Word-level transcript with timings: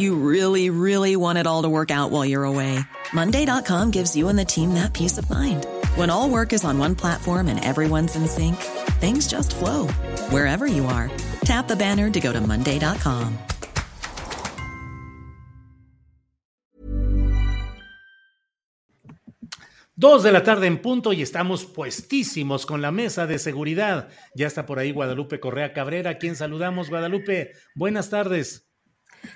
You 0.00 0.14
really, 0.14 0.70
really 0.70 1.14
want 1.14 1.36
it 1.36 1.46
all 1.46 1.60
to 1.60 1.68
work 1.68 1.90
out 1.90 2.10
while 2.10 2.24
you're 2.24 2.44
away. 2.44 2.80
Monday.com 3.12 3.90
gives 3.90 4.16
you 4.16 4.30
and 4.30 4.38
the 4.38 4.46
team 4.46 4.72
that 4.72 4.94
peace 4.94 5.18
of 5.18 5.28
mind. 5.28 5.66
When 5.94 6.08
all 6.08 6.30
work 6.30 6.54
is 6.54 6.64
on 6.64 6.78
one 6.78 6.94
platform 6.94 7.48
and 7.48 7.62
everyone's 7.62 8.16
in 8.16 8.26
sync, 8.26 8.56
things 8.98 9.28
just 9.28 9.54
flow 9.54 9.88
wherever 10.30 10.66
you 10.66 10.86
are. 10.86 11.10
Tap 11.44 11.68
the 11.68 11.76
banner 11.76 12.08
to 12.12 12.18
go 12.18 12.32
to 12.32 12.40
Monday.com. 12.40 13.36
Dos 19.96 20.22
de 20.22 20.32
la 20.32 20.42
tarde 20.42 20.66
en 20.66 20.78
punto 20.78 21.12
y 21.12 21.20
estamos 21.20 21.66
puestísimos 21.66 22.64
con 22.64 22.80
la 22.80 22.90
mesa 22.90 23.26
de 23.26 23.38
seguridad. 23.38 24.08
Ya 24.34 24.46
está 24.46 24.64
por 24.64 24.78
ahí 24.78 24.92
Guadalupe 24.92 25.40
Correa 25.40 25.74
Cabrera, 25.74 26.12
a 26.12 26.16
quien 26.16 26.36
saludamos. 26.36 26.88
Guadalupe, 26.88 27.52
buenas 27.74 28.08
tardes. 28.08 28.69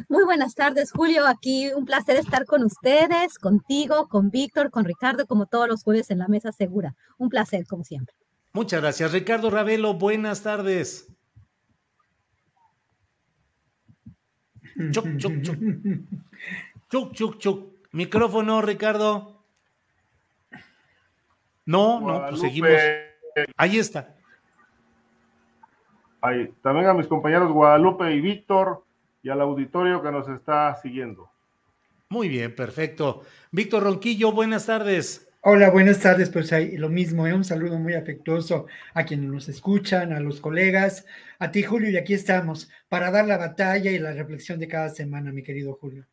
Muy 0.09 0.25
buenas 0.25 0.55
tardes, 0.55 0.93
Julio. 0.93 1.27
Aquí 1.27 1.71
un 1.73 1.85
placer 1.85 2.17
estar 2.17 2.47
con 2.47 2.65
ustedes, 2.65 3.39
contigo, 3.39 4.09
con 4.09 4.31
Víctor, 4.31 4.71
con 4.71 4.85
Ricardo, 4.85 5.27
como 5.27 5.47
todos 5.47 5.69
los 5.69 5.83
jueves 5.83 6.11
en 6.11 6.19
la 6.19 6.29
mesa 6.29 6.53
segura. 6.53 6.95
Un 7.19 7.29
placer, 7.29 7.67
como 7.67 7.85
siempre. 7.85 8.15
Muchas 8.53 8.81
gracias. 8.81 9.13
Ricardo 9.13 9.51
Ravelo, 9.51 9.95
buenas 9.95 10.43
tardes. 10.43 11.09
Chuc, 14.91 15.17
chuc, 15.19 15.43
chuc. 15.43 15.59
Chuc, 16.91 17.13
chuc, 17.13 17.39
chuc. 17.39 17.75
Micrófono, 17.93 18.61
Ricardo. 18.63 19.45
No, 21.67 22.01
no, 22.01 22.27
pues 22.29 22.41
seguimos. 22.41 22.71
Ahí 23.57 23.79
está. 23.79 24.15
Ahí. 26.21 26.53
También 26.63 26.87
a 26.87 26.95
mis 26.95 27.07
compañeros 27.07 27.53
Guadalupe 27.53 28.13
y 28.15 28.21
Víctor 28.21 28.85
y 29.25 29.31
al 29.31 29.41
auditorio 29.41 30.03
que 30.03 30.13
nos 30.13 30.29
está 30.29 30.77
siguiendo. 30.81 31.31
Muy 32.11 32.29
bien, 32.29 32.55
perfecto. 32.55 33.23
Víctor 33.51 33.83
Ronquillo, 33.83 34.31
buenas 34.31 34.67
tardes. 34.67 35.29
Hola, 35.41 35.71
buenas 35.71 35.99
tardes. 35.99 36.29
Pues 36.29 36.53
ahí 36.53 36.77
lo 36.77 36.91
mismo, 36.91 37.27
¿eh? 37.27 37.33
un 37.33 37.43
saludo 37.43 37.79
muy 37.79 37.95
afectuoso 37.95 38.67
a 38.93 39.05
quienes 39.05 39.31
nos 39.31 39.49
escuchan, 39.49 40.13
a 40.13 40.21
los 40.21 40.41
colegas, 40.41 41.07
a 41.39 41.51
ti, 41.51 41.63
Julio, 41.63 41.91
y 41.91 41.97
aquí 41.97 42.13
estamos 42.13 42.71
para 42.91 43.11
dar 43.11 43.27
la 43.27 43.39
batalla 43.39 43.91
y 43.91 43.99
la 43.99 44.13
reflexión 44.13 44.61
de 44.61 44.69
cada 44.69 44.91
semana, 44.91 45.33
mi 45.33 45.43
querido 45.43 45.75
Julio. 45.75 46.07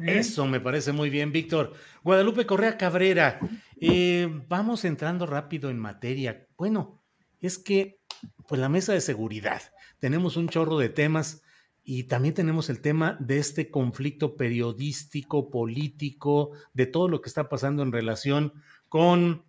¿Eh? 0.00 0.18
Eso 0.18 0.46
me 0.46 0.60
parece 0.60 0.92
muy 0.92 1.08
bien, 1.08 1.32
Víctor. 1.32 1.72
Guadalupe 2.04 2.44
Correa 2.44 2.76
Cabrera, 2.76 3.40
eh, 3.80 4.28
vamos 4.46 4.84
entrando 4.84 5.26
rápido 5.26 5.70
en 5.70 5.78
materia. 5.78 6.46
Bueno, 6.58 7.02
es 7.40 7.58
que, 7.58 7.98
pues 8.46 8.60
la 8.60 8.68
mesa 8.68 8.92
de 8.92 9.00
seguridad, 9.00 9.62
tenemos 10.00 10.36
un 10.36 10.50
chorro 10.50 10.78
de 10.78 10.90
temas 10.90 11.42
y 11.90 12.02
también 12.02 12.34
tenemos 12.34 12.68
el 12.68 12.82
tema 12.82 13.16
de 13.18 13.38
este 13.38 13.70
conflicto 13.70 14.36
periodístico, 14.36 15.48
político, 15.48 16.50
de 16.74 16.84
todo 16.84 17.08
lo 17.08 17.22
que 17.22 17.30
está 17.30 17.48
pasando 17.48 17.82
en 17.82 17.92
relación 17.92 18.52
con 18.90 19.42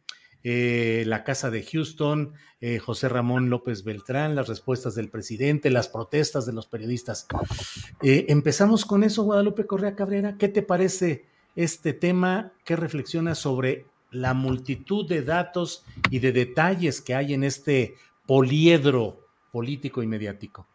eh, 0.46 1.04
la 1.06 1.26
Casa 1.26 1.52
de 1.52 1.64
Houston, 1.64 2.32
eh, 2.62 2.80
José 2.80 3.10
Ramón 3.10 3.50
López 3.50 3.84
Beltrán, 3.84 4.36
las 4.36 4.48
respuestas 4.48 4.96
del 4.96 5.10
presidente, 5.10 5.70
las 5.70 5.90
protestas 5.90 6.46
de 6.46 6.54
los 6.54 6.66
periodistas. 6.66 7.28
Eh, 8.02 8.28
empezamos 8.30 8.86
con 8.86 9.04
eso, 9.04 9.24
Guadalupe 9.24 9.66
Correa 9.66 9.98
Cabrera. 9.98 10.38
¿Qué 10.38 10.48
te 10.48 10.62
parece 10.62 11.26
este 11.58 11.92
tema? 11.92 12.54
¿Qué 12.64 12.78
reflexionas 12.78 13.40
sobre 13.40 13.86
la 14.12 14.34
multitud 14.34 15.06
de 15.10 15.24
datos 15.24 15.84
y 16.10 16.20
de 16.20 16.32
detalles 16.32 17.02
que 17.02 17.16
hay 17.16 17.34
en 17.34 17.44
este 17.44 17.96
poliedro 18.26 19.28
político 19.52 20.02
y 20.02 20.08
mediático? 20.08 20.69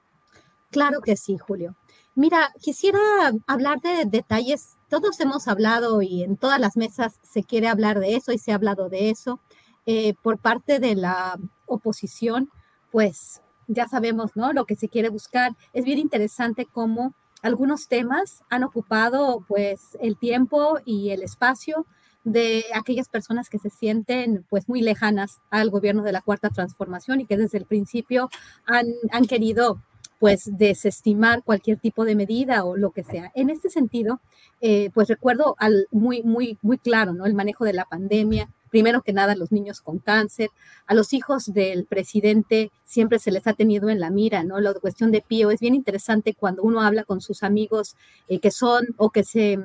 Claro 0.74 1.02
que 1.02 1.14
sí, 1.14 1.38
Julio. 1.38 1.76
Mira, 2.16 2.52
quisiera 2.60 2.98
hablar 3.46 3.80
de 3.80 4.06
detalles. 4.06 4.76
Todos 4.88 5.20
hemos 5.20 5.46
hablado 5.46 6.02
y 6.02 6.24
en 6.24 6.36
todas 6.36 6.58
las 6.58 6.76
mesas 6.76 7.20
se 7.22 7.44
quiere 7.44 7.68
hablar 7.68 8.00
de 8.00 8.16
eso 8.16 8.32
y 8.32 8.38
se 8.38 8.50
ha 8.50 8.56
hablado 8.56 8.88
de 8.88 9.10
eso. 9.10 9.38
Eh, 9.86 10.14
por 10.20 10.38
parte 10.38 10.80
de 10.80 10.96
la 10.96 11.38
oposición, 11.66 12.50
pues 12.90 13.40
ya 13.68 13.86
sabemos, 13.86 14.32
¿no? 14.34 14.52
Lo 14.52 14.64
que 14.64 14.74
se 14.74 14.88
quiere 14.88 15.10
buscar. 15.10 15.52
Es 15.72 15.84
bien 15.84 16.00
interesante 16.00 16.66
cómo 16.66 17.14
algunos 17.40 17.86
temas 17.86 18.42
han 18.50 18.64
ocupado, 18.64 19.44
pues, 19.46 19.96
el 20.00 20.16
tiempo 20.16 20.80
y 20.84 21.10
el 21.10 21.22
espacio 21.22 21.86
de 22.24 22.64
aquellas 22.74 23.08
personas 23.08 23.48
que 23.48 23.60
se 23.60 23.70
sienten 23.70 24.44
pues 24.50 24.68
muy 24.68 24.80
lejanas 24.80 25.38
al 25.50 25.70
gobierno 25.70 26.02
de 26.02 26.10
la 26.10 26.20
cuarta 26.20 26.50
transformación 26.50 27.20
y 27.20 27.26
que 27.26 27.36
desde 27.36 27.58
el 27.58 27.64
principio 27.64 28.28
han, 28.66 28.86
han 29.12 29.26
querido 29.26 29.78
pues 30.24 30.56
desestimar 30.56 31.42
cualquier 31.42 31.78
tipo 31.78 32.06
de 32.06 32.14
medida 32.14 32.64
o 32.64 32.78
lo 32.78 32.92
que 32.92 33.04
sea. 33.04 33.30
En 33.34 33.50
este 33.50 33.68
sentido, 33.68 34.22
eh, 34.62 34.88
pues 34.94 35.08
recuerdo 35.08 35.54
al, 35.58 35.86
muy, 35.90 36.22
muy, 36.22 36.56
muy 36.62 36.78
claro, 36.78 37.12
¿no? 37.12 37.26
El 37.26 37.34
manejo 37.34 37.66
de 37.66 37.74
la 37.74 37.84
pandemia, 37.84 38.48
primero 38.70 39.02
que 39.02 39.12
nada 39.12 39.36
los 39.36 39.52
niños 39.52 39.82
con 39.82 39.98
cáncer, 39.98 40.48
a 40.86 40.94
los 40.94 41.12
hijos 41.12 41.52
del 41.52 41.84
presidente 41.84 42.72
siempre 42.86 43.18
se 43.18 43.32
les 43.32 43.46
ha 43.46 43.52
tenido 43.52 43.90
en 43.90 44.00
la 44.00 44.08
mira, 44.08 44.44
¿no? 44.44 44.60
La 44.60 44.72
cuestión 44.72 45.12
de 45.12 45.20
Pío 45.20 45.50
es 45.50 45.60
bien 45.60 45.74
interesante 45.74 46.32
cuando 46.32 46.62
uno 46.62 46.80
habla 46.80 47.04
con 47.04 47.20
sus 47.20 47.42
amigos 47.42 47.94
eh, 48.26 48.38
que 48.38 48.50
son 48.50 48.86
o 48.96 49.10
que 49.10 49.24
se 49.24 49.58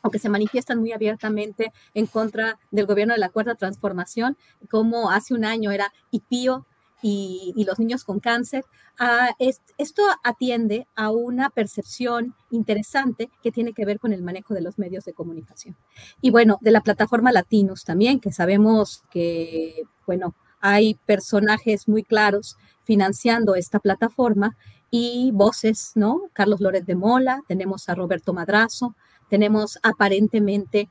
o 0.00 0.08
que 0.08 0.18
se 0.18 0.30
manifiestan 0.30 0.80
muy 0.80 0.92
abiertamente 0.92 1.74
en 1.92 2.06
contra 2.06 2.58
del 2.70 2.86
gobierno 2.86 3.12
de 3.12 3.20
la 3.20 3.28
Cuarta 3.28 3.54
Transformación, 3.54 4.38
como 4.70 5.10
hace 5.10 5.34
un 5.34 5.44
año 5.44 5.72
era 5.72 5.92
y 6.10 6.20
Pío 6.20 6.64
y, 7.06 7.64
los 7.66 7.78
niños 7.78 8.02
con 8.02 8.18
cáncer. 8.18 8.64
Ah, 8.98 9.28
esto 9.76 10.02
atiende 10.22 10.86
a 10.94 11.10
una 11.10 11.50
percepción 11.50 12.34
interesante 12.50 13.30
que 13.42 13.52
tiene 13.52 13.74
que 13.74 13.84
ver 13.84 13.98
con 13.98 14.14
el 14.14 14.22
manejo 14.22 14.54
de 14.54 14.62
los 14.62 14.78
medios 14.78 15.04
de 15.04 15.12
comunicación. 15.12 15.76
Y 16.22 16.30
bueno, 16.30 16.58
de 16.62 16.70
la 16.70 16.80
plataforma 16.80 17.30
Latinos 17.30 17.84
también, 17.84 18.20
que 18.20 18.32
sabemos 18.32 19.02
que, 19.10 19.82
bueno, 20.06 20.34
hay 20.60 20.94
personajes 21.04 21.88
muy 21.88 22.04
claros 22.04 22.56
financiando 22.84 23.54
esta 23.54 23.80
plataforma 23.80 24.56
y 24.90 25.30
voces, 25.34 25.92
¿no? 25.96 26.22
Carlos 26.32 26.62
Lórez 26.62 26.86
de 26.86 26.94
Mola, 26.94 27.42
tenemos 27.46 27.90
a 27.90 27.94
Roberto 27.94 28.32
Madrazo, 28.32 28.94
tenemos 29.28 29.78
aparentemente 29.82 30.88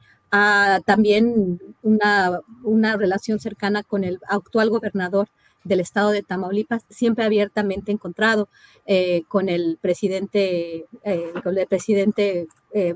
también 0.85 1.59
una, 1.83 2.39
una 2.63 2.97
relación 2.97 3.39
cercana 3.39 3.83
con 3.83 4.03
el 4.03 4.19
actual 4.27 4.71
gobernador 4.71 5.29
del 5.63 5.79
estado 5.79 6.11
de 6.11 6.23
Tamaulipas, 6.23 6.85
siempre 6.89 7.25
abiertamente 7.25 7.91
encontrado 7.91 8.49
eh, 8.85 9.23
con 9.27 9.49
el 9.49 9.77
presidente, 9.81 10.85
eh, 11.03 11.33
con 11.43 11.57
el 11.57 11.67
presidente 11.67 12.47
eh, 12.73 12.95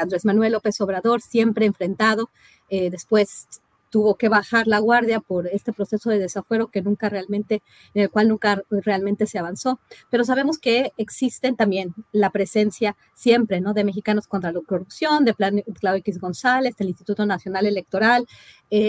Andrés 0.00 0.24
Manuel 0.24 0.52
López 0.52 0.80
Obrador, 0.80 1.20
siempre 1.20 1.66
enfrentado. 1.66 2.30
después 2.68 3.46
tuvo 3.88 4.16
que 4.16 4.28
bajar 4.28 4.66
la 4.66 4.80
guardia 4.80 5.20
por 5.20 5.46
este 5.46 5.72
proceso 5.72 6.10
de 6.10 6.18
desafuero 6.18 6.66
que 6.66 6.82
nunca 6.82 7.08
realmente, 7.08 7.62
en 7.94 8.02
el 8.02 8.10
cual 8.10 8.28
nunca 8.28 8.60
realmente 8.68 9.26
se 9.28 9.38
avanzó. 9.38 9.78
Pero 10.10 10.24
sabemos 10.24 10.58
que 10.58 10.92
existen 10.96 11.54
también 11.54 11.94
la 12.10 12.30
presencia 12.30 12.96
siempre, 13.14 13.60
¿no? 13.60 13.72
De 13.72 13.84
Mexicanos 13.84 14.26
contra 14.26 14.50
la 14.50 14.60
Corrupción, 14.62 15.24
de 15.24 15.34
Claudio 15.34 16.00
X 16.00 16.18
González, 16.18 16.74
del 16.76 16.88
Instituto 16.88 17.24
Nacional 17.24 17.66
Electoral, 17.66 18.26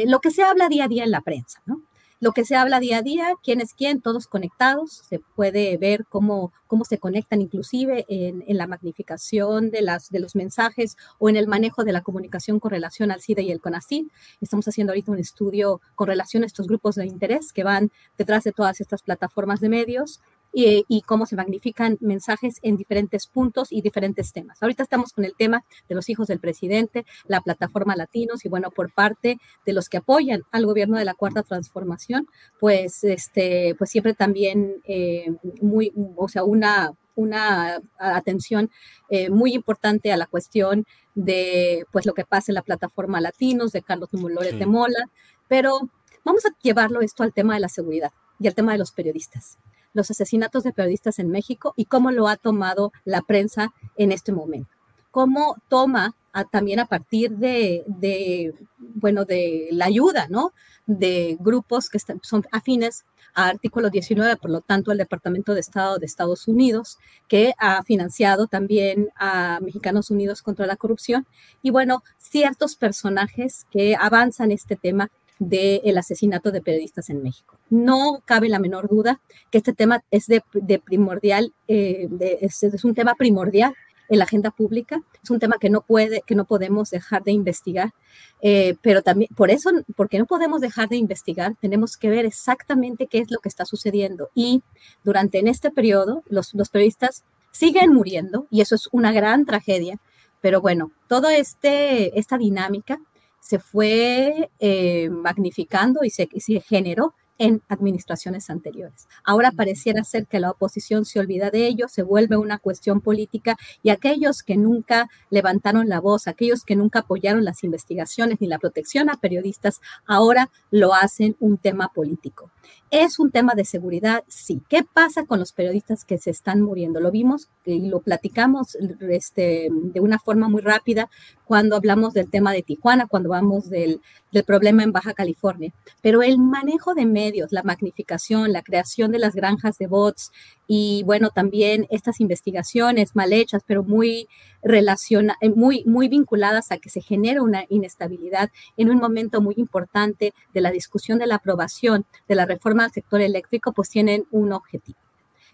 lo 0.07 0.19
que 0.19 0.31
se 0.31 0.42
habla 0.42 0.68
día 0.68 0.86
a 0.86 0.88
día 0.88 1.03
en 1.03 1.12
la 1.12 1.21
prensa, 1.21 1.62
¿no? 1.68 1.83
Lo 2.20 2.32
que 2.32 2.46
se 2.46 2.56
habla 2.56 2.80
día 2.80 3.00
a 3.00 3.02
día, 3.02 3.34
quién 3.44 3.62
es 3.62 3.74
quién, 3.74 4.02
todos 4.02 4.28
conectados, 4.28 5.04
se 5.08 5.20
puede 5.20 5.78
ver 5.78 6.06
cómo, 6.08 6.54
cómo 6.68 6.86
se 6.86 6.98
conectan 6.98 7.42
inclusive 7.42 8.06
en, 8.08 8.44
en, 8.48 8.58
la 8.58 8.68
magnificación 8.68 9.70
de, 9.70 9.82
las, 9.82 10.10
de 10.10 10.20
los 10.20 10.36
mensajes 10.36 10.96
o 11.20 11.30
en 11.30 11.36
el 11.36 11.48
manejo 11.48 11.84
de 11.84 11.92
la 11.92 12.02
comunicación 12.02 12.60
con 12.60 12.72
relación 12.72 13.12
al 13.12 13.22
CIDE 13.22 13.44
y 13.44 13.52
el 13.52 13.62
CONACYT. 13.62 14.12
Estamos 14.42 14.68
haciendo 14.68 14.92
ahorita 14.92 15.12
un 15.12 15.20
estudio 15.20 15.82
con 15.96 16.08
relación 16.08 16.44
a 16.44 16.46
estos 16.46 16.68
grupos 16.68 16.96
de 16.96 17.06
interés 17.06 17.52
que 17.52 17.64
van 17.64 17.92
detrás 18.18 18.44
de 18.44 18.52
todas 18.52 18.80
estas 18.82 19.04
plataformas 19.04 19.60
de 19.60 19.70
medios 19.70 20.22
y, 20.57 21.02
cómo 21.02 21.25
se 21.25 21.36
magnifican 21.36 21.98
mensajes 22.00 22.60
en 22.62 22.78
diferentes 22.78 23.28
puntos 23.28 23.72
y 23.72 23.81
diferentes 23.81 24.31
temas. 24.31 24.63
Ahorita 24.63 24.84
estamos 24.84 25.12
con 25.12 25.25
el 25.25 25.36
tema 25.36 25.66
de 25.90 25.96
los 25.96 26.07
hijos 26.07 26.28
del 26.28 26.40
presidente, 26.40 27.06
la 27.28 27.42
plataforma 27.42 27.96
Latinos 27.98 28.46
y 28.46 28.50
bueno, 28.50 28.72
por 28.72 28.94
parte 28.94 29.38
de 29.66 29.74
los 29.74 29.90
que 29.90 29.98
apoyan 29.98 30.44
al 30.52 30.66
gobierno 30.66 30.98
de 30.98 31.04
la 31.04 31.13
Cuarta 31.13 31.44
Transformación, 31.44 32.28
pues, 32.57 33.04
este, 33.04 33.75
pues 33.78 33.90
siempre 33.90 34.13
también 34.13 34.81
eh, 34.86 35.36
muy, 35.62 35.92
o 36.16 36.30
sea, 36.30 36.46
una, 36.46 36.94
una 37.16 37.81
atención 37.98 38.72
eh, 39.10 39.30
muy 39.30 39.54
importante 39.54 40.13
a 40.13 40.18
la 40.18 40.25
cuestión 40.25 40.86
de 41.16 41.86
pues 41.92 42.06
lo 42.06 42.13
que 42.13 42.25
pasa 42.25 42.52
en 42.52 42.56
la 42.56 42.62
plataforma 42.62 43.19
Latinos 43.19 43.74
de 43.74 43.81
Carlos 43.81 44.10
Lórez 44.13 44.57
de 44.57 44.66
Mola, 44.66 45.10
pero 45.50 45.80
vamos 46.24 46.46
a 46.46 46.56
llevarlo 46.62 47.02
esto 47.02 47.24
al 47.24 47.34
tema 47.34 47.56
de 47.56 47.60
la 47.60 47.69
seguridad 47.69 48.12
y 48.40 48.48
al 48.48 48.56
tema 48.56 48.72
de 48.72 48.78
los 48.78 48.92
periodistas 48.92 49.57
los 49.95 50.12
asesinatos 50.12 50.63
de 50.63 50.74
periodistas 50.74 51.18
en 51.18 51.30
México 51.31 51.74
y 51.75 51.86
cómo 51.86 52.12
lo 52.12 52.27
ha 52.27 52.36
tomado 52.36 52.92
la 53.06 53.21
prensa 53.24 53.74
en 53.97 54.12
este 54.12 54.31
momento. 54.31 54.69
Cómo 55.09 55.56
toma 55.69 56.13
también 56.51 56.81
a 56.81 56.86
partir 56.86 57.31
de, 57.31 58.53
bueno, 58.77 59.24
de 59.24 59.69
la 59.71 59.86
ayuda, 59.86 60.27
¿no? 60.30 60.51
De 60.86 61.38
grupos 61.39 61.89
que 61.89 61.97
son 62.00 62.44
afines 62.51 63.06
a 63.33 63.47
artículo 63.47 63.89
19, 63.89 64.36
por 64.36 64.51
lo 64.51 64.59
tanto, 64.62 64.92
al 64.92 64.97
Departamento 64.97 65.53
de 65.53 65.62
Estado 65.62 65.97
de 65.97 66.06
Estados 66.06 66.47
Unidos, 66.47 66.97
que 67.30 67.53
ha 67.57 67.83
financiado 67.83 68.47
también 68.47 69.09
a 69.15 69.59
Mexicanos 69.62 70.12
Unidos 70.12 70.42
contra 70.42 70.68
la 70.68 70.75
Corrupción. 70.75 71.25
Y 71.62 71.71
bueno, 71.71 72.03
ciertos 72.18 72.75
personajes 72.75 73.65
que 73.71 73.95
avanzan 73.97 74.51
este 74.51 74.75
tema 74.75 75.09
del 75.40 75.98
asesinato 75.98 76.52
de 76.52 76.62
periodistas 76.62 77.10
en 77.10 77.22
México. 77.22 77.58
No 77.70 78.22
cabe 78.26 78.50
la 78.50 78.60
menor 78.60 78.88
duda 78.88 79.20
que 79.52 79.58
este 79.58 79.74
tema 79.74 80.04
es 80.12 80.28
de, 80.28 80.42
primordial, 80.80 81.54
eh, 81.68 82.08
es, 82.42 82.84
un 82.84 82.96
tema 82.96 83.16
primordial 83.16 83.74
en 84.08 84.20
la 84.20 84.26
agenda 84.26 84.52
pública, 84.52 85.02
es 85.24 85.30
un 85.30 85.40
tema 85.40 85.58
que 85.60 85.70
no 85.70 85.82
puede, 85.82 86.22
que 86.26 86.36
no 86.36 86.46
podemos 86.46 86.92
dejar 86.92 87.24
de 87.24 87.32
investigar, 87.32 87.94
eh, 88.42 88.76
pero 88.82 89.02
también 89.02 89.30
por 89.36 89.50
eso, 89.50 89.72
porque 89.96 90.20
no 90.20 90.26
podemos 90.26 90.62
dejar 90.62 90.90
de 90.90 90.98
investigar, 90.98 91.56
tenemos 91.60 91.98
que 91.98 92.10
ver 92.10 92.26
exactamente 92.26 93.08
qué 93.08 93.20
es 93.20 93.31
lo 93.31 93.40
que 93.40 93.50
está 93.50 93.66
sucediendo 93.66 94.30
y 94.36 94.62
durante 95.04 95.40
en 95.40 95.48
este 95.48 95.72
periodo 95.72 96.24
los, 96.28 96.54
los 96.54 96.70
periodistas 96.70 97.24
siguen 97.52 97.94
muriendo 97.94 98.48
y 98.52 98.62
eso 98.62 98.76
es 98.76 98.90
una 98.92 99.12
gran 99.12 99.46
tragedia, 99.46 100.00
pero 100.42 100.62
bueno, 100.62 100.92
toda 101.08 101.36
este, 101.36 102.20
esta 102.20 102.38
dinámica 102.38 103.00
se 103.45 103.59
fue 103.59 104.50
eh, 104.57 105.07
magnificando 105.12 106.03
y 106.03 106.09
se, 106.09 106.27
se 106.39 106.62
generó 106.62 107.13
en 107.38 107.62
administraciones 107.68 108.50
anteriores. 108.50 109.08
Ahora 109.24 109.52
pareciera 109.52 110.04
ser 110.04 110.28
que 110.28 110.40
la 110.40 110.52
oposición 110.52 111.06
se 111.06 111.20
olvida 111.20 111.50
de 111.50 111.68
ello, 111.68 111.88
se 111.88 112.04
vuelve 112.04 112.38
una 112.38 112.60
cuestión 112.60 113.02
política 113.02 113.58
y 113.84 113.90
aquellos 113.90 114.44
que 114.44 114.58
nunca 114.58 115.10
levantaron 115.30 115.90
la 115.90 116.00
voz, 116.00 116.28
aquellos 116.28 116.64
que 116.64 116.76
nunca 116.76 117.00
apoyaron 117.00 117.44
las 117.44 117.64
investigaciones 117.64 118.40
ni 118.40 118.48
la 118.48 118.60
protección 118.60 119.10
a 119.10 119.18
periodistas, 119.20 119.82
ahora 120.06 120.50
lo 120.72 120.94
hacen 120.94 121.36
un 121.40 121.58
tema 121.58 121.90
político. 121.94 122.52
¿Es 122.92 123.20
un 123.20 123.32
tema 123.32 123.54
de 123.56 123.66
seguridad? 123.66 124.24
Sí. 124.28 124.62
¿Qué 124.70 124.84
pasa 124.84 125.26
con 125.26 125.40
los 125.40 125.52
periodistas 125.54 126.06
que 126.06 126.18
se 126.18 126.30
están 126.30 126.62
muriendo? 126.62 127.00
Lo 127.00 127.12
vimos 127.12 127.50
y 127.66 127.90
lo 127.90 128.00
platicamos 128.00 128.78
este, 129.10 129.70
de 129.72 130.00
una 130.00 130.20
forma 130.20 130.50
muy 130.50 130.62
rápida 130.62 131.10
cuando 131.46 131.76
hablamos 131.76 132.14
del 132.14 132.30
tema 132.30 132.54
de 132.54 132.64
Tijuana, 132.64 133.08
cuando 133.08 133.30
vamos 133.30 133.70
del, 133.70 134.02
del 134.31 134.44
problema 134.44 134.84
en 134.84 134.92
Baja 134.92 135.14
California. 135.14 135.74
Pero 136.02 136.22
el 136.22 136.38
manejo 136.38 136.94
de 136.94 137.06
medios, 137.06 137.25
la 137.51 137.63
magnificación, 137.63 138.51
la 138.51 138.62
creación 138.62 139.12
de 139.12 139.19
las 139.19 139.36
granjas 139.36 139.77
de 139.77 139.88
bots 139.88 140.31
y 140.68 141.04
bueno, 141.06 141.30
también 141.30 141.88
estas 141.89 142.19
investigaciones 142.19 143.16
mal 143.16 143.33
hechas, 143.33 143.63
pero 143.66 143.83
muy 143.83 144.27
relaciona, 144.63 145.36
eh, 145.42 145.50
muy, 145.50 145.83
muy 145.86 146.07
vinculadas 146.07 146.72
a 146.72 146.77
que 146.77 146.89
se 146.89 147.01
genere 147.01 147.42
una 147.42 147.66
inestabilidad 147.69 148.50
en 148.77 148.89
un 148.89 148.98
momento 148.98 149.42
muy 149.42 149.56
importante 149.57 150.33
de 150.54 150.62
la 150.62 150.72
discusión 150.72 151.19
de 151.19 151.27
la 151.27 151.36
aprobación 151.36 152.06
de 152.27 152.36
la 152.36 152.45
reforma 152.45 152.83
del 152.83 152.92
sector 152.92 153.22
eléctrico, 153.22 153.74
pues 153.74 153.89
tienen 153.89 154.25
un 154.31 154.54
objetivo, 154.54 155.00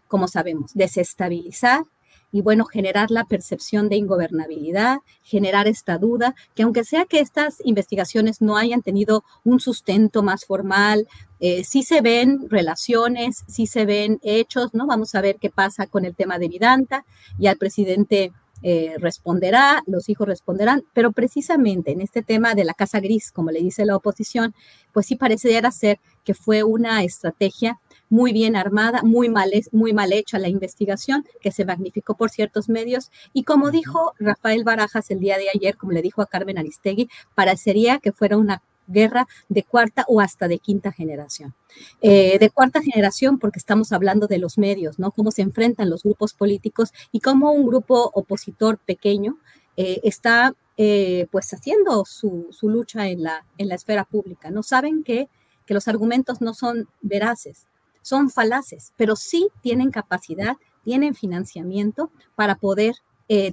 como 0.07 0.27
sabemos, 0.27 0.71
desestabilizar 0.73 1.83
y 2.31 2.41
bueno, 2.41 2.65
generar 2.65 3.11
la 3.11 3.25
percepción 3.25 3.89
de 3.89 3.97
ingobernabilidad, 3.97 4.99
generar 5.23 5.67
esta 5.67 5.97
duda, 5.97 6.35
que 6.55 6.63
aunque 6.63 6.83
sea 6.83 7.05
que 7.05 7.19
estas 7.19 7.57
investigaciones 7.63 8.41
no 8.41 8.57
hayan 8.57 8.81
tenido 8.81 9.23
un 9.43 9.59
sustento 9.59 10.23
más 10.23 10.45
formal, 10.45 11.07
eh, 11.39 11.63
sí 11.63 11.83
se 11.83 12.01
ven 12.01 12.49
relaciones, 12.49 13.43
sí 13.47 13.67
se 13.67 13.85
ven 13.85 14.19
hechos, 14.23 14.73
¿no? 14.73 14.87
Vamos 14.87 15.15
a 15.15 15.21
ver 15.21 15.37
qué 15.39 15.49
pasa 15.49 15.87
con 15.87 16.05
el 16.05 16.15
tema 16.15 16.39
de 16.39 16.47
Vidanta, 16.47 17.05
y 17.39 17.47
al 17.47 17.57
presidente 17.57 18.31
eh, 18.63 18.93
responderá, 18.99 19.81
los 19.87 20.07
hijos 20.07 20.27
responderán, 20.27 20.83
pero 20.93 21.11
precisamente 21.11 21.91
en 21.91 22.01
este 22.01 22.21
tema 22.21 22.53
de 22.53 22.63
la 22.63 22.75
casa 22.75 22.99
gris, 22.99 23.31
como 23.31 23.49
le 23.49 23.59
dice 23.59 23.85
la 23.85 23.95
oposición, 23.95 24.53
pues 24.93 25.07
sí 25.07 25.15
pareciera 25.15 25.71
ser 25.71 25.99
que 26.23 26.35
fue 26.35 26.63
una 26.63 27.03
estrategia 27.03 27.79
muy 28.11 28.33
bien 28.33 28.55
armada, 28.55 29.01
muy 29.01 29.29
mal, 29.29 29.51
muy 29.71 29.93
mal 29.93 30.13
hecha 30.13 30.37
la 30.37 30.49
investigación, 30.49 31.25
que 31.41 31.51
se 31.51 31.65
magnificó 31.65 32.15
por 32.15 32.29
ciertos 32.29 32.69
medios. 32.69 33.09
Y 33.33 33.43
como 33.43 33.71
dijo 33.71 34.13
Rafael 34.19 34.63
Barajas 34.63 35.09
el 35.09 35.19
día 35.19 35.37
de 35.37 35.47
ayer, 35.49 35.77
como 35.77 35.93
le 35.93 36.03
dijo 36.03 36.21
a 36.21 36.27
Carmen 36.27 36.59
Aristegui, 36.59 37.09
parecería 37.33 37.97
que 37.99 38.11
fuera 38.11 38.37
una 38.37 38.61
guerra 38.87 39.27
de 39.47 39.63
cuarta 39.63 40.03
o 40.07 40.19
hasta 40.19 40.49
de 40.49 40.59
quinta 40.59 40.91
generación. 40.91 41.55
Eh, 42.01 42.37
de 42.37 42.49
cuarta 42.49 42.81
generación 42.81 43.39
porque 43.39 43.59
estamos 43.59 43.93
hablando 43.93 44.27
de 44.27 44.39
los 44.39 44.57
medios, 44.57 44.99
¿no? 44.99 45.11
Cómo 45.11 45.31
se 45.31 45.41
enfrentan 45.41 45.89
los 45.89 46.03
grupos 46.03 46.33
políticos 46.33 46.91
y 47.13 47.21
cómo 47.21 47.53
un 47.53 47.65
grupo 47.65 48.11
opositor 48.13 48.77
pequeño 48.77 49.37
eh, 49.77 50.01
está 50.03 50.53
eh, 50.75 51.27
pues 51.31 51.53
haciendo 51.53 52.03
su, 52.05 52.49
lucha 52.63 53.07
en 53.07 53.23
la, 53.23 53.45
en 53.57 53.69
la 53.69 53.75
esfera 53.75 54.03
pública, 54.03 54.49
¿no? 54.49 54.63
Saben 54.63 55.03
que, 55.03 55.29
que 55.65 55.73
los 55.73 55.87
argumentos 55.87 56.41
no 56.41 56.53
son 56.53 56.89
veraces, 57.01 57.67
son 58.01 58.29
falaces, 58.29 58.93
pero 58.97 59.15
sí 59.15 59.49
tienen 59.61 59.91
capacidad, 59.91 60.57
tienen 60.83 61.15
financiamiento 61.15 62.11
para 62.35 62.55
poder 62.55 62.95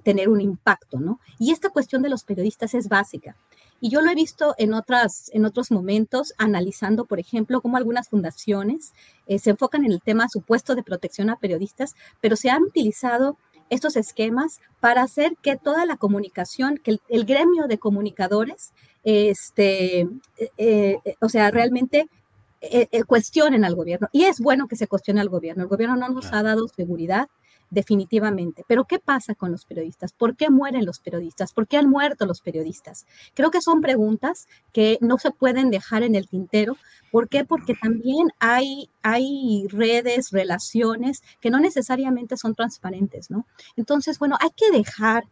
tener 0.02 0.28
un 0.28 0.40
impacto, 0.40 0.98
¿no? 0.98 1.20
Y 1.38 1.52
esta 1.52 1.68
cuestión 1.68 2.02
de 2.02 2.08
los 2.08 2.24
periodistas 2.24 2.74
es 2.74 2.88
básica. 2.88 3.36
Y 3.80 3.90
yo 3.90 4.00
lo 4.00 4.10
he 4.10 4.14
visto 4.14 4.54
en, 4.58 4.74
otras, 4.74 5.30
en 5.32 5.44
otros 5.44 5.70
momentos, 5.70 6.34
analizando, 6.36 7.04
por 7.04 7.20
ejemplo, 7.20 7.60
cómo 7.60 7.76
algunas 7.76 8.08
fundaciones 8.08 8.92
eh, 9.26 9.38
se 9.38 9.50
enfocan 9.50 9.84
en 9.84 9.92
el 9.92 10.02
tema 10.02 10.28
supuesto 10.28 10.74
de 10.74 10.82
protección 10.82 11.30
a 11.30 11.36
periodistas, 11.36 11.94
pero 12.20 12.34
se 12.34 12.50
han 12.50 12.64
utilizado 12.64 13.36
estos 13.70 13.96
esquemas 13.96 14.60
para 14.80 15.02
hacer 15.02 15.36
que 15.42 15.56
toda 15.56 15.86
la 15.86 15.96
comunicación, 15.96 16.78
que 16.82 16.98
el, 17.08 17.24
gremio 17.24 17.68
de 17.68 17.78
comunicadores, 17.78 18.72
este, 19.04 20.00
eh, 20.38 20.48
eh, 20.56 21.14
o 21.20 21.28
sea, 21.28 21.50
realmente 21.50 22.08
cuestionen 23.06 23.64
al 23.64 23.74
gobierno. 23.74 24.08
Y 24.12 24.24
es 24.24 24.40
bueno 24.40 24.68
que 24.68 24.76
se 24.76 24.86
cuestione 24.86 25.20
al 25.20 25.28
gobierno. 25.28 25.62
El 25.62 25.68
gobierno 25.68 25.96
no 25.96 26.08
nos 26.08 26.32
ha 26.32 26.42
dado 26.42 26.68
seguridad, 26.68 27.28
definitivamente. 27.70 28.64
Pero 28.66 28.84
¿qué 28.84 28.98
pasa 28.98 29.34
con 29.34 29.50
los 29.52 29.64
periodistas? 29.64 30.12
¿Por 30.12 30.36
qué 30.36 30.50
mueren 30.50 30.86
los 30.86 31.00
periodistas? 31.00 31.52
¿Por 31.52 31.66
qué 31.66 31.76
han 31.76 31.88
muerto 31.88 32.26
los 32.26 32.40
periodistas? 32.40 33.06
Creo 33.34 33.50
que 33.50 33.60
son 33.60 33.80
preguntas 33.80 34.48
que 34.72 34.98
no 35.00 35.18
se 35.18 35.30
pueden 35.30 35.70
dejar 35.70 36.02
en 36.02 36.14
el 36.14 36.28
tintero. 36.28 36.76
¿Por 37.10 37.28
qué? 37.28 37.44
Porque 37.44 37.74
también 37.74 38.28
hay, 38.38 38.90
hay 39.02 39.66
redes, 39.68 40.30
relaciones 40.30 41.22
que 41.40 41.50
no 41.50 41.60
necesariamente 41.60 42.36
son 42.36 42.54
transparentes, 42.54 43.30
¿no? 43.30 43.46
Entonces, 43.76 44.18
bueno, 44.18 44.36
hay 44.40 44.50
que 44.56 44.70
dejar 44.70 45.24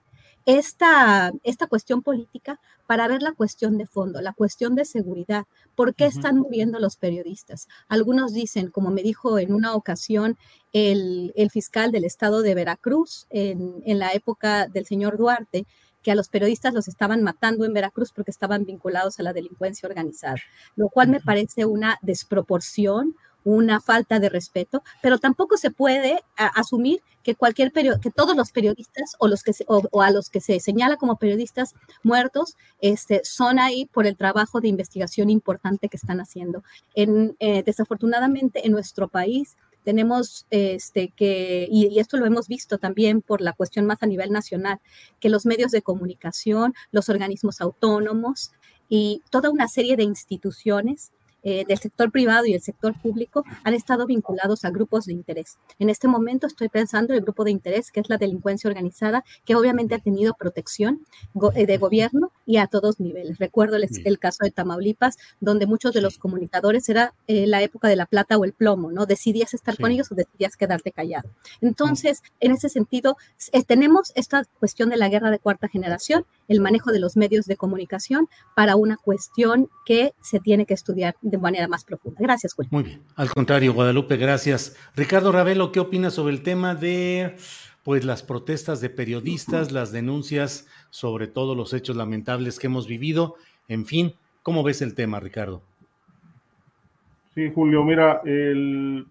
esta, 0.47 1.33
esta 1.43 1.67
cuestión 1.67 2.03
política 2.03 2.61
para 2.87 3.09
ver 3.09 3.21
la 3.21 3.33
cuestión 3.33 3.77
de 3.79 3.87
fondo, 3.87 4.21
la 4.23 4.33
cuestión 4.33 4.77
de 4.77 4.85
seguridad. 4.85 5.45
¿Por 5.75 5.95
qué 5.95 6.07
están 6.07 6.39
muriendo 6.39 6.79
los 6.79 6.97
periodistas? 6.97 7.67
Algunos 7.89 8.33
dicen, 8.33 8.71
como 8.71 8.91
me 8.91 9.03
dijo 9.03 9.41
en 9.41 9.53
una 9.53 9.75
ocasión 9.75 10.39
el, 10.73 11.33
fiscal 11.51 11.91
del 11.91 12.05
estado 12.05 12.43
de 12.43 12.55
Veracruz 12.55 13.27
en, 13.31 13.83
en 13.85 13.99
la 13.99 14.13
época 14.13 14.69
del 14.69 14.87
señor 14.87 15.19
Duarte, 15.19 15.67
que 16.07 16.13
a 16.13 16.15
los 16.15 16.29
periodistas 16.29 16.73
los 16.73 16.87
estaban 16.87 17.25
matando 17.25 17.65
en 17.65 17.73
Veracruz 17.73 18.13
porque 18.13 18.31
estaban 18.31 18.65
vinculados 18.65 19.19
a 19.19 19.25
la 19.25 19.33
delincuencia 19.33 19.89
organizada, 19.89 20.37
lo 20.77 20.89
cual 20.89 21.09
me 21.09 21.21
parece 21.21 21.65
una 21.65 21.99
desproporción, 22.01 23.17
una 23.47 23.81
falta 23.81 24.19
de 24.19 24.29
respeto, 24.29 24.83
pero 25.01 25.19
tampoco 25.19 25.57
se 25.57 25.71
puede 25.71 26.21
asumir 26.37 27.01
que 27.23 27.37
cualquier 27.37 27.73
que 27.73 28.11
todos 28.11 28.37
los 28.37 28.51
periodistas 28.51 29.15
o 29.21 29.29
los 29.29 29.45
que 29.45 29.53
o, 29.69 30.03
a 30.03 30.11
los 30.11 30.31
que 30.31 30.41
se 30.41 30.59
señala 30.59 30.97
como 30.97 31.17
periodistas 31.17 31.75
muertos 32.03 32.57
este, 32.81 33.21
son 33.25 33.61
ahí 33.61 33.87
por 33.87 34.07
el 34.07 34.17
trabajo 34.17 34.61
de 34.61 34.67
investigación 34.67 35.31
importante 35.31 35.89
que 35.89 35.97
están 35.97 36.21
haciendo. 36.21 36.65
En, 36.97 37.37
eh, 37.39 37.63
desafortunadamente 37.65 38.67
en 38.67 38.73
nuestro 38.73 39.07
país 39.07 39.57
tenemos 39.85 40.47
este, 40.51 41.13
que, 41.17 41.69
y, 41.71 42.01
esto 42.01 42.17
lo 42.17 42.27
hemos 42.27 42.49
visto 42.49 42.79
también 42.79 43.23
por 43.23 43.41
la 43.41 43.53
cuestión 43.53 43.87
más 43.87 44.03
a 44.03 44.07
nivel 44.07 44.33
nacional, 44.33 44.81
que 45.21 45.29
los 45.29 45.47
medios 45.47 45.71
de 45.71 45.83
comunicación, 45.83 46.75
los 46.91 47.09
organismos 47.09 47.61
autónomos 47.61 48.51
y 48.89 49.23
toda 49.31 49.51
una 49.51 49.69
serie 49.69 49.97
de 49.97 50.03
instituciones 50.03 51.13
eh, 51.49 51.65
del 51.65 51.79
sector 51.79 52.11
privado 52.11 52.45
y 52.47 52.55
el 52.55 52.61
sector 52.61 53.01
público 53.01 53.45
han 53.63 53.73
estado 53.73 54.05
vinculados 54.05 54.65
a 54.65 54.71
grupos 54.71 55.07
de 55.07 55.13
interés. 55.13 55.59
En 55.79 55.91
este 55.91 56.09
momento 56.09 56.49
estoy 56.49 56.69
pensando 56.69 57.13
en 57.13 57.19
el 57.19 57.23
grupo 57.23 57.45
de 57.45 57.53
interés 57.53 57.93
que 57.93 58.01
es 58.01 58.11
la 58.11 58.17
delincuencia 58.17 58.67
organizada, 58.67 59.23
que 59.45 59.55
obviamente 59.55 59.95
ha 59.95 60.01
tenido 60.01 60.35
protección 60.35 61.07
eh, 61.55 61.67
de 61.67 61.79
gobierno 61.79 62.33
y 62.47 62.57
a 62.57 62.67
todos 62.67 62.99
niveles. 62.99 63.39
Recuerdo 63.39 63.77
el, 63.77 64.19
caso 64.19 64.39
de 64.43 64.51
Tamaulipas, 64.51 65.19
donde 65.39 65.67
muchos 65.69 65.93
de 65.93 66.01
los 66.01 66.19
comunicadores 66.19 66.89
era 66.89 67.15
eh, 67.29 67.47
la 67.47 67.63
época 67.63 67.87
de 67.87 67.95
la 67.95 68.07
plata 68.07 68.37
o 68.37 68.45
el 68.45 68.53
plomo, 68.53 68.91
¿no? 68.91 69.07
Decidías 69.07 69.55
estar 69.55 69.77
con 69.79 69.93
ellos 69.93 70.11
o 70.11 70.17
decidías 70.17 70.57
quedarte 70.57 70.91
callado. 70.91 71.31
Entonces, 71.61 72.25
en 72.41 72.51
ese 72.51 72.69
sentido, 72.69 73.17
tenemos 73.69 74.11
esta 74.17 74.43
cuestión 74.59 74.89
de 74.89 74.97
la 74.97 75.09
guerra 75.09 75.31
de 75.31 75.39
cuarta 75.39 75.69
generación, 75.69 76.27
el 76.49 76.61
manejo 76.61 76.91
de 76.91 76.99
los 76.99 77.17
medios 77.17 77.47
de 77.47 77.57
comunicación 77.57 78.29
para 78.57 78.75
una 78.75 78.97
cuestión 78.97 79.71
que 79.85 80.13
se 80.21 80.41
tiene 80.41 80.67
que 80.67 80.75
estudiar 80.75 81.15
de 81.23 81.36
de 81.37 81.43
manera 81.43 81.69
más 81.69 81.85
profunda. 81.85 82.19
Gracias, 82.21 82.55
Julio. 82.55 82.69
Muy 82.73 82.83
bien. 82.83 83.03
Al 83.15 83.31
contrario, 83.31 83.73
Guadalupe, 83.73 84.17
gracias. 84.17 84.77
Ricardo 84.97 85.33
Ravelo, 85.33 85.73
¿qué 85.73 85.81
opinas 85.81 86.15
sobre 86.15 86.35
el 86.35 86.43
tema 86.43 86.75
de 86.75 87.37
pues 87.85 88.05
las 88.05 88.23
protestas 88.23 88.81
de 88.81 88.91
periodistas, 88.91 89.71
las 89.71 89.93
denuncias 89.93 90.67
sobre 90.91 91.29
todos 91.29 91.57
los 91.57 91.73
hechos 91.73 91.97
lamentables 91.97 92.59
que 92.59 92.67
hemos 92.67 92.89
vivido? 92.89 93.37
En 93.69 93.87
fin, 93.87 94.15
¿cómo 94.43 94.63
ves 94.63 94.83
el 94.83 94.95
tema, 94.95 95.21
Ricardo? 95.21 95.63
Sí, 97.35 97.53
Julio, 97.55 97.85
mira, 97.85 98.23
el, 98.25 99.07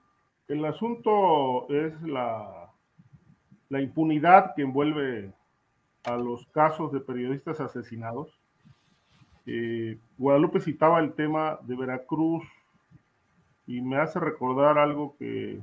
el 0.48 0.66
asunto 0.66 1.70
es 1.70 1.94
la, 2.02 2.72
la 3.70 3.82
impunidad 3.82 4.54
que 4.56 4.64
envuelve 4.64 5.32
a 6.04 6.16
los 6.18 6.46
casos 6.48 6.92
de 6.92 7.00
periodistas 7.00 7.60
asesinados 7.60 8.30
eh, 9.46 9.98
Guadalupe 10.18 10.60
citaba 10.60 11.00
el 11.00 11.14
tema 11.14 11.60
de 11.64 11.76
Veracruz 11.76 12.44
y 13.68 13.82
me 13.82 13.98
hace 13.98 14.20
recordar 14.20 14.78
algo 14.78 15.16
que 15.18 15.60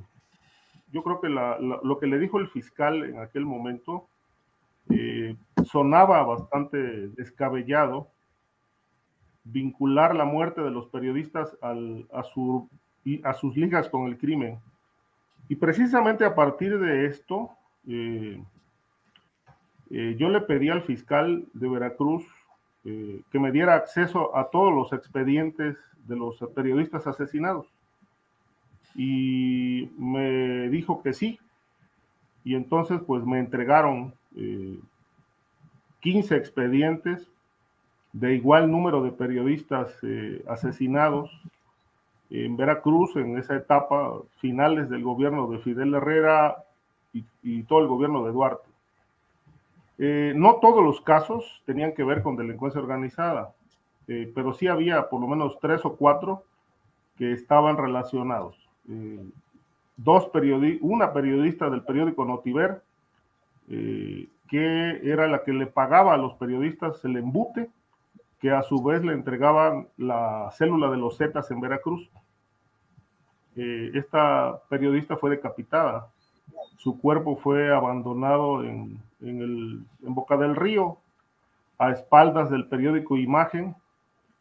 yo 0.91 1.03
creo 1.03 1.19
que 1.19 1.29
lo 1.29 1.99
que 1.99 2.07
le 2.07 2.19
dijo 2.19 2.39
el 2.39 2.47
fiscal 2.49 3.03
en 3.03 3.19
aquel 3.19 3.45
momento 3.45 4.07
eh, 4.89 5.35
sonaba 5.65 6.23
bastante 6.23 6.77
descabellado 7.09 8.07
vincular 9.43 10.15
la 10.15 10.25
muerte 10.25 10.61
de 10.61 10.71
los 10.71 10.87
periodistas 10.87 11.57
a, 11.61 12.23
su, 12.23 12.69
a 13.23 13.33
sus 13.33 13.57
ligas 13.57 13.89
con 13.89 14.07
el 14.07 14.17
crimen. 14.17 14.59
Y 15.49 15.55
precisamente 15.55 16.23
a 16.23 16.35
partir 16.35 16.79
de 16.79 17.07
esto, 17.07 17.49
eh, 17.85 18.41
yo 19.89 20.29
le 20.29 20.41
pedí 20.41 20.69
al 20.69 20.83
fiscal 20.83 21.45
de 21.53 21.67
Veracruz 21.67 22.25
eh, 22.85 23.21
que 23.31 23.39
me 23.39 23.51
diera 23.51 23.75
acceso 23.75 24.35
a 24.35 24.49
todos 24.49 24.73
los 24.73 24.91
expedientes 24.91 25.77
de 26.05 26.17
los 26.17 26.37
periodistas 26.53 27.07
asesinados. 27.07 27.65
Y 28.95 29.89
me 29.97 30.69
dijo 30.69 31.01
que 31.01 31.13
sí. 31.13 31.39
Y 32.43 32.55
entonces 32.55 32.99
pues 33.07 33.25
me 33.25 33.39
entregaron 33.39 34.13
15 36.01 36.35
eh, 36.35 36.37
expedientes 36.37 37.29
de 38.11 38.35
igual 38.35 38.69
número 38.69 39.01
de 39.01 39.11
periodistas 39.11 39.97
eh, 40.03 40.43
asesinados 40.47 41.31
en 42.29 42.57
Veracruz 42.57 43.15
en 43.15 43.37
esa 43.37 43.55
etapa 43.55 44.13
finales 44.39 44.89
del 44.89 45.03
gobierno 45.03 45.47
de 45.47 45.59
Fidel 45.59 45.93
Herrera 45.93 46.57
y 47.43 47.63
todo 47.63 47.79
el 47.79 47.87
gobierno 47.87 48.25
de 48.25 48.31
Duarte. 48.31 48.72
Eh, 49.99 50.33
no 50.35 50.55
todos 50.55 50.83
los 50.83 51.01
casos 51.01 51.61
tenían 51.65 51.93
que 51.93 52.03
ver 52.03 52.23
con 52.23 52.35
delincuencia 52.35 52.81
organizada, 52.81 53.53
eh, 54.07 54.31
pero 54.33 54.53
sí 54.53 54.67
había 54.67 55.09
por 55.09 55.21
lo 55.21 55.27
menos 55.27 55.59
tres 55.59 55.85
o 55.85 55.95
cuatro 55.95 56.43
que 57.17 57.31
estaban 57.31 57.77
relacionados. 57.77 58.57
Eh, 58.89 59.23
dos 59.97 60.29
una 60.81 61.13
periodista 61.13 61.69
del 61.69 61.83
periódico 61.83 62.25
Notiver, 62.25 62.81
que 63.67 64.99
era 65.03 65.27
la 65.27 65.43
que 65.43 65.53
le 65.53 65.67
pagaba 65.67 66.13
a 66.13 66.17
los 66.17 66.33
periodistas 66.33 67.03
el 67.05 67.17
embute, 67.17 67.69
que 68.39 68.51
a 68.51 68.61
su 68.63 68.83
vez 68.83 69.03
le 69.03 69.13
entregaban 69.13 69.87
la 69.97 70.49
célula 70.51 70.89
de 70.89 70.97
los 70.97 71.17
Zetas 71.17 71.49
en 71.51 71.61
Veracruz. 71.61 72.09
esta 73.55 74.59
periodista 74.67 75.15
fue 75.15 75.29
decapitada 75.29 76.09
su 76.83 76.99
cuerpo 76.99 77.37
fue 77.37 77.73
abandonado 77.73 78.63
en, 78.63 78.99
en, 79.23 79.87
Boca 80.01 80.37
del 80.37 80.55
Río, 80.55 80.97
a 81.77 81.91
espaldas 81.91 82.49
del 82.49 82.67
periódico 82.67 83.17
Imagen. 83.17 83.75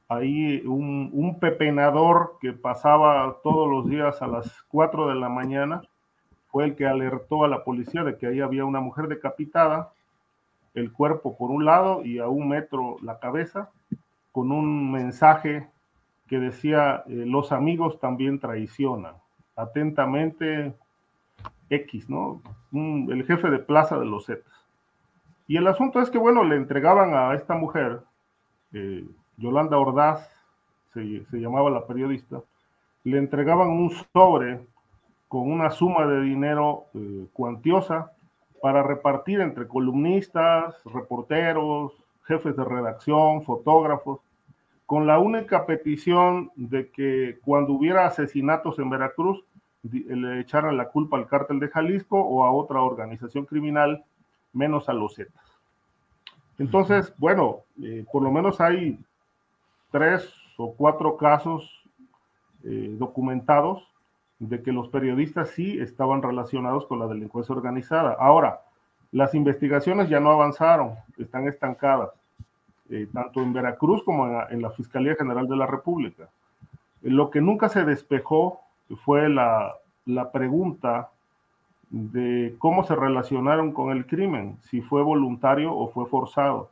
Ahí 0.08 0.62
un, 0.66 1.10
un, 1.12 1.38
pepenador 1.38 2.36
que 2.40 2.52
pasaba 2.52 3.38
todos 3.42 3.70
los 3.70 3.88
días 3.88 4.20
a 4.20 4.26
las 4.26 4.62
4 4.68 5.08
de 5.08 5.14
la 5.14 5.30
mañana 5.30 5.82
fue 6.48 6.64
el 6.64 6.76
que 6.76 6.86
alertó 6.86 7.44
a 7.44 7.48
la 7.48 7.64
policía 7.64 8.04
de 8.04 8.18
que 8.18 8.26
ahí 8.26 8.40
había 8.40 8.66
una 8.66 8.80
mujer 8.80 9.08
decapitada, 9.08 9.92
el 10.74 10.92
cuerpo 10.92 11.36
por 11.36 11.50
un 11.50 11.64
lado 11.64 12.04
y 12.04 12.18
a 12.18 12.28
un 12.28 12.48
metro 12.48 12.96
la 13.02 13.18
cabeza, 13.18 13.70
con 14.32 14.52
un 14.52 14.92
mensaje 14.92 15.68
que 16.26 16.38
decía, 16.38 17.04
eh, 17.06 17.24
los 17.26 17.52
amigos 17.52 17.98
también 18.00 18.38
traicionan. 18.38 19.14
Atentamente, 19.56 20.74
X, 21.68 22.08
¿no? 22.08 22.42
el 22.72 23.24
jefe 23.26 23.50
de 23.50 23.58
plaza 23.58 23.98
de 23.98 24.06
los 24.06 24.26
Zetas. 24.26 24.61
Y 25.52 25.58
el 25.58 25.66
asunto 25.66 26.00
es 26.00 26.08
que, 26.08 26.16
bueno, 26.16 26.44
le 26.44 26.56
entregaban 26.56 27.12
a 27.12 27.34
esta 27.34 27.54
mujer, 27.54 28.00
eh, 28.72 29.04
Yolanda 29.36 29.76
Ordaz, 29.76 30.26
se, 30.94 31.26
llamaba 31.30 31.68
la 31.68 31.86
periodista, 31.86 32.40
le 33.04 33.18
entregaban 33.18 33.68
un 33.68 33.90
sobre 34.14 34.60
con 35.28 35.52
una 35.52 35.70
suma 35.70 36.06
de 36.06 36.22
dinero 36.22 36.86
eh, 36.94 37.26
cuantiosa 37.34 38.12
para 38.62 38.82
repartir 38.82 39.42
entre 39.42 39.68
columnistas, 39.68 40.74
reporteros, 40.86 41.92
jefes 42.22 42.56
de 42.56 42.64
redacción, 42.64 43.42
fotógrafos, 43.42 44.20
con 44.86 45.06
la 45.06 45.18
única 45.18 45.66
petición 45.66 46.50
de 46.56 46.90
que 46.90 47.40
cuando 47.44 47.74
hubiera 47.74 48.06
asesinatos 48.06 48.78
en 48.78 48.88
Veracruz, 48.88 49.44
le 49.82 50.40
echaran 50.40 50.78
la 50.78 50.88
culpa 50.88 51.18
al 51.18 51.26
cártel 51.26 51.60
de 51.60 51.68
Jalisco 51.68 52.18
o 52.18 52.46
a 52.46 52.52
otra 52.52 52.80
organización 52.80 53.44
criminal, 53.44 54.02
menos 54.52 54.88
a 54.88 54.92
los 54.92 55.14
Zetas. 55.14 55.42
Entonces, 56.58 57.12
bueno, 57.18 57.60
eh, 57.82 58.04
por 58.10 58.22
lo 58.22 58.30
menos 58.30 58.60
hay 58.60 58.98
tres 59.90 60.32
o 60.56 60.74
cuatro 60.74 61.16
casos 61.16 61.82
eh, 62.64 62.94
documentados 62.98 63.82
de 64.38 64.62
que 64.62 64.72
los 64.72 64.88
periodistas 64.88 65.50
sí 65.50 65.78
estaban 65.80 66.22
relacionados 66.22 66.86
con 66.86 66.98
la 66.98 67.06
delincuencia 67.06 67.54
organizada. 67.54 68.16
Ahora, 68.18 68.62
las 69.12 69.34
investigaciones 69.34 70.08
ya 70.08 70.20
no 70.20 70.30
avanzaron, 70.30 70.94
están 71.18 71.46
estancadas, 71.46 72.10
eh, 72.90 73.08
tanto 73.12 73.40
en 73.40 73.52
Veracruz 73.52 74.02
como 74.04 74.26
en 74.26 74.32
la, 74.32 74.46
en 74.50 74.62
la 74.62 74.70
Fiscalía 74.70 75.14
General 75.14 75.46
de 75.46 75.56
la 75.56 75.66
República. 75.66 76.28
Lo 77.02 77.30
que 77.30 77.40
nunca 77.40 77.68
se 77.68 77.84
despejó 77.84 78.60
fue 79.04 79.28
la, 79.28 79.74
pregunta 80.32 81.10
de 81.92 82.56
cómo 82.58 82.84
se 82.84 82.96
relacionaron 82.96 83.72
con 83.72 83.92
el 83.92 84.06
crimen, 84.06 84.56
si 84.62 84.80
fue 84.80 85.02
voluntario 85.02 85.74
o 85.74 85.88
fue 85.88 86.06
forzado. 86.06 86.70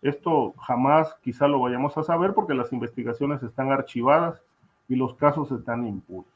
Esto 0.00 0.54
jamás 0.58 1.14
quizá 1.22 1.48
lo 1.48 1.60
vayamos 1.60 1.98
a 1.98 2.04
saber 2.04 2.32
porque 2.34 2.54
las 2.54 2.72
investigaciones 2.72 3.42
están 3.42 3.72
archivadas 3.72 4.40
y 4.88 4.94
los 4.94 5.14
casos 5.14 5.50
están 5.50 5.86
impuros. 5.86 6.30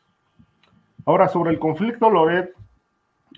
Ahora, 1.06 1.28
sobre 1.28 1.52
el 1.52 1.60
conflicto 1.60 2.10
Loret, 2.10 2.52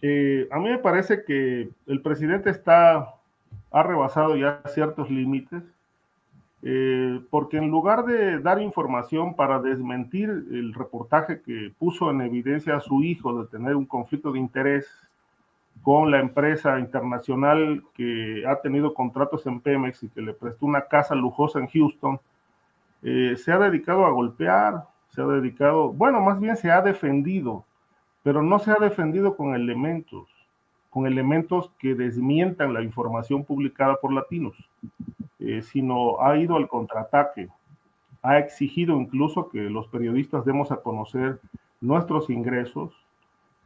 eh, 0.01 0.49
a 0.51 0.59
mí 0.59 0.71
me 0.71 0.79
parece 0.79 1.25
que 1.25 1.69
el 1.87 2.01
presidente 2.01 2.49
está, 2.49 3.15
ha 3.71 3.83
rebasado 3.83 4.35
ya 4.37 4.63
ciertos 4.67 5.11
límites 5.11 5.63
eh, 6.69 7.21
porque 7.31 7.59
en 7.59 7.71
lugar 7.71 8.05
de 8.07 8.41
dar 8.41 8.61
información 8.61 9.37
para 9.37 9.61
desmentir 9.61 10.29
el 10.29 10.75
reportaje 10.75 11.41
que 11.41 11.73
puso 11.79 12.11
en 12.11 12.23
evidencia 12.23 12.75
a 12.75 12.81
su 12.81 13.05
hijo 13.05 13.41
de 13.41 13.49
tener 13.49 13.77
un 13.77 13.87
conflicto 13.87 14.33
de 14.33 14.41
interés 14.41 14.89
con 15.83 16.11
la 16.11 16.19
empresa 16.19 16.81
internacional 16.81 17.85
que 17.95 18.43
ha 18.49 18.61
tenido 18.63 18.95
contratos 18.95 19.47
en 19.47 19.61
Pemex 19.61 20.03
y 20.03 20.09
que 20.09 20.21
le 20.21 20.35
prestó 20.35 20.67
una 20.67 20.89
casa 20.89 21.15
lujosa 21.15 21.61
en 21.61 21.69
Houston, 21.69 22.19
eh, 23.05 23.37
se 23.37 23.53
ha 23.53 23.59
dedicado 23.61 24.05
a 24.05 24.11
golpear, 24.11 24.89
se 25.11 25.23
ha 25.23 25.27
dedicado, 25.27 25.93
bueno, 25.93 26.21
más 26.21 26.41
bien 26.41 26.57
se 26.57 26.73
ha 26.73 26.83
defendido, 26.83 27.65
pero 28.25 28.43
no 28.43 28.59
se 28.59 28.73
ha 28.73 28.77
defendido 28.81 29.37
con 29.37 29.55
elementos, 29.55 30.29
con 30.91 31.07
elementos 31.07 31.71
que 31.79 31.95
desmientan 31.95 32.75
la 32.75 32.83
información 32.83 33.45
publicada 33.45 33.95
por 34.01 34.13
latinos, 34.13 34.57
eh, 35.47 35.63
sino 35.63 36.21
ha 36.21 36.37
ido 36.37 36.57
al 36.57 36.69
contraataque, 36.69 37.49
ha 38.23 38.39
exigido 38.39 39.01
incluso 39.01 39.49
que 39.49 39.61
los 39.61 39.87
periodistas 39.87 40.45
demos 40.45 40.73
a 40.73 40.79
conocer 40.79 41.41
nuestros 41.81 42.31
ingresos. 42.31 42.93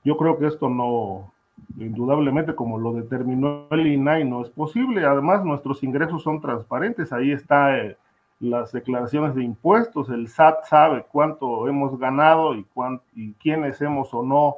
Yo 0.05 0.19
creo 0.19 0.39
que 0.39 0.47
esto 0.47 0.69
no, 0.69 1.33
indudablemente 1.79 2.55
como 2.55 2.79
lo 2.79 2.93
determinó 2.93 3.67
el 3.71 3.87
INAI, 3.87 4.25
no 4.25 4.43
es 4.43 4.51
posible. 4.51 5.07
Además, 5.07 5.43
nuestros 5.45 5.83
ingresos 5.83 6.23
son 6.23 6.41
transparentes. 6.43 7.13
Ahí 7.13 7.33
está 7.33 7.79
eh, 7.79 7.97
las 8.39 8.73
declaraciones 8.73 9.35
de 9.35 9.43
impuestos. 9.43 10.11
El 10.11 10.29
SAT 10.29 10.65
sabe 10.65 11.07
cuánto 11.11 11.67
hemos 11.67 11.99
ganado 11.99 12.55
y, 12.55 12.67
y 13.15 13.33
quiénes 13.35 13.81
hemos 13.81 14.13
o 14.13 14.23
no 14.23 14.57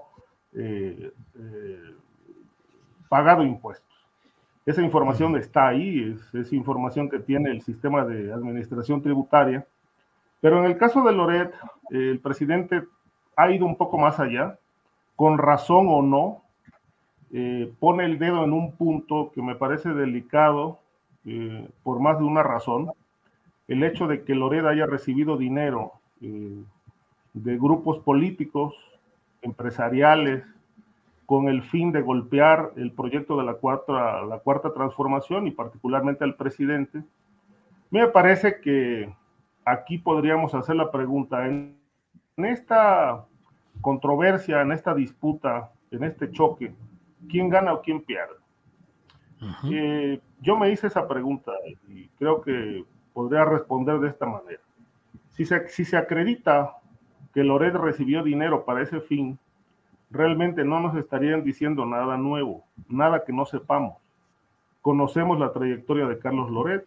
eh, 0.54 1.12
pagado 3.08 3.44
impuestos. 3.44 3.91
Esa 4.64 4.82
información 4.82 5.36
está 5.36 5.68
ahí, 5.68 6.14
es, 6.14 6.34
es, 6.34 6.52
información 6.52 7.10
que 7.10 7.18
tiene 7.18 7.50
el 7.50 7.62
sistema 7.62 8.04
de 8.04 8.32
administración 8.32 9.02
tributaria. 9.02 9.66
Pero 10.40 10.58
en 10.58 10.70
el 10.70 10.76
caso 10.76 11.02
de 11.02 11.12
Loret, 11.12 11.52
el 11.90 12.20
presidente 12.20 12.84
ha 13.36 13.50
ido 13.50 13.66
un 13.66 13.76
poco 13.76 13.98
más 13.98 14.20
allá, 14.20 14.58
con 15.16 15.38
razón 15.38 15.86
o 15.88 16.02
no, 16.02 16.42
eh, 17.32 17.72
pone 17.80 18.04
el 18.04 18.18
dedo 18.18 18.44
en 18.44 18.52
un 18.52 18.72
punto 18.72 19.32
que 19.34 19.40
me 19.40 19.54
parece 19.54 19.88
delicado 19.90 20.78
eh, 21.24 21.66
por 21.82 21.98
más 21.98 22.18
de 22.18 22.24
una 22.24 22.42
razón. 22.42 22.90
El 23.68 23.82
hecho 23.84 24.06
de 24.06 24.22
que 24.24 24.34
Loreda 24.34 24.70
haya 24.70 24.86
recibido 24.86 25.36
dinero 25.36 25.92
eh, 26.20 26.62
de 27.32 27.56
grupos 27.56 28.00
políticos, 28.00 28.74
empresariales, 29.40 30.44
con 31.26 31.48
el 31.48 31.62
fin 31.62 31.92
de 31.92 32.02
golpear 32.02 32.72
el 32.76 32.92
proyecto 32.92 33.36
de 33.36 33.44
la 33.44 33.54
cuarta, 33.54 34.22
la 34.22 34.38
cuarta 34.40 34.72
transformación 34.72 35.46
y 35.46 35.50
particularmente 35.50 36.24
al 36.24 36.36
presidente, 36.36 37.02
me 37.90 38.06
parece 38.08 38.60
que 38.60 39.12
aquí 39.64 39.98
podríamos 39.98 40.54
hacer 40.54 40.76
la 40.76 40.90
pregunta, 40.90 41.46
en, 41.46 41.78
en 42.36 42.44
esta 42.44 43.26
controversia, 43.80 44.62
en 44.62 44.72
esta 44.72 44.94
disputa, 44.94 45.72
en 45.90 46.04
este 46.04 46.30
choque, 46.30 46.74
quién 47.28 47.48
gana 47.48 47.74
o 47.74 47.82
quién 47.82 48.02
pierde. 48.02 48.34
Eh, 49.70 50.20
yo 50.40 50.56
me 50.56 50.70
hice 50.70 50.86
esa 50.86 51.08
pregunta 51.08 51.52
y 51.88 52.08
creo 52.10 52.40
que 52.40 52.84
podría 53.12 53.44
responder 53.44 53.98
de 53.98 54.08
esta 54.08 54.26
manera. 54.26 54.62
Si 55.30 55.44
se, 55.44 55.68
si 55.68 55.84
se 55.84 55.96
acredita 55.96 56.76
que 57.34 57.42
Loret 57.42 57.74
recibió 57.74 58.22
dinero 58.22 58.64
para 58.64 58.82
ese 58.82 59.00
fin, 59.00 59.38
realmente 60.12 60.64
no 60.64 60.80
nos 60.80 60.96
estarían 60.96 61.42
diciendo 61.42 61.86
nada 61.86 62.16
nuevo, 62.16 62.64
nada 62.88 63.24
que 63.24 63.32
no 63.32 63.46
sepamos. 63.46 63.96
Conocemos 64.82 65.38
la 65.38 65.52
trayectoria 65.52 66.06
de 66.06 66.18
Carlos 66.18 66.50
Loret, 66.50 66.86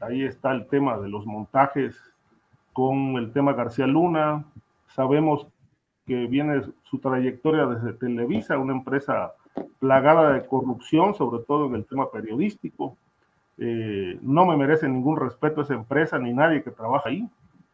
ahí 0.00 0.22
está 0.22 0.52
el 0.52 0.66
tema 0.66 0.98
de 0.98 1.08
los 1.08 1.24
montajes 1.24 1.96
con 2.72 3.16
el 3.16 3.32
tema 3.32 3.54
García 3.54 3.86
Luna, 3.86 4.44
sabemos 4.88 5.46
que 6.06 6.26
viene 6.26 6.62
su 6.84 6.98
trayectoria 6.98 7.66
desde 7.66 7.94
Televisa, 7.94 8.58
una 8.58 8.74
empresa 8.74 9.32
plagada 9.80 10.32
de 10.32 10.46
corrupción, 10.46 11.14
sobre 11.14 11.42
todo 11.44 11.66
en 11.66 11.74
el 11.74 11.86
tema 11.86 12.10
periodístico. 12.10 12.96
Eh, 13.58 14.18
no 14.20 14.44
me 14.44 14.56
merece 14.56 14.88
ningún 14.88 15.16
respeto 15.16 15.62
esa 15.62 15.74
empresa 15.74 16.18
ni 16.18 16.32
nadie 16.32 16.62
que 16.62 16.70
trabaja 16.70 17.08
ahí, 17.08 17.28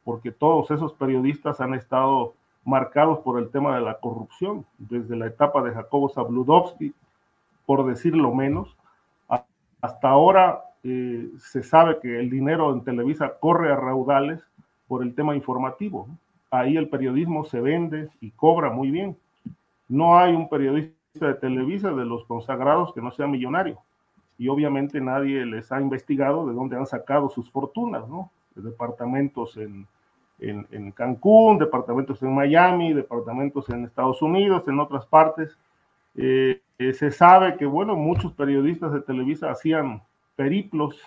porque 0.04 0.31
todos 0.31 0.71
esos 0.71 0.95
periodistas 0.95 1.61
han 1.61 1.75
estado 1.75 2.35
marcados 2.64 3.19
por 3.21 3.38
el 3.38 3.50
tema 3.50 3.75
de 3.76 3.83
la 3.83 3.99
corrupción, 3.99 4.64
desde 4.78 5.16
la 5.16 5.26
etapa 5.26 5.62
de 5.62 5.73
Jacobo 5.73 6.09
Zabludovsky, 6.09 6.95
por 7.66 7.87
decirlo 7.87 8.35
menos. 8.35 8.76
Hasta 9.81 10.09
ahora 10.09 10.62
eh, 10.85 11.28
se 11.38 11.62
sabe 11.62 11.99
que 12.00 12.21
el 12.21 12.31
dinero 12.31 12.73
en 12.73 12.85
Televisa 12.85 13.35
corre 13.40 13.73
a 13.73 13.76
raudales 13.76 14.40
por 14.87 15.02
el 15.02 15.14
tema 15.14 15.35
informativo 15.35 16.07
ahí 16.52 16.76
el 16.76 16.88
periodismo 16.88 17.45
se 17.45 17.61
vende 17.61 18.11
y 18.21 18.31
cobra 18.31 18.71
muy 18.71 18.90
bien. 18.90 19.16
No 19.88 20.19
hay 20.19 20.35
un 20.35 20.49
periodista 20.49 21.26
de 21.26 21.35
Televisa 21.35 21.90
de 21.90 22.04
los 22.04 22.25
consagrados 22.26 22.92
que 22.95 23.00
no 23.00 23.11
sea 23.11 23.26
millonario. 23.26 23.78
Y 24.38 24.49
obviamente 24.49 25.00
nadie 25.00 25.45
les 25.47 25.73
ha 25.73 25.81
investigado 25.81 26.47
de 26.47 26.54
dónde 26.54 26.76
han 26.76 26.87
sacado 26.87 27.31
sus 27.31 27.50
fortunas, 27.50 28.07
¿no? 28.09 28.31
departamentos 28.54 29.57
en, 29.57 29.87
en, 30.43 30.91
Cancún, 30.93 31.59
departamentos 31.59 32.23
en 32.23 32.35
Miami, 32.35 32.93
departamentos 32.93 33.69
en 33.71 33.85
Estados 33.85 34.21
Unidos, 34.23 34.65
en 34.67 34.81
otras 34.81 35.07
partes. 35.07 35.57
Eh, 36.16 36.61
eh, 36.79 36.93
se 36.93 37.11
sabe 37.11 37.57
que, 37.57 37.64
bueno, 37.64 37.95
muchos 37.95 38.33
periodistas 38.33 38.93
de 38.93 39.01
Televisa 39.01 39.51
hacían 39.51 40.03
periplos 40.35 41.01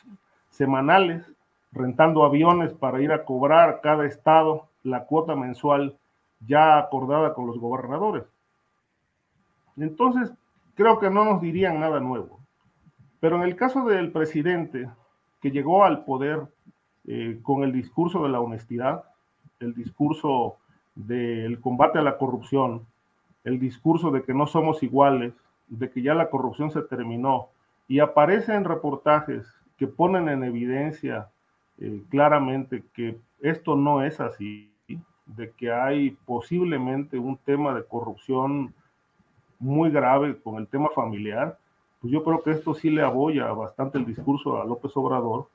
semanales 0.49 1.29
rentando 1.71 2.23
aviones 2.23 2.73
para 2.73 3.01
ir 3.01 3.11
a 3.11 3.25
cobrar 3.25 3.81
cada 3.81 4.05
estado 4.05 4.69
la 4.83 5.05
cuota 5.05 5.35
mensual 5.35 5.97
ya 6.39 6.77
acordada 6.77 7.33
con 7.33 7.47
los 7.47 7.59
gobernadores. 7.59 8.23
Entonces, 9.75 10.33
creo 10.75 10.99
que 10.99 11.09
no 11.09 11.25
nos 11.25 11.41
dirían 11.41 11.79
nada 11.79 11.99
nuevo. 11.99 12.39
Pero 13.19 13.35
en 13.35 13.43
el 13.43 13.55
caso 13.55 13.83
del 13.85 14.11
presidente, 14.11 14.89
que 15.41 15.51
llegó 15.51 15.83
al 15.83 16.05
poder 16.05 16.47
eh, 17.07 17.39
con 17.43 17.63
el 17.63 17.73
discurso 17.73 18.23
de 18.23 18.29
la 18.29 18.39
honestidad, 18.39 19.03
el 19.59 19.73
discurso 19.73 20.57
del 20.95 21.59
combate 21.59 21.99
a 21.99 22.03
la 22.03 22.17
corrupción, 22.17 22.85
el 23.43 23.59
discurso 23.59 24.11
de 24.11 24.23
que 24.23 24.33
no 24.33 24.47
somos 24.47 24.83
iguales, 24.83 25.33
de 25.67 25.89
que 25.89 26.01
ya 26.01 26.13
la 26.13 26.29
corrupción 26.29 26.71
se 26.71 26.81
terminó, 26.81 27.49
y 27.87 27.99
aparece 27.99 28.53
en 28.53 28.63
reportajes 28.63 29.45
que 29.77 29.87
ponen 29.87 30.29
en 30.29 30.43
evidencia 30.43 31.29
eh, 31.77 32.01
claramente 32.09 32.83
que 32.93 33.17
esto 33.41 33.75
no 33.75 34.03
es 34.03 34.19
así, 34.19 34.71
de 35.25 35.51
que 35.51 35.71
hay 35.71 36.11
posiblemente 36.25 37.17
un 37.17 37.37
tema 37.37 37.73
de 37.73 37.83
corrupción 37.83 38.73
muy 39.59 39.89
grave 39.89 40.39
con 40.39 40.55
el 40.57 40.67
tema 40.67 40.89
familiar, 40.93 41.57
pues 41.99 42.13
yo 42.13 42.23
creo 42.23 42.43
que 42.43 42.51
esto 42.51 42.73
sí 42.73 42.89
le 42.89 43.01
aboya 43.01 43.51
bastante 43.51 43.97
el 43.97 44.05
discurso 44.05 44.61
a 44.61 44.65
López 44.65 44.91
Obrador, 44.95 45.47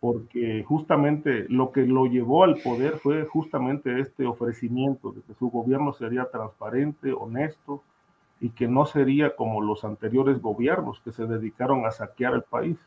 porque 0.00 0.64
justamente 0.66 1.46
lo 1.48 1.72
que 1.72 1.80
lo 1.82 2.06
llevó 2.06 2.44
al 2.44 2.56
poder 2.56 2.98
fue 2.98 3.24
justamente 3.24 4.00
este 4.00 4.26
ofrecimiento 4.26 5.10
de 5.10 5.22
que 5.22 5.34
su 5.34 5.50
gobierno 5.50 5.92
sería 5.92 6.30
transparente, 6.30 7.12
honesto 7.12 7.82
y 8.40 8.50
que 8.50 8.68
no 8.68 8.86
sería 8.86 9.34
como 9.34 9.60
los 9.60 9.84
anteriores 9.84 10.40
gobiernos 10.40 11.00
que 11.00 11.10
se 11.10 11.26
dedicaron 11.26 11.84
a 11.84 11.90
saquear 11.90 12.34
el 12.34 12.42
país. 12.42 12.78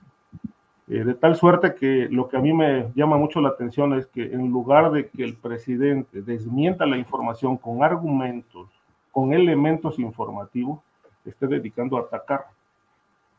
Eh, 0.87 1.03
de 1.03 1.13
tal 1.13 1.35
suerte 1.35 1.75
que 1.75 2.07
lo 2.09 2.29
que 2.29 2.37
a 2.37 2.41
mí 2.41 2.53
me 2.53 2.91
llama 2.95 3.17
mucho 3.17 3.41
la 3.41 3.49
atención 3.49 3.93
es 3.93 4.07
que 4.07 4.23
en 4.23 4.49
lugar 4.49 4.91
de 4.91 5.09
que 5.09 5.23
el 5.23 5.35
presidente 5.35 6.21
desmienta 6.21 6.85
la 6.85 6.97
información 6.97 7.57
con 7.57 7.83
argumentos, 7.83 8.69
con 9.11 9.33
elementos 9.33 9.99
informativos, 9.99 10.79
esté 11.25 11.47
dedicando 11.47 11.97
a 11.97 12.01
atacar. 12.01 12.45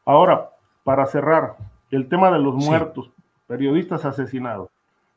Ahora, 0.05 0.51
para 0.85 1.07
cerrar, 1.07 1.57
el 1.91 2.09
tema 2.09 2.31
de 2.31 2.39
los 2.39 2.55
muertos, 2.55 3.11
periodistas 3.47 4.05
asesinados. 4.05 4.71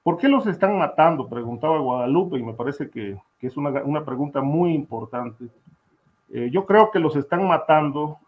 ¿Por 0.04 0.18
qué 0.18 0.28
los 0.28 0.46
están 0.46 0.78
matando? 0.78 1.28
Preguntaba 1.28 1.80
Guadalupe 1.80 2.38
y 2.38 2.44
me 2.44 2.54
parece 2.54 2.90
que, 2.90 3.18
es 3.42 3.58
una, 3.58 4.06
pregunta 4.06 4.42
muy 4.42 4.74
importante. 4.74 5.46
Eh, 6.32 6.50
yo 6.52 6.66
creo 6.66 6.92
que 6.92 7.00
los 7.00 7.16
están 7.16 7.48
matando 7.48 8.20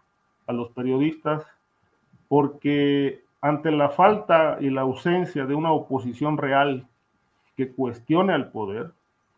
a 0.48 0.54
los 0.54 0.70
periodistas 0.72 1.46
porque 2.28 3.22
ante 3.42 3.72
la 3.72 3.90
falta 3.90 4.58
y 4.60 4.70
la 4.70 4.82
ausencia 4.82 5.46
de 5.46 5.56
una 5.56 5.72
oposición 5.72 6.38
real 6.38 6.88
que 7.56 7.72
cuestione 7.72 8.34
al 8.34 8.52
poder, 8.52 8.92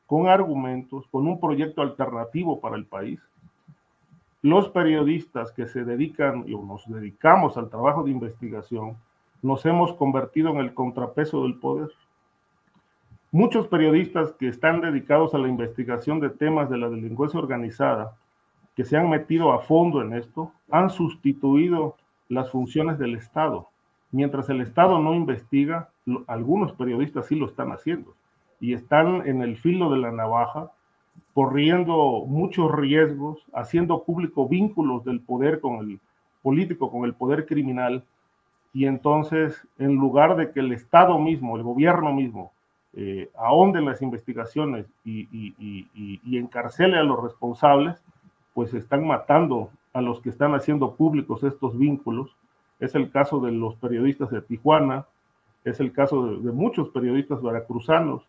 con 0.05 0.27
argumentos, 0.27 1.07
con 1.11 1.27
un 1.27 1.39
proyecto 1.39 1.81
alternativo 1.81 2.59
para 2.59 2.75
el 2.75 2.85
país, 2.85 3.19
los 4.41 4.69
periodistas 4.69 5.51
que 5.51 5.67
se 5.67 5.83
dedican 5.83 6.45
o 6.53 6.65
nos 6.65 6.87
dedicamos 6.87 7.57
al 7.57 7.69
trabajo 7.69 8.03
de 8.03 8.11
investigación, 8.11 8.97
nos 9.41 9.65
hemos 9.65 9.93
convertido 9.93 10.49
en 10.49 10.57
el 10.57 10.73
contrapeso 10.73 11.43
del 11.43 11.55
poder. 11.55 11.89
Muchos 13.31 13.67
periodistas 13.67 14.33
que 14.33 14.47
están 14.47 14.81
dedicados 14.81 15.33
a 15.33 15.37
la 15.37 15.47
investigación 15.47 16.19
de 16.19 16.29
temas 16.29 16.69
de 16.69 16.77
la 16.77 16.89
delincuencia 16.89 17.39
organizada, 17.39 18.17
que 18.75 18.85
se 18.85 18.97
han 18.97 19.09
metido 19.09 19.51
a 19.51 19.59
fondo 19.59 20.01
en 20.01 20.13
esto, 20.13 20.51
han 20.71 20.89
sustituido 20.89 21.95
las 22.27 22.49
funciones 22.51 22.97
del 22.97 23.15
Estado 23.15 23.67
Mientras 24.11 24.49
el 24.49 24.61
Estado 24.61 24.99
no 24.99 25.13
investiga, 25.13 25.89
algunos 26.25 26.73
periodistas 26.73 27.27
sí 27.27 27.35
lo 27.35 27.45
están 27.45 27.71
haciendo 27.71 28.15
y 28.59 28.73
están 28.73 29.27
en 29.27 29.41
el 29.43 29.57
filo 29.57 29.91
de 29.91 29.99
la 29.99 30.11
navaja, 30.11 30.71
corriendo 31.33 32.25
muchos 32.25 32.71
riesgos, 32.71 33.45
haciendo 33.53 34.03
público 34.03 34.47
vínculos 34.47 35.05
del 35.05 35.21
poder 35.21 35.59
con 35.59 35.77
el 35.77 35.99
político, 36.41 36.89
con 36.91 37.05
el 37.05 37.13
poder 37.13 37.45
criminal, 37.45 38.03
y 38.73 38.85
entonces 38.85 39.67
en 39.77 39.95
lugar 39.95 40.35
de 40.35 40.51
que 40.51 40.59
el 40.59 40.71
Estado 40.71 41.17
mismo, 41.19 41.57
el 41.57 41.63
gobierno 41.63 42.13
mismo, 42.13 42.51
eh, 42.93 43.29
ahonde 43.37 43.81
las 43.81 44.01
investigaciones 44.01 44.87
y, 45.05 45.27
encarcele 46.37 46.97
a 46.97 47.03
los 47.03 47.21
responsables, 47.21 48.03
pues 48.53 48.73
están 48.73 49.05
matando 49.05 49.69
a 49.93 50.01
los 50.01 50.21
que 50.21 50.29
están 50.29 50.55
haciendo 50.55 50.95
públicos 50.95 51.43
estos 51.43 51.77
vínculos. 51.77 52.35
Es 52.79 52.95
el 52.95 53.11
caso 53.11 53.39
de 53.39 53.51
los 53.51 53.75
periodistas 53.75 54.31
de 54.31 54.41
Tijuana, 54.41 55.05
es 55.63 55.79
el 55.79 55.91
caso 55.91 56.37
de, 56.37 56.51
muchos 56.51 56.89
periodistas 56.89 57.41
veracruzanos, 57.41 58.23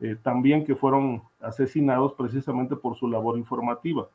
eh, 0.00 0.16
también 0.22 0.64
que 0.64 0.74
fueron 0.74 1.22
asesinados 1.40 2.14
precisamente 2.14 2.76
por 2.76 2.96
su 2.96 3.08
labor 3.08 3.38
informativa. 3.38 4.08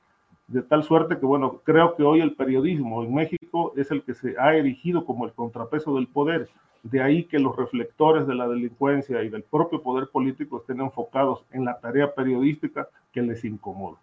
De 0.47 0.61
tal 0.61 0.83
suerte 0.83 1.19
que, 1.19 1.25
bueno, 1.25 1.61
creo 1.65 1.95
que 1.95 2.03
hoy 2.03 2.21
el 2.21 2.33
periodismo 2.33 3.03
en 3.03 3.13
México 3.13 3.73
es 3.75 3.91
el 3.91 4.03
que 4.03 4.13
se 4.13 4.35
ha 4.39 4.55
erigido 4.55 5.05
como 5.05 5.25
el 5.25 5.33
contrapeso 5.33 5.95
del 5.95 6.07
poder. 6.07 6.49
De 6.83 7.01
ahí 7.01 7.25
que 7.25 7.37
los 7.37 7.55
reflectores 7.55 8.25
de 8.27 8.35
la 8.35 8.47
delincuencia 8.47 9.21
y 9.23 9.29
del 9.29 9.43
propio 9.43 9.81
poder 9.81 10.07
político 10.07 10.59
estén 10.59 10.79
enfocados 10.79 11.43
en 11.51 11.65
la 11.65 11.77
tarea 11.79 12.13
periodística 12.13 12.87
que 13.11 13.21
les 13.21 13.43
incomoda. 13.43 13.97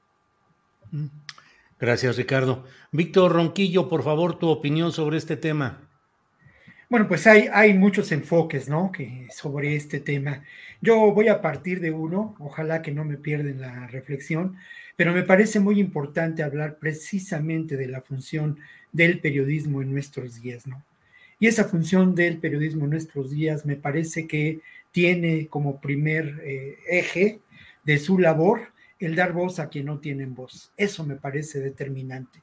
Gracias, 1.80 2.16
Ricardo. 2.18 2.64
Víctor 2.92 3.32
Ronquillo, 3.32 3.88
por 3.88 4.02
favor, 4.02 4.38
tu 4.38 4.48
opinión 4.48 4.92
sobre 4.92 5.16
este 5.16 5.36
tema. 5.36 5.78
Bueno, 6.90 7.08
pues 7.08 7.26
hay, 7.26 7.48
hay 7.52 7.74
muchos 7.74 8.12
enfoques, 8.12 8.68
¿no? 8.68 8.92
Que 8.92 9.26
sobre 9.30 9.74
este 9.74 10.00
tema. 10.00 10.44
Yo 10.80 11.12
voy 11.12 11.28
a 11.28 11.40
partir 11.40 11.80
de 11.80 11.90
uno, 11.90 12.36
ojalá 12.38 12.82
que 12.82 12.92
no 12.92 13.04
me 13.04 13.16
pierden 13.16 13.60
la 13.60 13.86
reflexión, 13.86 14.56
pero 14.96 15.12
me 15.12 15.22
parece 15.22 15.60
muy 15.60 15.80
importante 15.80 16.42
hablar 16.42 16.78
precisamente 16.78 17.76
de 17.76 17.88
la 17.88 18.02
función 18.02 18.58
del 18.92 19.20
periodismo 19.20 19.82
en 19.82 19.92
nuestros 19.92 20.40
días, 20.40 20.66
¿no? 20.66 20.84
Y 21.40 21.46
esa 21.46 21.64
función 21.64 22.14
del 22.14 22.38
periodismo 22.38 22.84
en 22.84 22.90
nuestros 22.90 23.30
días 23.30 23.66
me 23.66 23.76
parece 23.76 24.26
que 24.26 24.60
tiene 24.92 25.48
como 25.48 25.80
primer 25.80 26.40
eh, 26.44 26.76
eje 26.88 27.40
de 27.84 27.98
su 27.98 28.18
labor 28.18 28.72
el 29.00 29.16
dar 29.16 29.32
voz 29.32 29.58
a 29.58 29.68
quien 29.68 29.86
no 29.86 29.98
tienen 29.98 30.34
voz. 30.34 30.72
Eso 30.76 31.04
me 31.04 31.16
parece 31.16 31.60
determinante. 31.60 32.42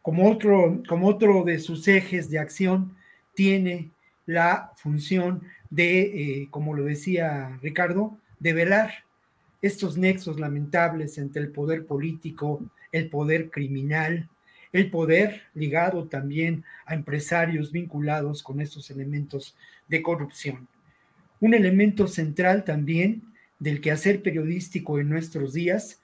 Como 0.00 0.30
otro, 0.30 0.82
como 0.88 1.06
otro 1.06 1.44
de 1.44 1.58
sus 1.58 1.86
ejes 1.86 2.30
de 2.30 2.38
acción, 2.38 2.96
tiene 3.34 3.90
la 4.26 4.72
función 4.76 5.42
de, 5.70 6.00
eh, 6.42 6.48
como 6.50 6.74
lo 6.74 6.84
decía 6.84 7.58
Ricardo, 7.62 8.18
de 8.38 8.52
velar 8.52 8.92
estos 9.60 9.96
nexos 9.96 10.40
lamentables 10.40 11.18
entre 11.18 11.42
el 11.42 11.50
poder 11.50 11.86
político, 11.86 12.62
el 12.90 13.08
poder 13.08 13.50
criminal, 13.50 14.28
el 14.72 14.90
poder 14.90 15.42
ligado 15.54 16.08
también 16.08 16.64
a 16.86 16.94
empresarios 16.94 17.70
vinculados 17.70 18.42
con 18.42 18.60
estos 18.60 18.90
elementos 18.90 19.56
de 19.88 20.02
corrupción. 20.02 20.66
Un 21.40 21.54
elemento 21.54 22.06
central 22.06 22.64
también 22.64 23.22
del 23.58 23.80
quehacer 23.80 24.22
periodístico 24.22 24.98
en 24.98 25.08
nuestros 25.08 25.52
días, 25.52 26.00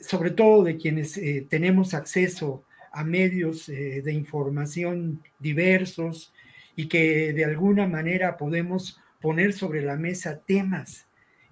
sobre 0.00 0.30
todo 0.30 0.64
de 0.64 0.76
quienes 0.76 1.16
eh, 1.16 1.46
tenemos 1.48 1.94
acceso 1.94 2.64
a 2.92 3.04
medios 3.04 3.68
eh, 3.68 4.02
de 4.02 4.12
información 4.12 5.22
diversos 5.38 6.32
y 6.76 6.86
que 6.86 7.32
de 7.32 7.44
alguna 7.44 7.88
manera 7.88 8.36
podemos 8.36 9.00
poner 9.20 9.54
sobre 9.54 9.82
la 9.82 9.96
mesa 9.96 10.40
temas 10.46 11.06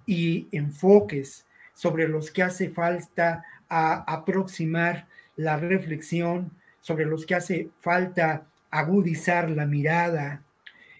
y 0.05 0.47
enfoques 0.51 1.45
sobre 1.73 2.07
los 2.07 2.31
que 2.31 2.43
hace 2.43 2.69
falta 2.69 3.43
aproximar 3.67 5.07
la 5.35 5.57
reflexión, 5.57 6.51
sobre 6.79 7.05
los 7.05 7.25
que 7.25 7.35
hace 7.35 7.69
falta 7.81 8.45
agudizar 8.71 9.49
la 9.49 9.65
mirada. 9.65 10.43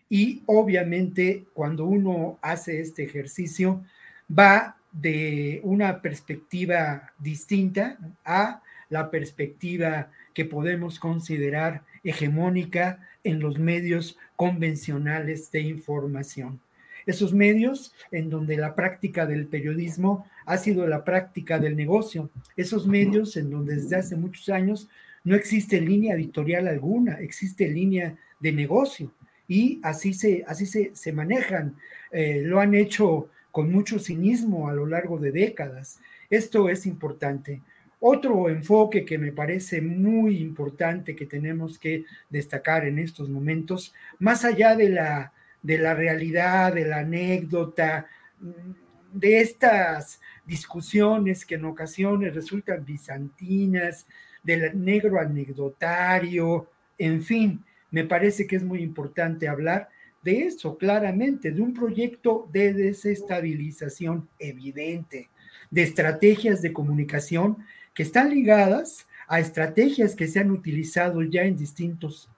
Y 0.10 0.44
obviamente 0.48 1.46
cuando 1.54 1.86
uno 1.86 2.38
hace 2.42 2.82
este 2.82 3.04
ejercicio, 3.04 3.84
va 4.28 4.78
de 4.92 5.62
una 5.64 6.02
perspectiva 6.02 7.14
distinta 7.20 7.98
a 8.24 8.62
la 8.90 9.10
perspectiva 9.10 10.10
que 10.34 10.46
podemos 10.46 11.00
considerar 11.00 11.84
hegemónica 12.06 13.00
en 13.24 13.40
los 13.40 13.60
medios 13.60 14.18
convencionales 14.36 15.52
de 15.52 15.62
información. 15.62 16.62
Esos 17.06 17.34
medios 17.34 17.94
en 18.12 18.30
donde 18.30 18.58
la 18.58 18.76
práctica 18.76 19.26
del 19.26 19.48
periodismo 19.48 20.26
ha 20.46 20.58
sido 20.58 20.88
la 20.88 21.04
práctica 21.04 21.60
del 21.60 21.76
negocio. 21.76 22.30
Esos 22.56 22.88
medios 22.88 23.38
en 23.38 23.50
donde 23.50 23.76
desde 23.76 23.98
hace 23.98 24.16
muchos 24.16 24.50
años 24.50 24.88
no 25.24 25.36
existe 25.36 25.82
línea 25.82 26.16
editorial 26.16 26.68
alguna, 26.68 27.16
existe 27.20 27.68
línea 27.68 28.16
de 28.40 28.52
negocio 28.52 29.12
y 29.48 29.80
así 29.84 30.14
se, 30.14 30.44
así 30.48 30.66
se, 30.66 31.14
manejan. 31.14 31.76
Eh, 32.12 32.42
lo 32.44 32.60
han 32.60 32.74
hecho 32.74 33.30
con 33.52 33.72
mucho 33.72 34.00
cinismo 34.00 34.68
a 34.70 34.74
lo 34.74 34.86
largo 34.86 35.18
de 35.18 35.32
décadas. 35.32 36.00
Esto 36.30 36.70
es 36.70 36.86
importante. 36.86 37.62
Otro 38.08 38.50
enfoque 38.50 39.04
que 39.04 39.18
me 39.18 39.32
parece 39.32 39.82
muy 39.82 40.38
importante 40.38 41.16
que 41.16 41.26
tenemos 41.26 41.80
que 41.80 42.06
destacar 42.30 42.86
en 42.86 43.00
estos 43.00 43.32
momentos, 43.32 43.96
más 44.20 44.46
allá 44.46 44.76
de 44.76 44.90
la, 44.90 45.34
de 45.64 45.80
la 45.80 45.96
realidad, 45.96 46.72
de 46.72 46.86
la 46.86 47.00
anécdota, 47.00 48.06
mm, 48.40 49.18
de 49.20 49.40
estas 49.40 50.22
discusiones 50.46 51.48
que 51.48 51.56
en 51.56 51.66
ocasiones 51.66 52.36
resultan 52.36 52.86
bizantinas, 52.86 54.06
del 54.44 54.86
negro 54.86 55.20
anecdotario, 55.20 56.70
en 57.00 57.24
fin, 57.24 57.66
me 57.90 58.04
parece 58.04 58.46
que 58.46 58.58
es 58.58 58.64
muy 58.64 58.84
importante 58.84 59.48
hablar 59.48 59.90
de 60.22 60.44
eso 60.44 60.78
claramente, 60.78 61.50
de 61.50 61.60
un 61.60 61.74
proyecto 61.74 62.48
de 62.54 62.72
desestabilización 62.72 64.30
evidente, 64.38 65.30
de 65.72 65.82
estrategias 65.82 66.62
de 66.62 66.72
comunicación 66.72 67.66
que 67.96 68.04
están 68.04 68.30
ligadas 68.30 69.08
a 69.28 69.40
estrategias 69.40 70.14
que 70.14 70.28
se 70.28 70.40
han 70.40 70.52
utilizado 70.52 71.24
ya 71.24 71.44
en 71.44 71.58
distintos 71.58 72.30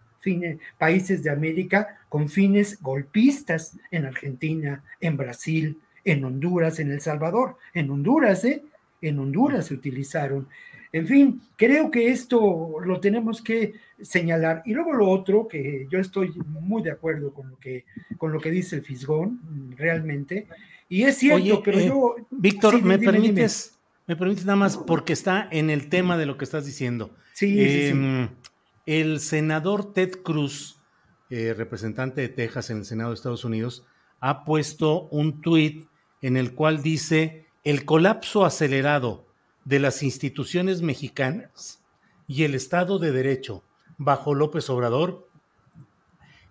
países 0.78 1.24
de 1.24 1.30
América 1.30 2.00
con 2.10 2.30
fines 2.30 2.82
golpistas 2.82 3.78
en 3.92 4.06
Argentina, 4.06 4.84
en 5.00 5.18
Brasil, 5.18 5.78
en 6.04 6.24
Honduras, 6.24 6.80
en 6.80 6.92
El 6.92 7.02
Salvador. 7.02 7.58
En 7.74 7.90
Honduras, 7.90 8.44
¿eh? 8.46 8.64
En 9.02 9.20
Honduras 9.20 9.68
se 9.68 9.74
utilizaron. 9.74 10.48
En 10.92 11.06
fin, 11.06 11.42
creo 11.58 11.92
que 11.92 12.10
esto 12.10 12.80
lo 12.84 13.00
tenemos 13.00 13.42
que 13.42 13.74
señalar. 14.02 14.64
Y 14.66 14.74
luego 14.74 14.94
lo 14.94 15.10
otro, 15.10 15.48
que 15.48 15.88
yo 15.90 16.00
estoy 16.00 16.34
muy 16.60 16.82
de 16.82 16.92
acuerdo 16.92 17.34
con 17.34 17.50
lo 17.50 17.58
que, 17.58 17.86
con 18.18 18.32
lo 18.32 18.40
que 18.40 18.52
dice 18.52 18.78
el 18.78 18.84
Fisgón, 18.84 19.76
realmente. 19.78 20.48
Y 20.90 21.04
es 21.04 21.18
cierto, 21.18 21.62
pero 21.62 21.80
eh, 21.80 21.88
yo... 21.88 22.16
Víctor, 22.32 22.82
¿me 22.82 22.98
permites? 22.98 23.77
Me 24.08 24.16
permites 24.16 24.46
nada 24.46 24.56
más 24.56 24.78
porque 24.78 25.12
está 25.12 25.48
en 25.52 25.70
el 25.70 25.90
tema 25.90 26.18
de 26.18 26.26
lo 26.26 26.38
que 26.38 26.46
estás 26.46 26.66
diciendo. 26.66 27.14
Sí, 27.34 27.58
em, 27.60 28.30
El 28.86 29.20
senador 29.20 29.92
Ted 29.92 30.22
Cruz, 30.24 30.80
eh, 31.30 31.54
representante 31.54 32.22
de 32.22 32.30
Texas 32.30 32.70
en 32.70 32.78
el 32.78 32.86
Senado 32.86 33.10
de 33.10 33.16
Estados 33.16 33.44
Unidos, 33.44 33.86
ha 34.22 34.46
puesto 34.46 35.10
un 35.10 35.42
tuit 35.42 35.88
en 36.22 36.38
el 36.38 36.54
cual 36.54 36.82
dice 36.82 37.48
el 37.66 37.84
colapso 37.84 38.46
acelerado 38.46 39.28
de 39.66 39.80
las 39.80 40.02
instituciones 40.02 40.82
mexicanas 40.82 41.84
y 42.28 42.44
el 42.44 42.56
Estado 42.56 43.00
de 43.00 43.12
Derecho 43.12 43.64
bajo 43.98 44.34
López 44.34 44.70
Obrador 44.70 45.28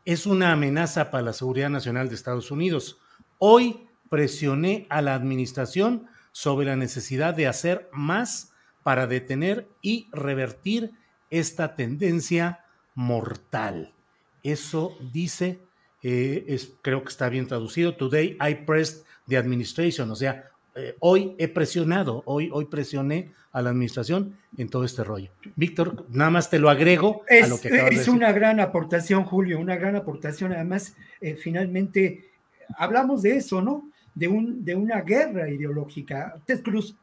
es 0.04 0.26
una 0.26 0.52
amenaza 0.52 1.10
para 1.10 1.24
la 1.24 1.32
seguridad 1.32 1.70
nacional 1.70 2.10
de 2.10 2.14
Estados 2.16 2.50
Unidos. 2.50 2.98
Hoy 3.38 3.88
presioné 4.10 4.86
a 4.90 5.00
la 5.00 5.14
administración 5.14 6.06
sobre 6.36 6.66
la 6.66 6.76
necesidad 6.76 7.32
de 7.32 7.46
hacer 7.46 7.88
más 7.92 8.52
para 8.82 9.06
detener 9.06 9.66
y 9.80 10.06
revertir 10.12 10.90
esta 11.30 11.74
tendencia 11.74 12.60
mortal. 12.94 13.94
Eso 14.42 14.98
dice, 15.14 15.60
eh, 16.02 16.44
es, 16.46 16.74
creo 16.82 17.02
que 17.02 17.08
está 17.08 17.30
bien 17.30 17.46
traducido, 17.46 17.96
Today 17.96 18.36
I 18.38 18.66
pressed 18.66 19.06
the 19.26 19.38
administration, 19.38 20.10
o 20.10 20.14
sea, 20.14 20.50
eh, 20.74 20.94
hoy 21.00 21.34
he 21.38 21.48
presionado, 21.48 22.22
hoy, 22.26 22.50
hoy 22.52 22.66
presioné 22.66 23.32
a 23.50 23.62
la 23.62 23.70
administración 23.70 24.36
en 24.58 24.68
todo 24.68 24.84
este 24.84 25.04
rollo. 25.04 25.30
Víctor, 25.54 26.04
nada 26.10 26.28
más 26.28 26.50
te 26.50 26.58
lo 26.58 26.68
agrego 26.68 27.22
es, 27.28 27.44
a 27.44 27.48
lo 27.48 27.58
que 27.58 27.68
acabas 27.68 27.92
Es 27.92 28.08
una 28.08 28.30
gran 28.32 28.60
aportación, 28.60 29.24
Julio, 29.24 29.58
una 29.58 29.76
gran 29.76 29.96
aportación. 29.96 30.52
Además, 30.52 30.96
eh, 31.22 31.34
finalmente 31.34 32.28
hablamos 32.76 33.22
de 33.22 33.38
eso, 33.38 33.62
¿no? 33.62 33.90
De, 34.16 34.26
un, 34.26 34.64
de 34.64 34.74
una 34.74 35.02
guerra 35.02 35.48
ideológica. 35.48 36.40
Ted 36.44 36.62
Cruz 36.62 36.96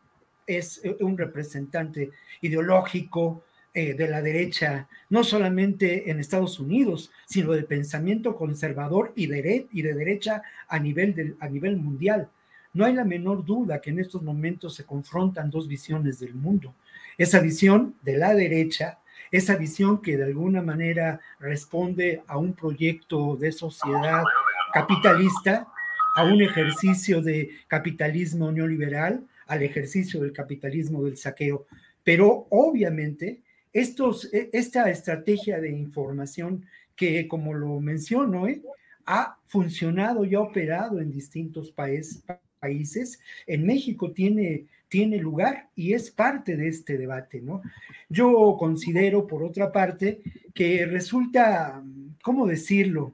es 0.45 0.81
eh, 0.83 0.97
un 0.99 1.17
representante 1.17 2.11
ideológico 2.41 3.43
de 3.73 4.07
la 4.07 4.21
derecha, 4.21 4.87
no 5.09 5.23
solamente 5.23 6.11
en 6.11 6.19
Estados 6.19 6.59
Unidos, 6.59 7.11
sino 7.25 7.53
del 7.53 7.65
pensamiento 7.65 8.35
conservador 8.35 9.13
y 9.15 9.25
de, 9.25 9.65
y 9.71 9.81
de 9.81 9.95
derecha 9.95 10.43
a 10.67 10.77
nivel, 10.77 11.35
a 11.39 11.49
nivel 11.49 11.77
mundial. 11.77 12.29
No 12.73 12.85
hay 12.85 12.93
la 12.93 13.03
menor 13.03 13.43
duda 13.43 13.81
que 13.81 13.89
en 13.89 13.99
estos 13.99 14.21
momentos 14.21 14.75
se 14.75 14.83
confrontan 14.83 15.49
dos 15.49 15.67
visiones 15.67 16.19
del 16.19 16.35
mundo. 16.35 16.75
Esa 17.17 17.39
visión 17.39 17.95
de 18.03 18.17
la 18.17 18.35
derecha, 18.35 18.99
esa 19.31 19.55
visión 19.55 20.01
que 20.01 20.17
de 20.17 20.25
alguna 20.25 20.61
manera 20.61 21.19
responde 21.39 22.21
a 22.27 22.37
un 22.37 22.53
proyecto 22.53 23.35
de 23.37 23.51
sociedad 23.51 24.23
capitalista 24.71 25.67
a 26.15 26.23
un 26.23 26.41
ejercicio 26.41 27.21
de 27.21 27.49
capitalismo 27.67 28.51
neoliberal, 28.51 29.25
al 29.47 29.63
ejercicio 29.63 30.21
del 30.21 30.31
capitalismo 30.31 31.03
del 31.03 31.17
saqueo. 31.17 31.65
Pero 32.03 32.47
obviamente 32.49 33.41
e, 33.73 34.49
esta 34.53 34.89
estrategia 34.89 35.59
de 35.59 35.71
información 35.71 36.65
que, 36.95 37.27
como 37.27 37.53
lo 37.53 37.79
menciono, 37.79 38.47
¿eh? 38.47 38.61
ha 39.05 39.37
funcionado 39.47 40.23
y 40.25 40.35
ha 40.35 40.41
operado 40.41 40.99
en 40.99 41.11
distintos 41.11 41.71
países. 41.71 43.19
En 43.47 43.65
México 43.65 44.11
tiene, 44.11 44.65
tiene 44.87 45.17
lugar 45.17 45.69
y 45.75 45.93
es 45.93 46.11
parte 46.11 46.55
de 46.55 46.69
este 46.69 46.97
debate, 46.97 47.41
¿no? 47.41 47.61
Yo 48.09 48.55
considero, 48.57 49.27
por 49.27 49.43
otra 49.43 49.71
parte, 49.71 50.21
que 50.53 50.85
resulta, 50.85 51.83
¿cómo 52.21 52.47
decirlo? 52.47 53.13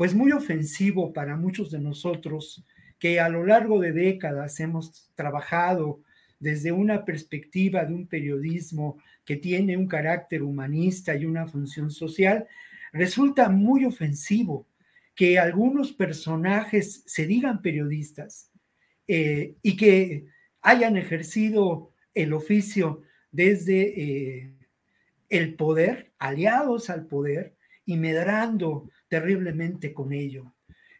Pues 0.00 0.14
muy 0.14 0.32
ofensivo 0.32 1.12
para 1.12 1.36
muchos 1.36 1.70
de 1.70 1.78
nosotros 1.78 2.64
que 2.98 3.20
a 3.20 3.28
lo 3.28 3.44
largo 3.44 3.78
de 3.78 3.92
décadas 3.92 4.58
hemos 4.58 5.10
trabajado 5.14 6.00
desde 6.38 6.72
una 6.72 7.04
perspectiva 7.04 7.84
de 7.84 7.92
un 7.92 8.06
periodismo 8.06 8.96
que 9.26 9.36
tiene 9.36 9.76
un 9.76 9.86
carácter 9.86 10.42
humanista 10.42 11.14
y 11.14 11.26
una 11.26 11.46
función 11.46 11.90
social, 11.90 12.48
resulta 12.94 13.50
muy 13.50 13.84
ofensivo 13.84 14.66
que 15.14 15.38
algunos 15.38 15.92
personajes 15.92 17.02
se 17.04 17.26
digan 17.26 17.60
periodistas 17.60 18.50
eh, 19.06 19.56
y 19.60 19.76
que 19.76 20.24
hayan 20.62 20.96
ejercido 20.96 21.92
el 22.14 22.32
oficio 22.32 23.02
desde 23.32 24.00
eh, 24.00 24.54
el 25.28 25.56
poder, 25.56 26.10
aliados 26.18 26.88
al 26.88 27.04
poder 27.04 27.54
y 27.84 27.98
medrando 27.98 28.88
terriblemente 29.10 29.92
con 29.92 30.14
ello. 30.14 30.54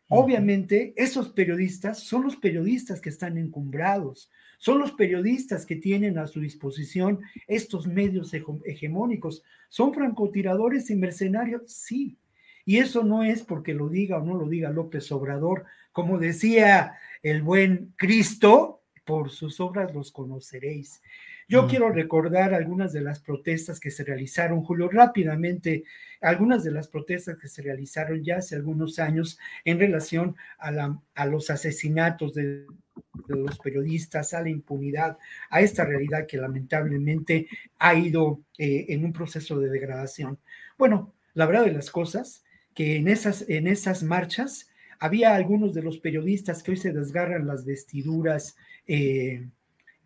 Obviamente, 0.08 0.92
esos 0.96 1.28
periodistas 1.28 2.00
son 2.00 2.24
los 2.24 2.34
periodistas 2.34 3.00
que 3.00 3.08
están 3.08 3.38
encumbrados, 3.38 4.28
son 4.58 4.80
los 4.80 4.90
periodistas 4.92 5.64
que 5.64 5.76
tienen 5.76 6.18
a 6.18 6.26
su 6.26 6.40
disposición 6.40 7.20
estos 7.46 7.86
medios 7.86 8.34
hegemónicos. 8.64 9.44
¿Son 9.68 9.94
francotiradores 9.94 10.90
y 10.90 10.96
mercenarios? 10.96 11.62
Sí. 11.68 12.18
Y 12.64 12.78
eso 12.78 13.04
no 13.04 13.22
es 13.22 13.42
porque 13.42 13.72
lo 13.72 13.88
diga 13.88 14.18
o 14.18 14.24
no 14.24 14.34
lo 14.34 14.48
diga 14.48 14.70
López 14.70 15.10
Obrador. 15.12 15.64
Como 15.92 16.18
decía 16.18 16.94
el 17.22 17.42
buen 17.42 17.94
Cristo, 17.96 18.79
por 19.10 19.30
sus 19.30 19.58
obras 19.58 19.92
los 19.92 20.12
conoceréis. 20.12 21.02
Yo 21.48 21.66
quiero 21.66 21.90
recordar 21.90 22.54
algunas 22.54 22.92
de 22.92 23.00
las 23.00 23.18
protestas 23.18 23.80
que 23.80 23.90
se 23.90 24.04
realizaron, 24.04 24.62
Julio, 24.62 24.88
rápidamente, 24.88 25.82
algunas 26.20 26.62
de 26.62 26.70
las 26.70 26.86
protestas 26.86 27.36
que 27.36 27.48
se 27.48 27.60
realizaron 27.60 28.22
ya 28.22 28.36
hace 28.36 28.54
algunos 28.54 29.00
años 29.00 29.36
en 29.64 29.80
relación 29.80 30.36
a, 30.58 30.70
la, 30.70 30.96
a 31.16 31.26
los 31.26 31.50
asesinatos 31.50 32.34
de, 32.34 32.66
los 33.26 33.58
periodistas, 33.58 34.32
a 34.32 34.42
la 34.42 34.48
impunidad, 34.48 35.18
a 35.50 35.60
esta 35.60 35.84
realidad 35.84 36.28
que 36.28 36.36
lamentablemente 36.36 37.48
ha 37.80 37.94
ido 37.94 38.42
eh, 38.58 38.86
en 38.90 39.04
un 39.04 39.12
proceso 39.12 39.58
de 39.58 39.70
degradación. 39.70 40.38
Bueno, 40.78 41.14
la 41.34 41.46
verdad 41.46 41.64
de 41.64 41.72
las 41.72 41.90
cosas, 41.90 42.44
que 42.74 42.94
en 42.94 43.08
esas, 43.08 43.44
en 43.48 43.66
esas 43.66 44.04
marchas 44.04 44.69
había 45.00 45.34
algunos 45.34 45.74
de 45.74 45.82
los 45.82 45.98
periodistas 45.98 46.62
que 46.62 46.72
hoy 46.72 46.76
se 46.76 46.92
desgarran 46.92 47.46
las 47.46 47.64
vestiduras 47.64 48.56
eh, 48.86 49.48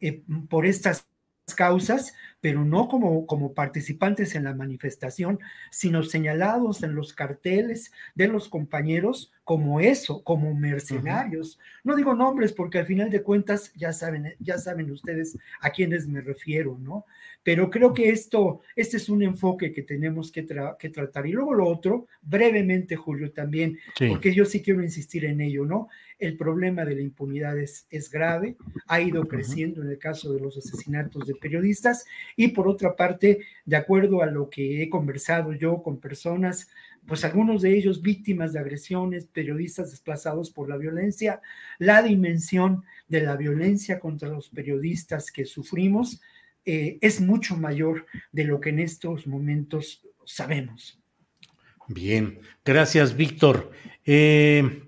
eh, 0.00 0.22
por 0.48 0.66
estas 0.66 1.07
causas, 1.52 2.14
pero 2.40 2.64
no 2.64 2.88
como, 2.88 3.26
como 3.26 3.52
participantes 3.52 4.35
en 4.35 4.44
la 4.44 4.54
manifestación, 4.54 5.40
sino 5.70 6.02
señalados 6.02 6.83
en 6.83 6.94
los 6.94 7.12
carteles 7.12 7.92
de 8.14 8.28
los 8.28 8.48
compañeros 8.48 9.33
como 9.44 9.80
eso, 9.80 10.22
como 10.24 10.54
mercenarios. 10.54 11.59
No 11.83 11.96
digo 11.96 12.14
nombres 12.14 12.52
porque 12.52 12.78
al 12.78 12.87
final 12.87 13.11
de 13.11 13.22
cuentas 13.22 13.72
ya 13.74 13.92
saben, 13.92 14.35
ya 14.38 14.57
saben 14.57 14.90
ustedes 14.90 15.37
a 15.61 15.70
quiénes 15.70 16.07
me 16.09 16.22
refiero, 16.22 16.78
¿no? 16.80 17.04
Pero 17.42 17.68
creo 17.68 17.92
que 17.92 18.09
esto, 18.09 18.62
este 18.74 18.96
es 18.96 19.11
un 19.11 19.22
enfoque 19.22 19.70
que 19.70 19.83
tenemos 19.83 20.33
que, 20.33 20.46
que 20.78 20.88
tratar. 20.88 21.26
Y 21.26 21.33
luego 21.33 21.52
lo 21.52 21.68
otro, 21.68 22.07
brevemente, 22.22 22.96
Julio, 22.96 23.33
también, 23.33 23.78
porque 24.09 24.33
yo 24.33 24.46
sí 24.46 24.62
quiero 24.62 24.83
insistir 24.83 25.26
en 25.26 25.42
ello, 25.42 25.66
¿no? 25.66 25.88
El 26.18 26.37
problema 26.37 26.85
de 26.85 26.94
la 26.94 27.03
impunidad 27.03 27.59
es, 27.59 27.87
es 27.90 28.11
grave, 28.11 28.57
ha 28.87 29.00
ido 29.00 29.24
creciendo 29.24 29.83
en 29.83 29.90
el 29.90 29.98
caso 29.98 30.33
de 30.33 30.40
los 30.40 30.57
asesinatos 30.57 31.27
de 31.27 31.35
periodistas 31.35 32.05
y 32.37 32.48
por 32.48 32.68
otra 32.68 32.96
parte, 32.96 33.40
de 33.64 33.77
acuerdo 33.77 34.22
a 34.22 34.27
lo 34.27 34.48
que 34.48 34.83
he 34.83 34.88
conversado 34.88 35.53
yo 35.53 35.83
con 35.83 35.98
personas, 35.98 36.68
pues 37.07 37.24
algunos 37.24 37.62
de 37.62 37.77
ellos 37.77 38.03
víctimas 38.03 38.53
de 38.53 38.61
agresiones, 38.61 39.27
periodistas 39.27 39.90
desplazados 39.90 40.50
por 40.50 40.68
la 40.68 40.77
violencia, 40.77 41.40
la 41.79 42.03
dimensión 42.03 42.85
de 43.09 43.22
la 43.22 43.37
violencia 43.37 44.00
contra 44.00 44.29
los 44.29 44.48
periodistas 44.48 45.31
que 45.31 45.44
sufrimos 45.44 46.20
eh, 46.64 46.98
es 47.03 47.20
mucho 47.20 47.57
mayor 47.57 48.07
de 48.33 48.44
lo 48.44 48.61
que 48.61 48.70
en 48.70 48.79
estos 48.79 49.27
momentos 49.27 50.03
sabemos. 50.24 50.98
Bien, 51.88 52.38
gracias 52.64 53.14
Víctor. 53.14 53.70
Eh, 54.07 54.83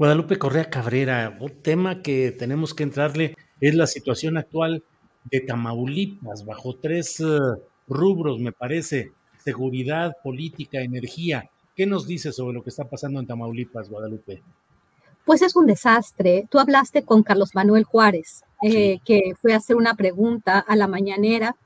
Guadalupe 0.00 0.38
Correa 0.38 0.70
Cabrera, 0.70 1.36
un 1.38 1.60
tema 1.60 2.00
que 2.00 2.32
tenemos 2.32 2.72
que 2.72 2.84
entrarle 2.84 3.36
es 3.60 3.74
la 3.74 3.86
situación 3.86 4.38
actual 4.38 4.82
de 5.30 5.40
Tamaulipas, 5.40 6.46
bajo 6.46 6.74
tres 6.74 7.20
eh, 7.20 7.38
rubros, 7.86 8.40
me 8.40 8.50
parece, 8.50 9.12
seguridad, 9.44 10.16
política, 10.24 10.80
energía. 10.80 11.50
¿Qué 11.76 11.84
nos 11.84 12.06
dice 12.06 12.32
sobre 12.32 12.54
lo 12.54 12.62
que 12.62 12.70
está 12.70 12.84
pasando 12.84 13.20
en 13.20 13.26
Tamaulipas, 13.26 13.90
Guadalupe? 13.90 14.42
Pues 15.26 15.42
es 15.42 15.54
un 15.54 15.66
desastre. 15.66 16.46
Tú 16.50 16.58
hablaste 16.58 17.02
con 17.02 17.22
Carlos 17.22 17.54
Manuel 17.54 17.84
Juárez, 17.84 18.42
eh, 18.62 19.00
que 19.04 19.34
fue 19.38 19.52
a 19.52 19.58
hacer 19.58 19.76
una 19.76 19.96
pregunta 19.96 20.60
a 20.60 20.76
la 20.76 20.88
mañanera. 20.88 21.56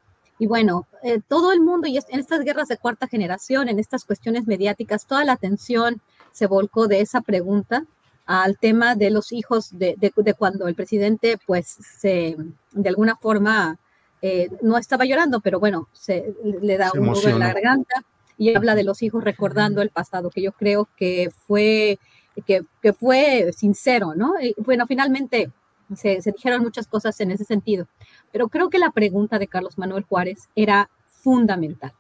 Y 0.41 0.49
bueno, 0.49 0.89
eh, 1.05 1.21
todo 1.29 1.53
el 1.53 1.61
mundo, 1.61 1.87
y 1.87 1.99
en 1.99 2.19
estas 2.19 2.41
guerras 2.41 2.67
de 2.67 2.79
cuarta 2.79 3.07
generación, 3.07 3.69
en 3.69 3.79
estas 3.79 4.05
cuestiones 4.05 4.49
mediáticas, 4.49 5.07
toda 5.07 5.25
la 5.25 5.35
atención 5.35 6.03
se 6.33 6.49
volcó 6.49 6.89
de 6.89 7.01
esa 7.01 7.21
pregunta 7.21 7.87
al 8.27 8.59
tema 8.59 8.95
de 8.95 9.11
los 9.11 9.33
hijos 9.33 9.77
de, 9.79 9.97
de, 9.99 10.35
cuando 10.35 10.67
el 10.67 10.75
presidente, 10.75 11.39
pues, 11.47 11.77
se, 11.99 12.37
de 12.73 12.89
alguna 12.89 13.17
forma, 13.17 13.79
eh, 14.23 14.49
no 14.63 14.79
estaba 14.79 15.05
llorando, 15.05 15.41
pero 15.41 15.61
bueno, 15.61 15.89
se 15.93 16.35
le 16.61 16.79
da 16.79 16.91
un 16.95 17.07
nudo 17.07 17.29
en 17.29 17.39
la 17.39 17.53
garganta 17.53 18.05
y 18.39 18.55
habla 18.55 18.75
de 18.75 18.85
los 18.85 19.03
hijos 19.03 19.23
recordando 19.23 19.83
el 19.83 19.91
pasado, 19.91 20.31
que 20.31 20.43
yo 20.43 20.53
creo 20.53 20.89
que 20.97 21.31
fue, 21.47 21.99
que, 22.47 22.65
que 22.81 22.93
fue 22.93 23.53
sincero, 23.55 24.15
¿no? 24.15 24.35
Y 24.41 24.55
bueno, 24.59 24.87
finalmente 24.87 25.51
se, 25.95 26.23
se 26.23 26.33
dijeron 26.33 26.63
muchas 26.63 26.87
cosas 26.87 27.21
en 27.21 27.31
ese 27.31 27.45
sentido, 27.45 27.87
pero 28.33 28.49
creo 28.49 28.71
que 28.71 28.79
la 28.79 28.91
pregunta 28.91 29.39
de 29.39 29.49
Carlos 29.49 29.77
Manuel 29.77 30.05
Juárez 30.05 30.49
era 30.57 30.89
fundamental. 31.07 31.93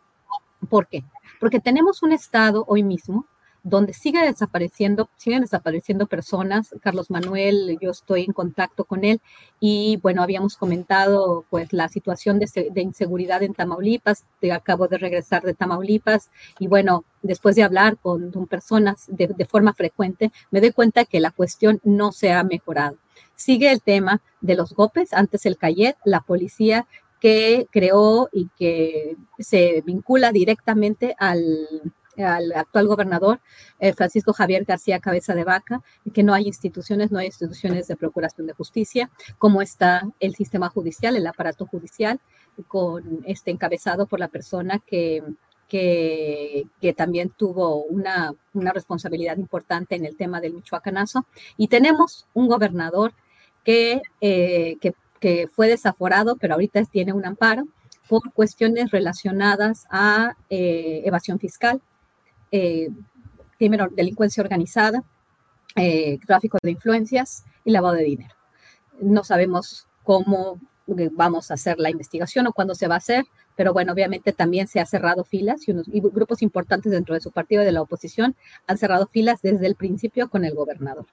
¿Por 0.70 0.86
qué? 0.86 1.04
Porque 1.38 1.60
tenemos 1.60 2.02
un 2.02 2.12
Estado 2.12 2.64
hoy 2.66 2.82
mismo 2.82 3.26
donde 3.64 3.94
sigue 3.94 4.20
desapareciendo, 4.20 5.08
siguen 5.16 5.40
desapareciendo 5.40 6.06
personas. 6.06 6.74
Carlos 6.82 7.10
Manuel, 7.10 7.78
yo 7.80 7.90
estoy 7.90 8.24
en 8.24 8.32
contacto 8.32 8.84
con 8.84 9.04
él 9.04 9.20
y 9.58 9.98
bueno, 10.02 10.22
habíamos 10.22 10.56
comentado 10.56 11.46
pues 11.48 11.72
la 11.72 11.88
situación 11.88 12.38
de, 12.38 12.70
inseguridad 12.76 13.42
en 13.42 13.54
Tamaulipas, 13.54 14.26
acabo 14.52 14.86
de 14.86 14.98
regresar 14.98 15.42
de 15.42 15.54
Tamaulipas 15.54 16.30
y 16.58 16.68
bueno, 16.68 17.04
después 17.22 17.56
de 17.56 17.62
hablar 17.62 17.96
con, 17.96 18.30
personas 18.46 19.06
de, 19.08 19.28
de, 19.28 19.46
forma 19.46 19.72
frecuente, 19.72 20.30
me 20.50 20.60
doy 20.60 20.72
cuenta 20.72 21.06
que 21.06 21.18
la 21.18 21.30
cuestión 21.30 21.80
no 21.82 22.12
se 22.12 22.32
ha 22.32 22.44
mejorado. 22.44 22.98
Sigue 23.34 23.72
el 23.72 23.80
tema 23.80 24.20
de 24.42 24.56
los 24.56 24.74
golpes, 24.74 25.14
antes 25.14 25.46
el 25.46 25.56
Cayet, 25.56 25.96
la 26.04 26.20
policía 26.20 26.86
que 27.18 27.66
creó 27.70 28.28
y 28.30 28.50
que 28.58 29.16
se 29.38 29.82
vincula 29.86 30.30
directamente 30.30 31.16
al 31.18 31.40
al 32.18 32.52
actual 32.52 32.86
gobernador 32.86 33.40
eh, 33.78 33.92
Francisco 33.92 34.32
Javier 34.32 34.64
García 34.64 35.00
Cabeza 35.00 35.34
de 35.34 35.44
Vaca, 35.44 35.82
que 36.12 36.22
no 36.22 36.34
hay 36.34 36.46
instituciones, 36.46 37.10
no 37.10 37.18
hay 37.18 37.26
instituciones 37.26 37.88
de 37.88 37.96
procuración 37.96 38.46
de 38.46 38.52
justicia, 38.52 39.10
como 39.38 39.62
está 39.62 40.02
el 40.20 40.34
sistema 40.34 40.68
judicial, 40.68 41.16
el 41.16 41.26
aparato 41.26 41.66
judicial, 41.66 42.20
con 42.68 43.22
este 43.26 43.50
encabezado 43.50 44.06
por 44.06 44.20
la 44.20 44.28
persona 44.28 44.80
que, 44.86 45.22
que, 45.68 46.94
también 46.96 47.30
tuvo 47.30 47.82
una, 47.84 48.32
responsabilidad 48.52 49.36
importante 49.38 49.96
en 49.96 50.04
el 50.04 50.16
tema 50.16 50.40
del 50.40 50.54
Michoacanazo. 50.54 51.26
Y 51.56 51.68
tenemos 51.68 52.26
un 52.34 52.48
gobernador 52.48 53.12
que, 53.64 54.02
eh, 54.20 54.76
que, 54.80 54.94
fue 55.50 55.68
desaforado, 55.68 56.36
pero 56.36 56.52
ahorita 56.52 56.84
tiene 56.84 57.14
un 57.14 57.24
amparo 57.24 57.64
por 58.10 58.30
cuestiones 58.34 58.90
relacionadas 58.90 59.86
a 59.88 60.36
eh, 60.50 61.00
evasión 61.06 61.38
fiscal, 61.38 61.80
eh, 62.56 62.88
delincuencia 63.58 64.40
organizada, 64.40 65.02
eh, 65.74 66.18
tráfico 66.24 66.58
de 66.62 66.70
influencias 66.70 67.44
y 67.64 67.72
lavado 67.72 67.96
de 67.96 68.04
dinero. 68.04 68.34
No 69.00 69.24
sabemos 69.24 69.88
cómo 70.04 70.60
eh, 70.96 71.10
vamos 71.12 71.50
a 71.50 71.54
hacer 71.54 71.80
la 71.80 71.90
investigación 71.90 72.46
o 72.46 72.52
cuándo 72.52 72.76
se 72.76 72.86
va 72.86 72.94
a 72.94 72.98
hacer, 72.98 73.24
pero 73.56 73.72
bueno, 73.72 73.92
obviamente 73.92 74.32
también 74.32 74.68
se 74.68 74.78
ha 74.78 74.86
cerrado 74.86 75.24
filas 75.24 75.66
y, 75.66 75.72
unos, 75.72 75.88
grupos 75.88 76.42
importantes 76.42 76.92
dentro 76.92 77.14
de 77.16 77.20
su 77.20 77.32
partido 77.32 77.64
de 77.64 77.72
la 77.72 77.82
oposición 77.82 78.36
han 78.68 78.78
cerrado 78.78 79.08
filas 79.08 79.42
desde 79.42 79.66
el 79.66 79.74
principio 79.74 80.30
con 80.30 80.44
el 80.44 80.54
gobernador. 80.54 81.06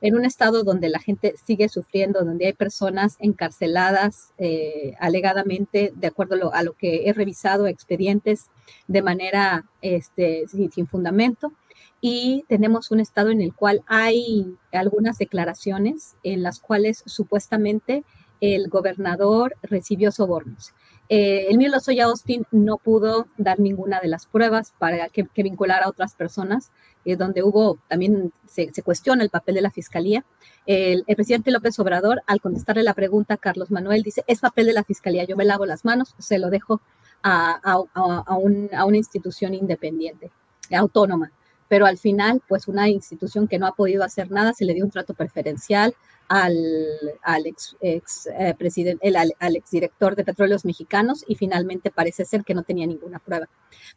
En 0.00 0.14
un 0.14 0.24
estado 0.24 0.62
donde 0.62 0.88
la 0.88 1.00
gente 1.00 1.34
sigue 1.44 1.68
sufriendo, 1.68 2.24
donde 2.24 2.46
hay 2.46 2.52
personas 2.52 3.16
encarceladas 3.18 4.32
eh, 4.38 4.94
alegadamente, 5.00 5.92
de 5.94 6.06
acuerdo 6.06 6.52
a 6.52 6.62
lo, 6.62 6.72
que 6.74 7.08
he 7.08 7.12
revisado, 7.12 7.66
expedientes 7.66 8.46
de 8.86 9.02
manera 9.02 9.66
este, 9.82 10.44
sin, 10.48 10.86
fundamento. 10.86 11.52
Y 12.00 12.44
tenemos 12.48 12.92
un 12.92 13.00
estado 13.00 13.30
en 13.30 13.40
el 13.40 13.52
cual 13.54 13.82
hay 13.88 14.56
algunas 14.72 15.18
declaraciones 15.18 16.14
en 16.22 16.44
las 16.44 16.60
cuales 16.60 17.02
supuestamente 17.06 18.04
el 18.40 18.68
gobernador 18.68 19.56
recibió 19.62 20.12
sobornos. 20.12 20.74
Eh, 21.08 21.46
el 21.48 21.58
mío 21.58 21.70
Lozoya 21.70 22.04
Austin 22.04 22.44
no 22.52 22.76
pudo 22.76 23.26
dar 23.36 23.58
ninguna 23.58 23.98
de 23.98 24.08
las 24.08 24.26
pruebas 24.26 24.74
para 24.78 25.08
que, 25.08 25.26
que 25.26 25.42
vinculara 25.42 25.86
a 25.86 25.88
otras 25.88 26.14
personas, 26.14 26.70
eh, 27.08 27.16
donde 27.16 27.42
hubo 27.42 27.78
también 27.88 28.34
se, 28.46 28.70
cuestiona 28.82 29.22
el 29.22 29.30
papel 29.30 29.54
de 29.54 29.62
la 29.62 29.70
fiscalía. 29.70 30.26
El, 30.66 31.04
presidente 31.04 31.50
López 31.50 31.78
Obrador, 31.78 32.20
al 32.26 32.40
contestarle 32.42 32.82
la 32.82 32.92
pregunta 32.92 33.34
a 33.34 33.36
Carlos 33.38 33.70
Manuel, 33.70 34.02
dice: 34.02 34.24
Es 34.26 34.40
papel 34.40 34.66
de 34.66 34.74
la 34.74 34.84
fiscalía, 34.84 35.24
yo 35.24 35.34
me 35.34 35.46
lavo 35.46 35.64
las 35.64 35.86
manos, 35.86 36.14
se 36.18 36.38
lo 36.38 36.50
dejo 36.50 36.82
a, 37.22 37.60
a, 37.94 38.84
una 38.84 38.96
institución 38.96 39.54
independiente, 39.54 40.30
autónoma 40.70 41.32
pero 41.68 41.86
al 41.86 41.98
final, 41.98 42.42
pues 42.48 42.68
una 42.68 42.88
institución 42.88 43.48
que 43.48 43.58
no 43.58 43.66
ha 43.66 43.74
podido 43.74 44.04
hacer 44.04 44.30
nada, 44.30 44.52
se 44.54 44.64
le 44.64 44.74
dio 44.74 44.84
un 44.84 44.90
trato 44.90 45.14
preferencial, 45.14 45.94
al, 46.28 46.54
al 47.22 47.46
ex, 47.46 47.76
eh, 47.80 48.54
presidente, 48.56 49.06
el, 49.06 49.16
al, 49.16 49.56
exdirector 49.56 50.14
de 50.14 50.24
Petróleos 50.24 50.64
Mexicanos 50.64 51.24
y 51.26 51.34
finalmente 51.36 51.90
parece 51.90 52.24
ser 52.24 52.44
que 52.44 52.54
no 52.54 52.62
tenía 52.62 52.86
ninguna 52.86 53.18
prueba. 53.18 53.48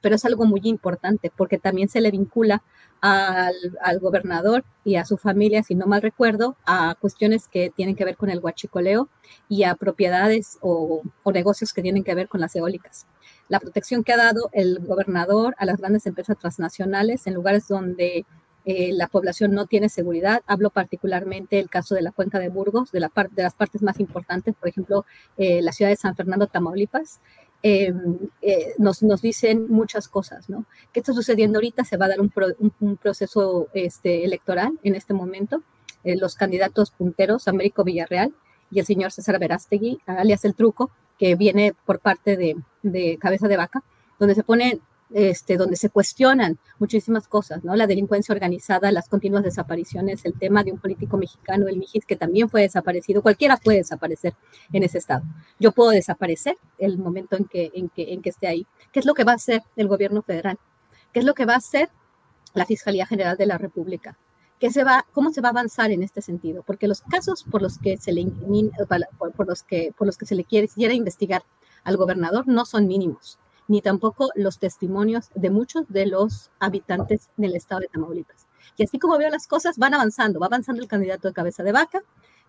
Pero 0.02 0.16
es 0.16 0.26
algo 0.26 0.46
muy 0.46 0.62
importante 0.64 1.32
porque 1.36 1.58
también 1.58 1.90
se 1.90 2.02
le 2.02 2.10
vincula 2.10 2.64
al, 3.02 3.56
al, 3.82 4.00
gobernador 4.00 4.64
y 4.84 4.96
a 4.96 5.06
su 5.06 5.18
familia, 5.18 5.64
si 5.64 5.76
no 5.76 5.88
mal 5.88 6.02
recuerdo, 6.02 6.56
a 6.66 6.96
cuestiones 7.00 7.48
que 7.48 7.70
tienen 7.70 7.96
que 7.96 8.06
ver 8.06 8.16
con 8.16 8.30
el 8.30 8.40
huachicoleo 8.40 9.10
y 9.50 9.64
a 9.64 9.76
propiedades 9.76 10.58
o, 10.62 11.02
o 11.24 11.32
negocios 11.32 11.74
que 11.74 11.82
tienen 11.82 12.04
que 12.04 12.16
ver 12.16 12.30
con 12.30 12.40
las 12.40 12.56
eólicas. 12.56 13.08
La 13.50 13.60
protección 13.60 14.04
que 14.04 14.14
ha 14.14 14.18
dado 14.18 14.50
el 14.54 14.80
gobernador 14.80 15.56
a 15.58 15.66
las 15.66 15.78
grandes 15.78 16.06
empresas 16.06 16.38
transnacionales 16.38 17.28
en 17.28 17.34
lugares 17.34 17.68
donde 17.68 18.26
eh, 18.64 18.92
la 18.94 19.08
población 19.08 19.54
no 19.54 19.66
tiene 19.66 19.90
seguridad. 19.90 20.42
Hablo 20.46 20.70
particularmente 20.70 21.56
del 21.56 21.70
caso 21.70 21.96
de 21.96 22.02
la 22.02 22.12
cuenca 22.12 22.40
de 22.40 22.50
Burgos, 22.50 22.92
de, 22.92 23.00
la 23.00 23.12
de 23.32 23.44
las 23.44 23.56
partes 23.56 23.82
más 23.82 24.00
importantes, 24.00 24.56
por 24.56 24.70
ejemplo, 24.70 25.06
eh, 25.38 25.62
la 25.62 25.72
ciudad 25.72 25.90
de 25.90 25.98
San 25.98 26.16
Fernando, 26.16 26.48
Tamaulipas. 26.48 27.20
Em, 27.64 28.18
eh, 28.42 28.74
nos, 28.80 29.02
dicen 29.22 29.68
muchas 29.70 30.08
cosas, 30.08 30.50
¿no? 30.50 30.66
¿Qué 30.92 31.00
está 31.00 31.14
sucediendo 31.14 31.58
ahorita? 31.60 31.86
Se 31.86 31.96
va 31.96 32.06
a 32.06 32.10
dar 32.10 32.20
un, 32.20 32.32
un, 32.80 32.98
proceso 32.98 33.68
este, 33.74 34.26
electoral 34.26 34.80
en 34.84 34.96
este 34.96 35.14
momento. 35.14 35.62
los 36.04 36.36
candidatos 36.36 36.90
punteros, 36.90 37.48
Américo 37.48 37.84
Villarreal 37.84 38.34
y 38.72 38.80
el 38.80 38.86
señor 38.88 39.12
César 39.12 39.38
Verástegui, 39.38 40.00
alias 40.08 40.46
El 40.46 40.56
Truco, 40.56 40.90
que 41.22 41.36
viene 41.36 41.76
por 41.86 42.00
parte 42.00 42.36
de, 42.36 43.18
Cabeza 43.20 43.48
de 43.48 43.56
Vaca, 43.56 43.84
donde 44.18 44.34
se 44.34 44.44
pone 44.44 44.80
este, 45.14 45.56
donde 45.56 45.76
se 45.76 45.92
cuestionan 45.92 46.58
muchísimas 46.80 47.28
cosas, 47.28 47.64
¿no? 47.64 47.76
La 47.76 47.86
delincuencia 47.86 48.34
organizada, 48.34 48.92
las 48.92 49.08
continuas 49.08 49.44
desapariciones, 49.44 50.26
el 50.26 50.34
tema 50.34 50.64
de 50.64 50.72
un 50.72 50.80
político 50.80 51.18
mexicano, 51.18 51.68
el 51.68 51.78
Mijis, 51.78 52.08
que 52.08 52.16
también 52.16 52.50
fue 52.50 52.62
desaparecido, 52.62 53.22
cualquiera 53.22 53.58
puede 53.58 53.78
desaparecer 53.78 54.34
en 54.74 54.82
ese 54.82 54.98
estado. 54.98 55.22
Yo 55.60 55.72
puedo 55.74 55.92
desaparecer 55.92 56.58
el 56.80 56.98
momento 56.98 57.38
en 57.38 57.46
que, 57.46 57.70
en 57.76 57.90
que, 57.90 58.14
en 58.14 58.24
que 58.24 58.30
esté 58.30 58.48
ahí. 58.48 58.66
¿Qué 58.92 59.00
es 59.00 59.06
lo 59.06 59.14
que 59.14 59.24
va 59.24 59.34
a 59.34 59.36
hacer 59.36 59.62
el 59.76 59.88
gobierno 59.88 60.24
federal? 60.24 60.58
¿Qué 61.14 61.20
es 61.20 61.26
lo 61.26 61.36
que 61.36 61.46
va 61.46 61.54
a 61.54 61.58
hacer 61.58 61.90
la 62.56 62.66
Fiscalía 62.66 63.06
General 63.06 63.38
de 63.38 63.46
la 63.46 63.60
República? 63.60 64.18
¿Qué 64.62 64.72
se 64.72 64.86
va, 64.86 65.06
¿Cómo 65.12 65.32
se 65.32 65.42
va 65.42 65.50
a 65.50 65.52
avanzar 65.52 65.92
en 65.92 66.04
este 66.04 66.22
sentido? 66.22 66.64
Porque 66.66 66.88
los 66.88 67.02
casos 67.02 67.44
por 67.44 67.62
los 67.62 67.80
que 67.80 67.98
se 67.98 68.14
le, 68.14 68.26
por, 69.18 69.48
los 69.48 69.64
que, 69.64 69.92
por 69.98 70.08
los 70.08 70.18
que 70.18 70.26
se 70.26 70.36
le 70.36 70.46
investigar 70.94 71.44
al 71.84 71.98
gobernador 71.98 72.48
no 72.48 72.64
son 72.66 72.88
mínimos 72.88 73.40
ni 73.68 73.82
tampoco 73.82 74.30
los 74.36 74.60
testimonios 74.60 75.30
de 75.34 75.50
muchos 75.50 75.88
de 75.88 76.06
los 76.06 76.52
habitantes 76.60 77.30
del 77.38 77.56
estado 77.56 77.80
de 77.80 77.88
Tamaulipas. 77.88 78.46
Y 78.78 78.84
así 78.84 79.00
como 79.00 79.18
veo 79.18 79.30
las 79.30 79.48
cosas, 79.48 79.78
van 79.78 79.94
avanzando, 79.94 80.42
va 80.42 80.48
avanzando 80.48 80.82
el 80.82 80.90
candidato 80.90 81.30
de 81.30 81.34
cabeza 81.34 81.64
de 81.64 81.72
vaca, 81.72 82.04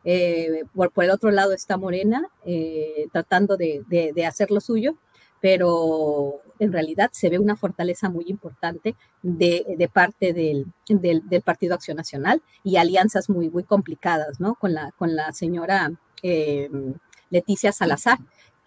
eh, 0.05 0.65
por, 0.75 0.91
el 0.97 1.11
otro 1.11 1.31
lado 1.31 1.53
está 1.53 1.77
Morena 1.77 2.29
eh, 2.45 3.07
tratando 3.13 3.57
de, 3.57 4.25
hacer 4.27 4.51
lo 4.51 4.61
suyo, 4.61 4.97
pero 5.41 6.41
en 6.63 6.73
realidad 6.73 7.11
se 7.13 7.29
ve 7.29 7.41
una 7.41 7.57
fortaleza 7.57 8.09
muy 8.09 8.25
importante 8.29 8.95
de, 9.23 9.91
parte 9.93 10.33
del, 10.33 10.73
Partido 11.45 11.75
Acción 11.75 11.97
Nacional 11.97 12.41
y 12.63 12.77
alianzas 12.77 13.29
muy, 13.29 13.51
muy 13.51 13.65
complicadas, 13.65 14.39
¿no? 14.39 14.55
Con 14.55 14.73
la, 14.73 14.93
con 14.93 15.17
la 15.17 15.33
señora 15.33 15.91
eh, 16.23 16.71
Leticia 17.31 17.73
Salazar, 17.73 18.19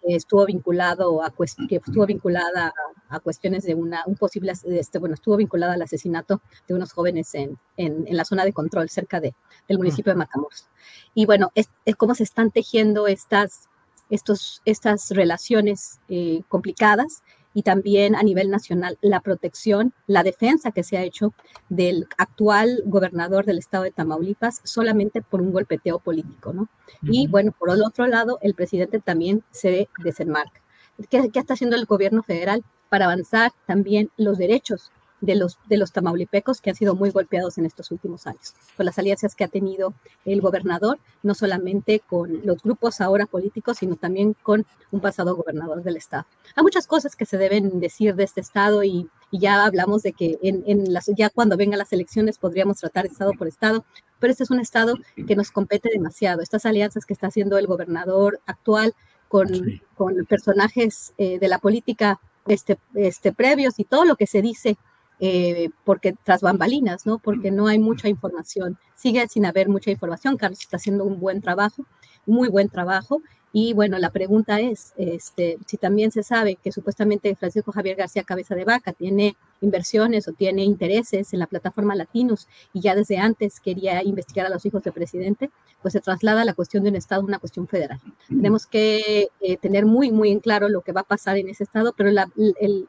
estuvo 0.02 0.44
vinculado 0.44 1.22
a 1.22 1.32
que 1.68 1.76
estuvo 1.76 2.04
vinculada 2.06 2.72
a, 3.08 3.20
cuestiones 3.20 3.64
de 3.64 3.74
una 3.74 4.02
un 4.06 4.14
posible 4.14 4.52
este 4.52 4.98
bueno 4.98 5.14
estuvo 5.14 5.36
vinculada 5.36 5.74
al 5.74 5.82
asesinato 5.82 6.42
de 6.68 6.74
unos 6.74 6.92
jóvenes 6.92 7.34
en, 7.34 7.58
en, 7.76 8.04
la 8.16 8.24
zona 8.24 8.44
de 8.44 8.52
control 8.52 8.88
cerca 8.88 9.20
de, 9.20 9.34
del 9.66 9.78
municipio 9.78 10.12
de 10.12 10.18
Matamoros 10.18 10.68
y 11.14 11.26
bueno 11.26 11.50
es, 11.56 11.68
cómo 11.96 12.14
se 12.14 12.22
están 12.22 12.52
tejiendo 12.52 13.08
estas 13.08 13.68
estos 14.10 14.62
estas 14.64 15.10
relaciones 15.10 15.98
eh, 16.08 16.42
complicadas 16.48 17.24
y 17.56 17.62
también 17.62 18.14
a 18.14 18.22
nivel 18.22 18.50
nacional 18.50 18.98
la 19.00 19.20
protección, 19.20 19.94
la 20.06 20.22
defensa 20.22 20.72
que 20.72 20.84
se 20.84 20.98
ha 20.98 21.02
hecho 21.04 21.32
del 21.70 22.06
actual 22.18 22.82
gobernador 22.84 23.46
del 23.46 23.56
estado 23.56 23.84
de 23.84 23.92
Tamaulipas 23.92 24.60
solamente 24.62 25.22
por 25.22 25.40
un 25.40 25.52
golpeteo 25.52 25.98
político, 25.98 26.52
¿no? 26.52 26.68
Y 27.00 27.28
bueno, 27.28 27.54
por 27.58 27.70
el 27.70 27.82
otro 27.82 28.06
lado, 28.08 28.38
el 28.42 28.52
presidente 28.52 29.00
también 29.00 29.42
se 29.52 29.88
desenmarca. 30.04 30.60
¿Qué, 31.08 31.30
¿Qué 31.30 31.38
está 31.38 31.54
haciendo 31.54 31.76
el 31.76 31.86
gobierno 31.86 32.22
federal 32.22 32.62
para 32.90 33.06
avanzar 33.06 33.52
también 33.66 34.10
los 34.18 34.36
derechos 34.36 34.92
de 35.20 35.34
los, 35.34 35.58
de 35.68 35.76
los 35.76 35.92
tamaulipecos 35.92 36.60
que 36.60 36.70
han 36.70 36.76
sido 36.76 36.94
muy 36.94 37.10
golpeados 37.10 37.58
en 37.58 37.66
estos 37.66 37.90
últimos 37.90 38.26
años, 38.26 38.54
por 38.76 38.84
las 38.84 38.98
alianzas 38.98 39.34
que 39.34 39.44
ha 39.44 39.48
tenido 39.48 39.94
el 40.24 40.40
gobernador, 40.40 40.98
no 41.22 41.34
solamente 41.34 42.00
con 42.00 42.40
los 42.44 42.62
grupos 42.62 43.00
ahora 43.00 43.26
políticos, 43.26 43.78
sino 43.78 43.96
también 43.96 44.34
con 44.42 44.66
un 44.90 45.00
pasado 45.00 45.34
gobernador 45.34 45.82
del 45.82 45.96
estado. 45.96 46.26
Hay 46.54 46.62
muchas 46.62 46.86
cosas 46.86 47.16
que 47.16 47.26
se 47.26 47.38
deben 47.38 47.80
decir 47.80 48.14
de 48.14 48.24
este 48.24 48.40
estado 48.40 48.84
y, 48.84 49.08
ya 49.32 49.64
hablamos 49.64 50.02
de 50.02 50.12
que 50.12 50.38
en, 50.40 50.62
en 50.66 50.92
las, 50.92 51.10
ya 51.16 51.30
cuando 51.30 51.56
vengan 51.56 51.80
las 51.80 51.92
elecciones 51.92 52.38
podríamos 52.38 52.78
tratar 52.78 53.06
estado 53.06 53.32
por 53.32 53.48
estado, 53.48 53.84
pero 54.20 54.30
este 54.30 54.44
es 54.44 54.50
un 54.50 54.60
estado 54.60 54.94
que 55.26 55.36
nos 55.36 55.50
compete 55.50 55.90
demasiado. 55.92 56.42
Estas 56.42 56.64
alianzas 56.64 57.04
que 57.04 57.12
está 57.12 57.26
haciendo 57.26 57.58
el 57.58 57.66
gobernador 57.66 58.40
actual 58.46 58.94
con, 59.28 59.48
con 59.94 60.24
personajes 60.26 61.12
eh, 61.18 61.38
de 61.38 61.48
la 61.48 61.58
política 61.58 62.20
este, 62.46 62.78
este, 62.94 63.32
previos 63.32 63.78
y 63.78 63.84
todo 63.84 64.04
lo 64.04 64.16
que 64.16 64.26
se 64.26 64.42
dice 64.42 64.76
eh, 65.20 65.70
porque 65.84 66.14
tras 66.24 66.42
bambalinas, 66.42 67.06
¿no? 67.06 67.18
Porque 67.18 67.50
no 67.50 67.66
hay 67.68 67.78
mucha 67.78 68.08
información, 68.08 68.78
sigue 68.94 69.26
sin 69.28 69.46
haber 69.46 69.68
mucha 69.68 69.90
información. 69.90 70.36
Carlos 70.36 70.60
está 70.60 70.76
haciendo 70.76 71.04
un 71.04 71.20
buen 71.20 71.40
trabajo, 71.40 71.86
muy 72.26 72.48
buen 72.48 72.68
trabajo. 72.68 73.22
Y 73.52 73.72
bueno, 73.72 73.98
la 73.98 74.10
pregunta 74.10 74.60
es, 74.60 74.92
este, 74.98 75.56
si 75.66 75.78
también 75.78 76.10
se 76.10 76.22
sabe 76.22 76.56
que 76.56 76.72
supuestamente 76.72 77.34
Francisco 77.36 77.72
Javier 77.72 77.96
García 77.96 78.22
Cabeza 78.22 78.54
de 78.54 78.66
Vaca 78.66 78.92
tiene 78.92 79.34
inversiones 79.62 80.28
o 80.28 80.32
tiene 80.32 80.62
intereses 80.62 81.32
en 81.32 81.38
la 81.38 81.46
plataforma 81.46 81.94
Latinos 81.94 82.48
y 82.74 82.82
ya 82.82 82.94
desde 82.94 83.16
antes 83.16 83.60
quería 83.60 84.02
investigar 84.02 84.44
a 84.44 84.50
los 84.50 84.66
hijos 84.66 84.82
del 84.82 84.92
presidente, 84.92 85.48
pues 85.80 85.92
se 85.92 86.00
traslada 86.00 86.44
la 86.44 86.52
cuestión 86.52 86.82
de 86.82 86.90
un 86.90 86.96
Estado 86.96 87.22
a 87.22 87.24
una 87.24 87.38
cuestión 87.38 87.66
federal. 87.66 87.98
Tenemos 88.28 88.66
que 88.66 89.28
eh, 89.40 89.56
tener 89.56 89.86
muy, 89.86 90.10
muy 90.12 90.32
en 90.32 90.40
claro 90.40 90.68
lo 90.68 90.82
que 90.82 90.92
va 90.92 91.00
a 91.00 91.04
pasar 91.04 91.38
en 91.38 91.48
ese 91.48 91.64
Estado, 91.64 91.94
pero 91.96 92.10
el, 92.10 92.18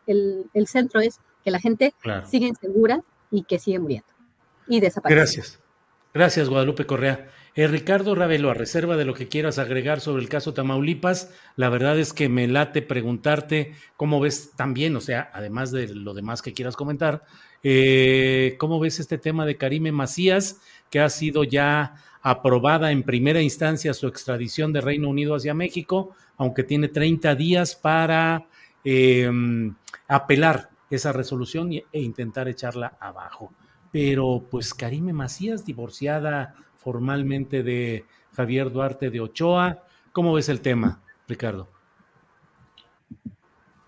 el, 0.06 0.50
el 0.54 0.68
centro 0.68 1.00
es 1.00 1.22
que 1.48 1.52
la 1.52 1.62
gente 1.62 1.94
sigue 2.30 2.48
insegura 2.48 3.02
y 3.32 3.44
que 3.44 3.58
sigue 3.58 3.80
muriendo 3.80 4.10
y 4.68 4.82
desapareciendo. 4.82 5.22
Gracias. 5.22 5.60
Gracias, 6.14 6.50
Guadalupe 6.50 6.86
Correa. 6.86 7.30
Eh, 7.56 7.68
Ricardo 7.68 8.16
Ravelo, 8.16 8.50
a 8.50 8.54
reserva 8.54 8.98
de 8.98 9.06
lo 9.06 9.14
que 9.14 9.30
quieras 9.30 9.58
agregar 9.58 10.02
sobre 10.02 10.22
el 10.22 10.28
caso 10.28 10.54
Tamaulipas, 10.54 11.34
la 11.56 11.70
verdad 11.70 11.98
es 12.00 12.12
que 12.12 12.28
me 12.28 12.50
late 12.50 12.82
preguntarte 12.82 13.76
cómo 13.96 14.20
ves 14.20 14.52
también, 14.58 14.94
o 14.98 15.00
sea, 15.00 15.32
además 15.34 15.72
de 15.72 15.88
lo 15.88 16.14
demás 16.14 16.42
que 16.42 16.52
quieras 16.52 16.76
comentar, 16.76 17.24
eh, 17.64 18.58
cómo 18.60 18.82
ves 18.82 19.00
este 19.00 19.18
tema 19.18 19.46
de 19.46 19.56
Karime 19.56 19.94
Macías, 19.94 20.60
que 20.90 21.00
ha 21.00 21.10
sido 21.10 21.46
ya 21.46 21.96
aprobada 22.22 22.92
en 22.92 23.04
primera 23.04 23.42
instancia 23.42 23.94
su 23.94 24.08
extradición 24.08 24.74
de 24.74 24.82
Reino 24.82 25.08
Unido 25.08 25.34
hacia 25.34 25.54
México, 25.54 26.14
aunque 26.36 26.64
tiene 26.64 26.90
30 26.90 27.36
días 27.36 27.74
para 27.74 28.48
eh, 28.84 29.32
apelar 30.10 30.72
esa 30.90 31.12
resolución 31.12 31.72
e 31.72 32.02
intentar 32.02 32.48
echarla 32.48 32.98
abajo. 33.00 33.52
Pero 33.92 34.44
pues 34.50 34.74
Karime 34.74 35.14
Macías, 35.14 35.66
divorciada 35.66 36.56
formalmente 36.78 37.64
de 37.64 38.06
Javier 38.36 38.72
Duarte 38.72 39.10
de 39.10 39.22
Ochoa, 39.22 39.84
¿cómo 40.12 40.34
ves 40.34 40.50
el 40.50 40.62
tema, 40.62 41.02
Ricardo? 41.28 41.68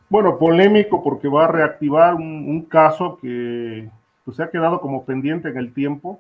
Bueno, 0.10 0.40
polémico 0.40 1.04
porque 1.04 1.28
va 1.28 1.46
a 1.46 1.48
reactivar 1.48 2.16
un, 2.16 2.66
caso 2.66 3.20
que 3.22 3.90
pues, 4.26 4.38
se 4.38 4.44
ha 4.44 4.50
quedado 4.50 4.82
como 4.82 5.06
pendiente 5.06 5.50
en 5.50 5.58
el 5.58 5.74
tiempo. 5.74 6.20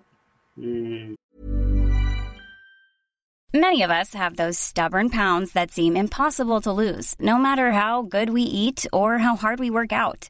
Eh, 0.57 1.15
Many 3.51 3.81
of 3.81 3.89
us 3.89 4.13
have 4.13 4.35
those 4.35 4.59
stubborn 4.59 5.09
pounds 5.09 5.53
that 5.53 5.71
seem 5.71 5.97
impossible 5.97 6.61
to 6.61 6.71
lose, 6.71 7.15
no 7.19 7.39
matter 7.39 7.71
how 7.71 8.03
good 8.03 8.29
we 8.29 8.43
eat 8.43 8.85
or 8.93 9.17
how 9.17 9.35
hard 9.35 9.59
we 9.59 9.71
work 9.71 9.91
out. 9.91 10.29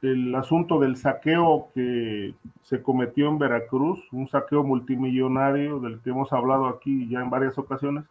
El 0.00 0.34
asunto 0.34 0.78
del 0.78 0.96
saqueo 0.96 1.70
que 1.74 2.34
se 2.62 2.82
cometió 2.82 3.28
en 3.28 3.38
Veracruz, 3.38 4.00
un 4.12 4.28
saqueo 4.28 4.62
multimillonario 4.62 5.80
del 5.80 6.00
que 6.00 6.10
hemos 6.10 6.32
hablado 6.32 6.68
aquí 6.68 7.08
ya 7.08 7.20
en 7.20 7.30
varias 7.30 7.58
ocasiones, 7.58 8.04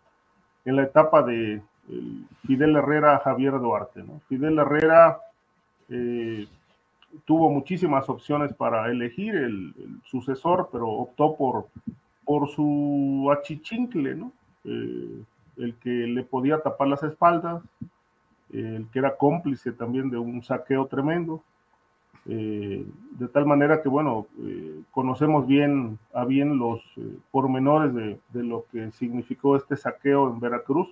en 0.66 0.76
la 0.76 0.84
etapa 0.84 1.24
de 1.24 1.62
Fidel 2.46 2.76
Herrera 2.76 3.20
Javier 3.20 3.54
Duarte. 3.60 4.04
¿no? 4.04 4.20
Fidel 4.28 4.60
Herrera 4.60 5.20
eh, 5.90 6.46
tuvo 7.26 7.50
muchísimas 7.50 8.10
opciones 8.10 8.54
para 8.54 8.92
elegir 8.92 9.36
el, 9.36 9.74
sucesor, 10.04 10.70
pero 10.72 10.90
optó 10.90 11.36
por, 11.36 11.68
por 12.26 12.50
su 12.50 13.30
achichincle, 13.32 14.16
¿no? 14.16 14.32
Eh, 14.66 15.24
el 15.58 15.76
que 15.76 15.90
le 15.90 16.24
podía 16.24 16.60
tapar 16.60 16.88
las 16.88 17.04
espaldas, 17.04 17.64
el 18.52 18.88
que 18.92 19.00
era 19.00 19.16
cómplice 19.18 19.72
también 19.72 20.10
de 20.10 20.18
un 20.18 20.44
saqueo 20.44 20.86
tremendo. 20.86 21.42
Eh, 22.30 22.86
de 23.12 23.28
tal 23.30 23.46
manera 23.46 23.82
que, 23.82 23.88
bueno, 23.88 24.28
eh, 24.42 24.82
conocemos 24.92 25.48
bien 25.48 25.98
a 26.14 26.26
bien 26.26 26.58
los 26.58 26.82
eh, 26.98 27.18
pormenores 27.32 27.94
de, 27.94 28.20
de, 28.34 28.44
lo 28.44 28.66
que 28.70 28.92
significó 28.92 29.56
este 29.56 29.78
saqueo 29.78 30.30
en 30.30 30.40
Veracruz, 30.40 30.90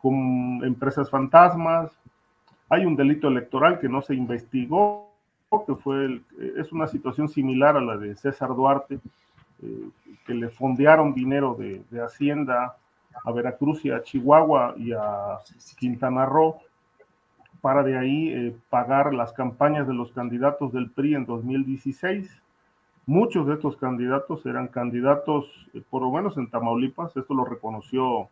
con 0.00 0.64
empresas 0.64 1.10
fantasmas. 1.10 1.90
Hay 2.68 2.86
un 2.86 2.94
delito 2.94 3.26
electoral 3.26 3.80
que 3.80 3.88
no 3.88 4.02
se 4.02 4.14
investigó, 4.14 5.10
que 5.66 5.74
fue 5.74 6.04
el, 6.04 6.24
es 6.56 6.72
una 6.72 6.86
situación 6.86 7.28
similar 7.28 7.76
a 7.76 7.80
la 7.80 7.96
de 7.96 8.14
César 8.14 8.54
Duarte, 8.54 9.00
que 10.26 10.34
le 10.34 10.48
fondearon 10.48 11.14
dinero 11.14 11.54
de, 11.54 11.82
de 11.90 12.02
Hacienda 12.02 12.76
a 13.24 13.30
Veracruz 13.30 13.84
y 13.84 13.90
a 13.90 14.02
Chihuahua 14.02 14.74
y 14.76 14.92
a 14.92 15.38
Quintana 15.78 16.26
Roo 16.26 16.56
para 17.62 17.84
de 17.84 17.96
ahí 17.96 18.28
eh, 18.28 18.56
pagar 18.68 19.14
las 19.14 19.32
campañas 19.32 19.86
de 19.86 19.94
los 19.94 20.10
candidatos 20.12 20.72
del 20.72 20.90
PRI 20.90 21.14
en 21.14 21.24
2016. 21.24 22.42
Muchos 23.06 23.46
de 23.46 23.54
estos 23.54 23.76
candidatos 23.76 24.44
eran 24.46 24.66
candidatos, 24.66 25.46
eh, 25.72 25.80
por 25.88 26.02
lo 26.02 26.10
menos 26.10 26.36
en 26.36 26.50
Tamaulipas, 26.50 27.16
esto 27.16 27.32
lo 27.32 27.44
reconoció 27.44 28.28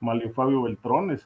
Malio 0.00 0.30
Fabio 0.32 0.62
Beltrón 0.62 1.18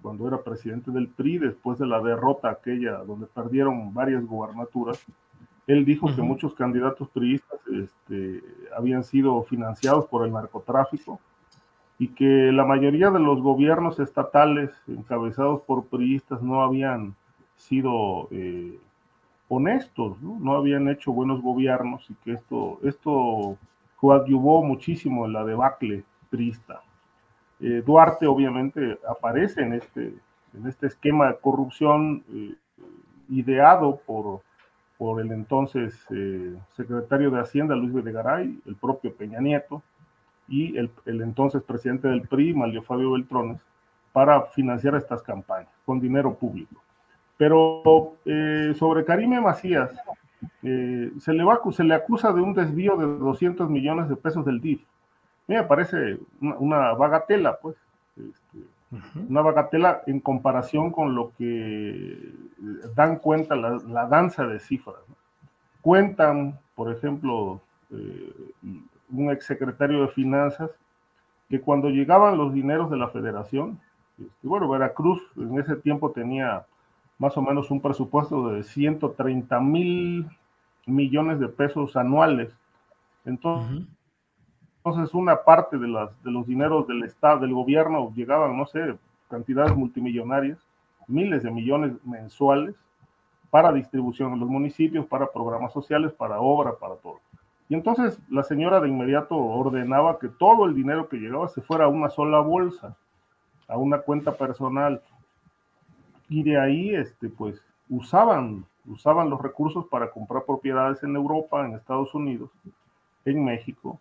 cuando 0.00 0.26
era 0.26 0.42
presidente 0.42 0.90
del 0.90 1.08
PRI, 1.08 1.38
después 1.38 1.78
de 1.78 1.86
la 1.86 2.00
derrota 2.00 2.48
aquella 2.48 2.98
donde 3.04 3.26
perdieron 3.26 3.92
varias 3.92 4.24
gubernaturas. 4.24 5.04
Él 5.66 5.84
dijo 5.84 6.06
uh 6.06 6.08
-huh. 6.08 6.16
que 6.16 6.22
muchos 6.22 6.54
candidatos 6.54 7.10
priistas 7.10 7.60
este, 7.68 8.42
habían 8.74 9.04
sido 9.04 9.42
financiados 9.42 10.06
por 10.06 10.24
el 10.24 10.32
narcotráfico 10.32 11.20
y 11.98 12.08
que 12.08 12.50
la 12.52 12.64
mayoría 12.64 13.10
de 13.10 13.20
los 13.20 13.40
gobiernos 13.40 14.00
estatales 14.00 14.70
encabezados 14.88 15.62
por 15.62 15.86
priistas 15.86 16.42
no 16.42 16.62
habían 16.62 17.14
sido 17.56 18.28
eh, 18.30 18.78
honestos, 19.48 20.20
¿no? 20.20 20.54
habían 20.54 20.88
hecho 20.88 21.12
buenos 21.12 21.40
gobiernos 21.40 22.08
y 22.10 22.14
que 22.14 22.32
esto, 22.32 22.80
esto 22.82 23.56
coadyuvó 23.96 24.64
muchísimo 24.64 25.26
en 25.26 25.32
la 25.32 25.44
debacle 25.44 26.04
priista. 26.30 26.82
Eh, 27.60 27.82
Duarte 27.86 28.26
obviamente 28.26 28.98
aparece 29.08 29.62
en 29.62 29.74
este, 29.74 30.14
en 30.54 30.66
este 30.66 30.88
esquema 30.88 31.28
de 31.28 31.36
corrupción 31.36 32.24
eh, 32.32 32.54
ideado 33.28 34.00
por, 34.04 34.40
por 34.98 35.20
el 35.20 35.30
entonces 35.30 35.94
secretario 36.74 37.30
de 37.30 37.40
Hacienda, 37.40 37.76
Luis 37.76 37.94
Videgaray, 37.94 38.60
el 38.66 38.76
propio 38.76 39.14
Peña 39.14 39.40
Nieto, 39.40 39.82
y 40.52 40.76
el, 40.76 40.90
el, 41.06 41.22
entonces 41.22 41.62
presidente 41.62 42.08
del 42.08 42.28
PRI, 42.28 42.52
Malio 42.52 42.82
Fabio 42.82 43.12
Beltrones, 43.12 43.58
para 44.12 44.42
financiar 44.42 44.94
estas 44.94 45.22
campañas 45.22 45.72
con 45.86 45.98
dinero 45.98 46.34
público. 46.34 46.76
Pero 47.38 48.16
eh, 48.26 48.74
sobre 48.78 49.06
Karime 49.06 49.40
Macías, 49.40 49.90
eh, 50.62 51.10
se, 51.18 51.32
le 51.32 51.42
va, 51.42 51.58
se 51.72 51.84
le 51.84 51.94
acusa 51.94 52.32
de 52.32 52.42
un 52.42 52.52
desvío 52.52 52.96
de 52.98 53.06
200 53.06 53.70
millones 53.70 54.10
de 54.10 54.16
pesos 54.16 54.44
del 54.44 54.60
DIF. 54.60 54.82
A 54.82 54.84
mí 55.48 55.54
me 55.54 55.64
parece 55.64 56.18
una, 56.42 56.56
una 56.56 56.92
bagatela, 56.92 57.56
pues, 57.56 57.76
este, 58.16 58.58
uh 58.92 58.96
-huh. 58.96 59.28
una 59.30 59.40
bagatela 59.40 60.02
en 60.06 60.20
comparación 60.20 60.90
con 60.92 61.14
lo 61.14 61.32
que 61.38 62.30
dan 62.94 63.16
cuenta 63.16 63.56
la, 63.56 63.80
la 63.88 64.06
danza 64.06 64.46
de 64.46 64.60
cifras. 64.60 64.98
¿no? 65.08 65.16
Cuentan, 65.80 66.58
por 66.74 66.92
ejemplo, 66.92 67.62
eh, 67.90 68.32
un 69.12 69.30
exsecretario 69.30 70.02
de 70.02 70.08
Finanzas, 70.08 70.70
que 71.48 71.60
cuando 71.60 71.90
llegaban 71.90 72.38
los 72.38 72.52
dineros 72.52 72.90
de 72.90 72.96
la 72.96 73.08
federación, 73.08 73.78
este, 74.18 74.46
bueno, 74.46 74.68
Veracruz 74.68 75.20
en 75.36 75.58
ese 75.58 75.76
tiempo 75.76 76.10
tenía 76.10 76.64
más 77.18 77.36
o 77.36 77.42
menos 77.42 77.70
un 77.70 77.80
presupuesto 77.80 78.48
de 78.48 78.62
130 78.62 79.60
mil 79.60 80.26
millones 80.86 81.38
de 81.38 81.48
pesos 81.48 81.96
anuales. 81.96 82.52
Entonces, 83.24 83.70
uh 83.70 83.80
-huh. 83.80 83.86
entonces 84.78 85.14
una 85.14 85.36
parte 85.44 85.78
de, 85.78 85.88
las, 85.88 86.22
de 86.24 86.30
los 86.30 86.46
dineros 86.46 86.86
del 86.88 87.04
Estado, 87.04 87.40
del 87.40 87.54
gobierno, 87.54 88.12
llegaban, 88.14 88.56
no 88.56 88.66
sé, 88.66 88.96
cantidades 89.28 89.76
multimillonarias, 89.76 90.58
miles 91.06 91.42
de 91.42 91.50
millones 91.50 91.92
mensuales 92.04 92.74
para 93.50 93.72
distribución 93.72 94.32
en 94.32 94.40
los 94.40 94.48
municipios, 94.48 95.06
para 95.06 95.30
programas 95.30 95.72
sociales, 95.72 96.12
para 96.12 96.40
obra, 96.40 96.72
para 96.74 96.96
todo. 96.96 97.20
Y 97.68 97.74
entonces 97.74 98.18
la 98.28 98.42
señora 98.42 98.80
de 98.80 98.88
inmediato 98.88 99.36
ordenaba 99.36 100.18
que 100.18 100.28
todo 100.28 100.66
el 100.66 100.74
dinero 100.74 101.08
que 101.08 101.16
llegaba 101.16 101.48
se 101.48 101.62
fuera 101.62 101.84
a 101.84 101.88
una 101.88 102.10
sola 102.10 102.40
bolsa, 102.40 102.96
a 103.68 103.76
una 103.76 103.98
cuenta 103.98 104.32
personal. 104.32 105.00
Y 106.28 106.42
de 106.42 106.58
ahí, 106.58 106.94
este, 106.94 107.28
pues, 107.28 107.62
usaban, 107.88 108.64
usaban 108.86 109.30
los 109.30 109.40
recursos 109.40 109.86
para 109.86 110.10
comprar 110.10 110.44
propiedades 110.44 111.02
en 111.02 111.16
Europa, 111.16 111.64
en 111.64 111.74
Estados 111.74 112.14
Unidos, 112.14 112.50
en 113.24 113.44
México, 113.44 113.98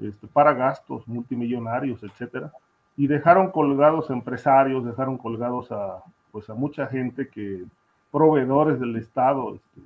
este, 0.00 0.26
para 0.26 0.52
gastos 0.52 1.06
multimillonarios, 1.06 2.02
etcétera. 2.02 2.52
Y 2.96 3.06
dejaron 3.06 3.50
colgados 3.50 4.10
empresarios, 4.10 4.84
dejaron 4.84 5.18
colgados 5.18 5.70
a, 5.72 6.02
pues, 6.30 6.48
a 6.50 6.54
mucha 6.54 6.86
gente 6.86 7.28
que, 7.28 7.64
proveedores 8.10 8.78
del 8.78 8.94
Estado, 8.94 9.56
este, 9.56 9.80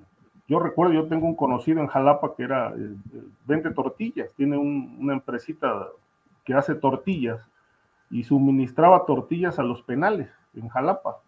yo 0.48 0.58
recuerdo, 0.58 0.94
yo 0.94 1.06
tengo 1.06 1.26
un 1.26 1.36
conocido 1.36 1.80
en 1.80 1.88
Jalapa 1.88 2.34
que 2.34 2.42
era, 2.42 2.70
eh, 2.70 2.94
vende 3.46 3.70
tortillas, 3.70 4.32
tiene 4.34 4.56
un, 4.56 4.96
una 4.98 5.12
empresita 5.12 5.88
que 6.42 6.54
hace 6.54 6.74
tortillas 6.74 7.38
y 8.10 8.24
suministraba 8.24 9.04
tortillas 9.04 9.58
a 9.58 9.62
los 9.62 9.82
penales 9.82 10.30
en 10.54 10.68
Jalapa. 10.68 11.18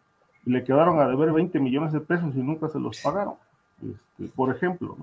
Y 0.47 0.51
le 0.51 0.65
quedaron 0.65 0.99
a 1.01 1.07
deber 1.07 1.33
20 1.33 1.61
millones 1.61 1.93
de 1.93 2.01
pesos 2.01 2.35
y 2.35 2.39
nunca 2.39 2.69
se 2.69 2.81
los 2.81 2.99
pagaron, 3.03 3.35
este, 3.83 4.33
por 4.35 4.55
ejemplo. 4.57 4.97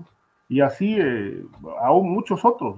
Y 0.48 0.62
así 0.62 0.96
eh, 0.98 1.44
aún 1.80 2.10
muchos 2.10 2.44
otros, 2.44 2.76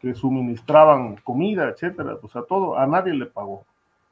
que 0.00 0.14
suministraban 0.14 1.16
comida, 1.16 1.68
etcétera, 1.68 2.16
pues 2.18 2.34
a 2.34 2.42
todo, 2.42 2.78
a 2.78 2.86
nadie 2.86 3.12
le 3.12 3.26
pagó 3.26 3.66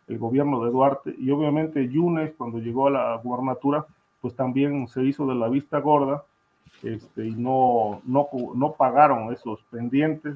el 0.09 0.18
gobierno 0.18 0.62
de 0.62 0.70
Duarte. 0.70 1.14
Y 1.18 1.30
obviamente 1.30 1.88
Yunes, 1.88 2.34
cuando 2.36 2.59
llegó 2.59 2.88
a 2.88 2.90
la 2.90 3.16
gubernatura, 3.24 3.86
pues 4.20 4.36
también 4.36 4.88
se 4.88 5.03
hizo 5.05 5.26
de 5.26 5.36
la 5.36 5.49
vista 5.49 5.78
gorda 5.78 6.24
este, 6.83 7.27
y 7.27 7.35
no, 7.35 8.03
no, 8.05 8.29
no 8.55 8.72
pagaron 8.72 9.33
esos 9.33 9.62
pendientes, 9.70 10.35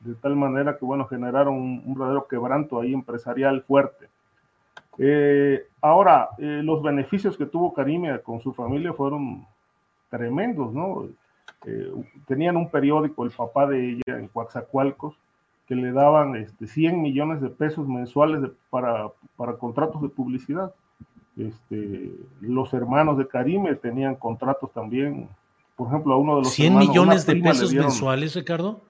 de 0.00 0.14
tal 0.14 0.36
manera 0.36 0.76
que, 0.76 0.84
bueno, 0.84 1.06
generaron 1.06 1.54
un, 1.54 1.82
un 1.84 1.94
verdadero 1.94 2.26
quebranto 2.26 2.80
ahí 2.80 2.92
empresarial 2.92 3.62
fuerte. 3.62 4.08
Eh, 4.98 5.66
ahora, 5.80 6.30
eh, 6.38 6.60
los 6.62 6.82
beneficios 6.82 7.36
que 7.36 7.46
tuvo 7.46 7.72
Karime 7.72 8.20
con 8.20 8.40
su 8.40 8.52
familia 8.52 8.92
fueron 8.92 9.46
tremendos, 10.10 10.72
¿no? 10.72 11.08
Eh, 11.64 11.92
tenían 12.26 12.56
un 12.56 12.68
periódico, 12.68 13.24
el 13.24 13.30
papá 13.30 13.66
de 13.66 13.92
ella, 13.92 14.18
en 14.18 14.28
Coaxacualcos, 14.28 15.14
que 15.66 15.74
le 15.74 15.92
daban 15.92 16.36
este, 16.36 16.66
100 16.66 17.00
millones 17.00 17.40
de 17.40 17.48
pesos 17.48 17.88
mensuales 17.88 18.50
para, 18.68 19.08
para 19.36 19.54
contratos 19.54 20.02
de 20.02 20.08
publicidad. 20.08 20.74
Este, 21.36 22.12
los 22.40 22.74
hermanos 22.74 23.16
de 23.16 23.26
Karime 23.26 23.74
tenían 23.76 24.16
contratos 24.16 24.70
también, 24.72 25.28
por 25.76 25.88
ejemplo, 25.88 26.14
a 26.14 26.18
uno 26.18 26.36
de 26.36 26.42
los... 26.42 26.52
100 26.52 26.78
millones 26.78 27.26
de 27.26 27.36
pesos 27.36 27.72
mensuales, 27.72 28.34
Ricardo. 28.34 28.82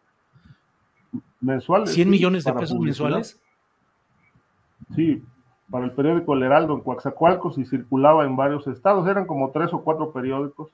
Mensuales. 1.40 1.92
100 1.92 2.10
millones 2.10 2.44
de 2.44 2.52
pesos 2.52 2.78
mensuales. 2.78 3.40
Sí, 4.94 5.22
para 5.70 5.86
el 5.86 5.92
periódico 5.92 6.34
El 6.34 6.42
Heraldo 6.42 6.74
en 6.74 6.80
Coaxacualcos 6.80 7.58
y 7.58 7.64
circulaba 7.64 8.24
en 8.24 8.36
varios 8.36 8.66
estados. 8.66 9.08
Eran 9.08 9.26
como 9.26 9.50
tres 9.50 9.72
o 9.72 9.82
cuatro 9.82 10.12
periódicos. 10.12 10.70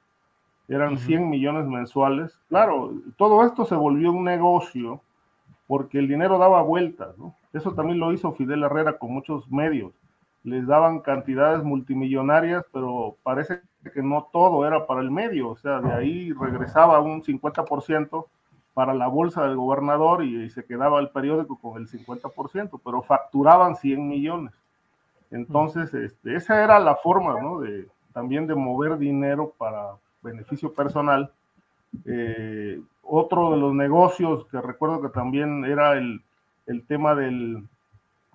Eran 0.66 0.98
100 0.98 1.30
millones 1.30 1.66
mensuales. 1.66 2.38
Claro, 2.48 2.92
todo 3.16 3.46
esto 3.46 3.64
se 3.64 3.74
volvió 3.74 4.12
un 4.12 4.24
negocio 4.24 5.00
porque 5.66 5.98
el 5.98 6.08
dinero 6.08 6.38
daba 6.38 6.62
vueltas. 6.62 7.16
¿no? 7.16 7.34
Eso 7.52 7.74
también 7.74 7.98
lo 7.98 8.12
hizo 8.12 8.32
Fidel 8.32 8.64
Herrera 8.64 8.98
con 8.98 9.12
muchos 9.12 9.50
medios. 9.50 9.92
Les 10.42 10.66
daban 10.66 11.00
cantidades 11.00 11.62
multimillonarias, 11.62 12.64
pero 12.72 13.16
parece 13.22 13.60
que 13.90 14.02
no 14.02 14.28
todo 14.32 14.66
era 14.66 14.86
para 14.86 15.00
el 15.00 15.10
medio. 15.10 15.50
O 15.50 15.56
sea, 15.56 15.80
de 15.80 15.92
ahí 15.92 16.32
regresaba 16.32 17.00
un 17.00 17.22
50% 17.22 18.26
para 18.74 18.94
la 18.94 19.08
bolsa 19.08 19.44
del 19.44 19.56
gobernador 19.56 20.22
y, 20.24 20.48
se 20.50 20.64
quedaba 20.64 21.00
el 21.00 21.10
periódico 21.10 21.58
con 21.58 21.80
el 21.80 21.88
50%, 21.88 22.80
pero 22.84 23.02
facturaban 23.02 23.76
100 23.76 24.08
millones. 24.08 24.54
Entonces, 25.30 25.92
este, 25.94 26.36
esa 26.36 26.62
era 26.62 26.78
la 26.78 26.96
forma. 26.96 27.34
De, 27.62 27.88
también 28.12 28.46
de 28.46 28.54
mover 28.54 28.98
dinero 28.98 29.52
para 29.58 29.94
beneficio 30.22 30.72
personal. 30.72 31.30
Eh, 32.04 32.80
otro 33.02 33.52
de 33.52 33.56
los 33.56 33.74
negocios 33.74 34.46
que 34.46 34.60
recuerdo 34.60 35.00
que 35.00 35.08
también 35.08 35.64
era 35.64 35.94
el, 35.94 36.22
tema 36.86 37.14
del 37.14 37.66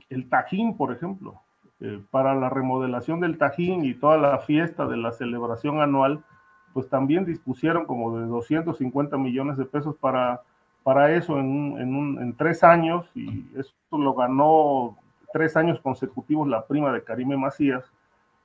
el 0.10 0.30
Tajín, 0.30 0.78
por 0.78 0.94
ejemplo. 0.94 1.42
Eh, 1.86 2.02
para 2.12 2.34
la 2.34 2.50
remodelación 2.50 3.20
del 3.20 3.38
Tajín 3.38 3.84
y 3.84 3.94
toda 3.94 4.18
la 4.18 4.40
fiesta 4.40 4.88
de 4.88 4.96
la 4.96 5.12
celebración 5.12 5.82
anual, 5.82 6.24
pues 6.72 6.88
también 6.88 7.26
dispusieron 7.26 7.86
como 7.86 8.18
de 8.18 8.26
250 8.26 9.18
millones 9.18 9.58
de 9.58 9.66
pesos 9.66 9.94
para, 9.98 10.44
para 10.84 11.12
eso 11.14 11.38
en, 11.38 11.78
en, 11.78 12.22
en 12.22 12.38
tres 12.38 12.64
años 12.64 13.06
y 13.14 13.46
eso 13.58 13.74
lo 13.92 14.14
ganó 14.14 14.98
tres 15.34 15.58
años 15.58 15.82
consecutivos 15.82 16.48
la 16.48 16.66
prima 16.66 16.94
de 16.94 17.04
Karime 17.04 17.36
Macías. 17.36 17.84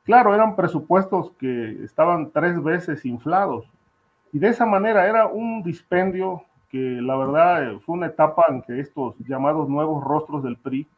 Claro, 0.03 0.35
eran 0.35 0.57
presupuestos 0.57 1.31
que 1.39 1.85
estaban 1.85 2.33
tres 2.33 2.61
veces 2.61 3.05
inflados 3.05 3.71
y 4.33 4.41
de 4.41 4.49
esa 4.49 4.67
manera 4.67 5.07
era 5.07 5.29
un 5.29 5.63
dispendio 5.63 6.43
que 6.71 6.79
la 7.01 7.17
verdad 7.17 7.79
fue 7.87 7.95
una 7.95 8.07
etapa 8.07 8.47
en 8.49 8.63
que 8.63 8.81
estos 8.81 9.15
llamados 9.21 9.69
nuevos 9.69 10.03
rostros 10.03 10.43
del 10.43 10.57
PRI 10.57 10.89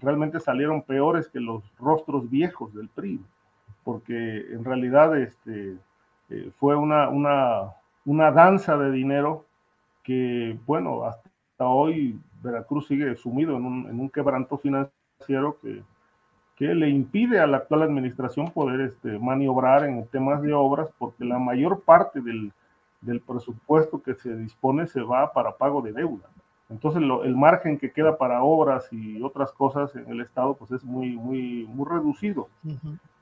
realmente 0.00 0.40
salieron 0.40 0.82
peores 0.82 1.28
que 1.28 1.40
los 1.40 1.62
rostros 1.78 2.28
viejos 2.30 2.72
del 2.74 2.88
PRI, 2.88 3.20
porque 3.84 4.52
en 4.52 4.64
realidad 4.64 5.18
este, 5.18 5.76
eh, 6.30 6.50
fue 6.58 6.76
una, 6.76 7.08
una, 7.08 7.74
una 8.04 8.30
danza 8.30 8.76
de 8.76 8.90
dinero 8.90 9.46
que, 10.02 10.58
bueno, 10.66 11.04
hasta 11.04 11.66
hoy 11.66 12.18
Veracruz 12.42 12.86
sigue 12.86 13.16
sumido 13.16 13.56
en 13.56 13.64
un, 13.64 13.88
en 13.88 14.00
un 14.00 14.08
quebranto 14.08 14.58
financiero 14.58 15.58
que, 15.60 15.82
que, 16.56 16.74
le 16.74 16.88
impide 16.88 17.40
a 17.40 17.46
la 17.46 17.58
actual 17.58 17.82
administración 17.82 18.50
poder 18.50 18.80
este, 18.80 19.18
maniobrar 19.18 19.84
en 19.84 20.06
temas 20.08 20.42
de 20.42 20.52
obras, 20.52 20.88
porque 20.98 21.24
la 21.24 21.38
mayor 21.38 21.80
parte 21.82 22.20
del, 22.20 22.52
del 23.00 23.20
presupuesto 23.20 24.02
que 24.02 24.14
se 24.14 24.36
dispone 24.36 24.86
se 24.86 25.02
va 25.02 25.32
para 25.32 25.56
pago 25.56 25.82
de 25.82 25.92
deuda. 25.92 26.28
Entonces 26.70 27.02
el 27.02 27.36
margen 27.36 27.78
que 27.78 27.92
queda 27.92 28.18
para 28.18 28.42
obras 28.42 28.88
y 28.92 29.22
otras 29.22 29.52
cosas 29.52 29.94
en 29.96 30.10
el 30.10 30.20
Estado 30.20 30.54
pues 30.54 30.70
es 30.70 30.84
muy, 30.84 31.16
muy, 31.16 31.66
muy 31.66 31.88
reducido. 31.88 32.48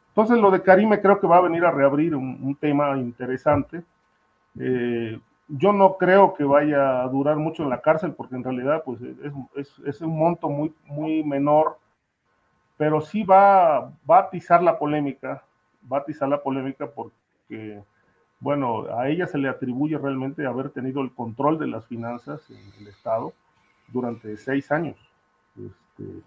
Entonces 0.08 0.38
lo 0.38 0.50
de 0.50 0.62
Karime 0.62 1.00
creo 1.00 1.20
que 1.20 1.26
va 1.26 1.36
a 1.36 1.42
venir 1.42 1.64
a 1.64 1.70
reabrir 1.70 2.16
un, 2.16 2.56
tema 2.56 2.96
interesante. 2.98 3.82
Eh, 4.58 5.20
yo 5.48 5.72
no 5.72 5.96
creo 5.96 6.34
que 6.34 6.42
vaya 6.42 7.02
a 7.02 7.08
durar 7.08 7.36
mucho 7.36 7.62
en 7.62 7.70
la 7.70 7.80
cárcel 7.80 8.14
porque 8.14 8.34
en 8.34 8.42
realidad 8.42 8.82
pues 8.84 9.00
es, 9.84 10.00
un 10.00 10.18
monto 10.18 10.48
muy, 10.48 10.74
muy 10.84 11.22
menor, 11.22 11.78
pero 12.76 13.00
sí 13.00 13.22
va, 13.22 13.92
va 14.10 14.16
a 14.18 14.22
atizar 14.22 14.62
la 14.62 14.78
polémica, 14.78 15.44
va 15.90 15.98
a 15.98 16.00
atizar 16.00 16.28
la 16.28 16.42
polémica 16.42 16.90
porque, 16.90 17.80
bueno, 18.40 18.86
a 18.96 19.08
ella 19.08 19.26
se 19.26 19.38
le 19.38 19.48
atribuye 19.48 19.98
realmente 19.98 20.46
haber 20.46 20.70
tenido 20.70 21.02
el 21.02 21.12
control 21.12 21.58
de 21.58 21.68
las 21.68 21.86
finanzas 21.86 22.48
en 22.50 22.80
el 22.80 22.88
Estado 22.88 23.32
durante 23.88 24.36
seis 24.36 24.70
años. 24.70 24.96
Este, 25.56 26.22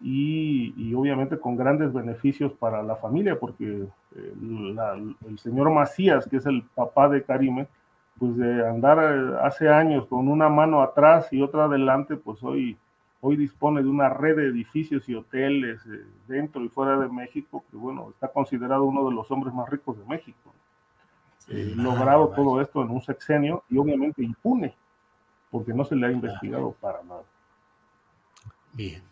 y, 0.00 0.94
obviamente 0.94 1.38
con 1.38 1.56
grandes 1.56 1.92
beneficios 1.92 2.52
para 2.52 2.82
la 2.82 2.96
familia, 2.96 3.38
porque 3.38 3.86
eh, 4.16 5.14
el 5.26 5.38
señor 5.38 5.70
Macías, 5.70 6.26
que 6.28 6.36
es 6.36 6.46
el 6.46 6.62
papá 6.74 7.08
de 7.08 7.22
Karime, 7.22 7.66
pues 8.18 8.36
de 8.36 8.66
andar 8.68 8.98
eh, 8.98 9.36
hace 9.42 9.68
años 9.68 10.06
con 10.06 10.28
una 10.28 10.48
mano 10.48 10.82
atrás 10.82 11.32
y 11.32 11.42
otra 11.42 11.64
adelante, 11.64 12.16
pues 12.16 12.42
hoy, 12.42 12.76
hoy 13.20 13.36
dispone 13.36 13.82
de 13.82 13.88
una 13.88 14.08
red 14.08 14.36
de 14.36 14.46
edificios 14.46 15.08
y 15.08 15.14
hoteles 15.14 15.84
eh, 15.86 16.04
dentro 16.26 16.62
y 16.64 16.68
fuera 16.68 16.98
de 16.98 17.08
México, 17.08 17.64
que 17.70 17.76
bueno, 17.76 18.10
está 18.10 18.28
considerado 18.28 18.84
uno 18.84 19.08
de 19.08 19.14
los 19.14 19.30
hombres 19.30 19.54
más 19.54 19.68
ricos 19.68 19.98
de 19.98 20.04
México. 20.04 20.52
Logrado 21.48 22.28
todo 22.28 22.60
esto 22.60 22.82
en 22.82 22.90
un 22.90 23.02
sexenio 23.02 23.64
y 23.70 23.78
obviamente 23.78 24.22
impune, 24.22 24.74
porque 25.50 25.72
no 25.72 25.84
se 25.84 25.96
le 25.96 26.06
ha 26.06 26.10
investigado 26.10 26.76
para 26.80 27.02
nada. 27.02 27.22
Bien. 28.72 29.02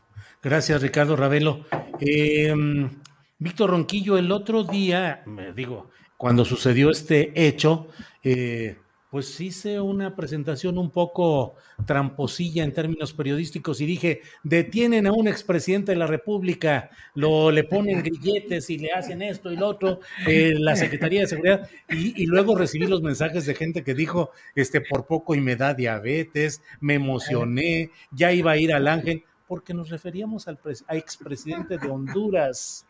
Gracias, 0.42 0.80
Ricardo 0.82 1.16
Ravelo. 1.16 1.64
Em, 1.98 2.90
Víctor 3.38 3.70
Ronquillo, 3.70 4.16
el 4.16 4.30
otro 4.30 4.64
día, 4.64 5.22
me 5.26 5.52
digo, 5.52 5.90
cuando 6.16 6.44
sucedió 6.44 6.90
este 6.90 7.32
hecho, 7.34 7.88
eh, 8.22 8.78
pues 9.10 9.40
hice 9.40 9.80
una 9.80 10.16
presentación 10.16 10.78
un 10.78 10.90
poco 10.90 11.54
tramposilla 11.86 12.64
en 12.64 12.72
términos 12.72 13.12
periodísticos 13.12 13.80
y 13.80 13.86
dije, 13.86 14.22
detienen 14.42 15.06
a 15.06 15.12
un 15.12 15.28
expresidente 15.28 15.92
de 15.92 15.98
la 15.98 16.06
República, 16.06 16.90
lo 17.14 17.50
le 17.50 17.64
ponen 17.64 18.02
grilletes 18.02 18.68
y 18.70 18.78
le 18.78 18.92
hacen 18.92 19.22
esto 19.22 19.52
y 19.52 19.56
lo 19.56 19.68
otro, 19.68 20.00
eh, 20.26 20.54
la 20.58 20.74
Secretaría 20.74 21.20
de 21.20 21.28
Seguridad, 21.28 21.68
y, 21.88 22.26
luego 22.26 22.56
recibí 22.56 22.86
los 22.86 23.02
mensajes 23.02 23.46
de 23.46 23.54
gente 23.54 23.84
que 23.84 23.94
dijo, 23.94 24.32
este, 24.54 24.80
por 24.80 25.06
poco 25.06 25.34
y 25.34 25.40
me 25.40 25.56
da 25.56 25.74
diabetes, 25.74 26.62
me 26.80 26.94
emocioné, 26.94 27.90
ya 28.10 28.32
iba 28.32 28.52
a 28.52 28.56
ir 28.56 28.72
al 28.72 28.88
ángel 28.88 29.24
porque 29.46 29.72
nos 29.72 29.90
referíamos 29.90 30.48
al 30.48 30.58
expresidente 30.90 31.78
de 31.78 31.88
Honduras. 31.88 32.84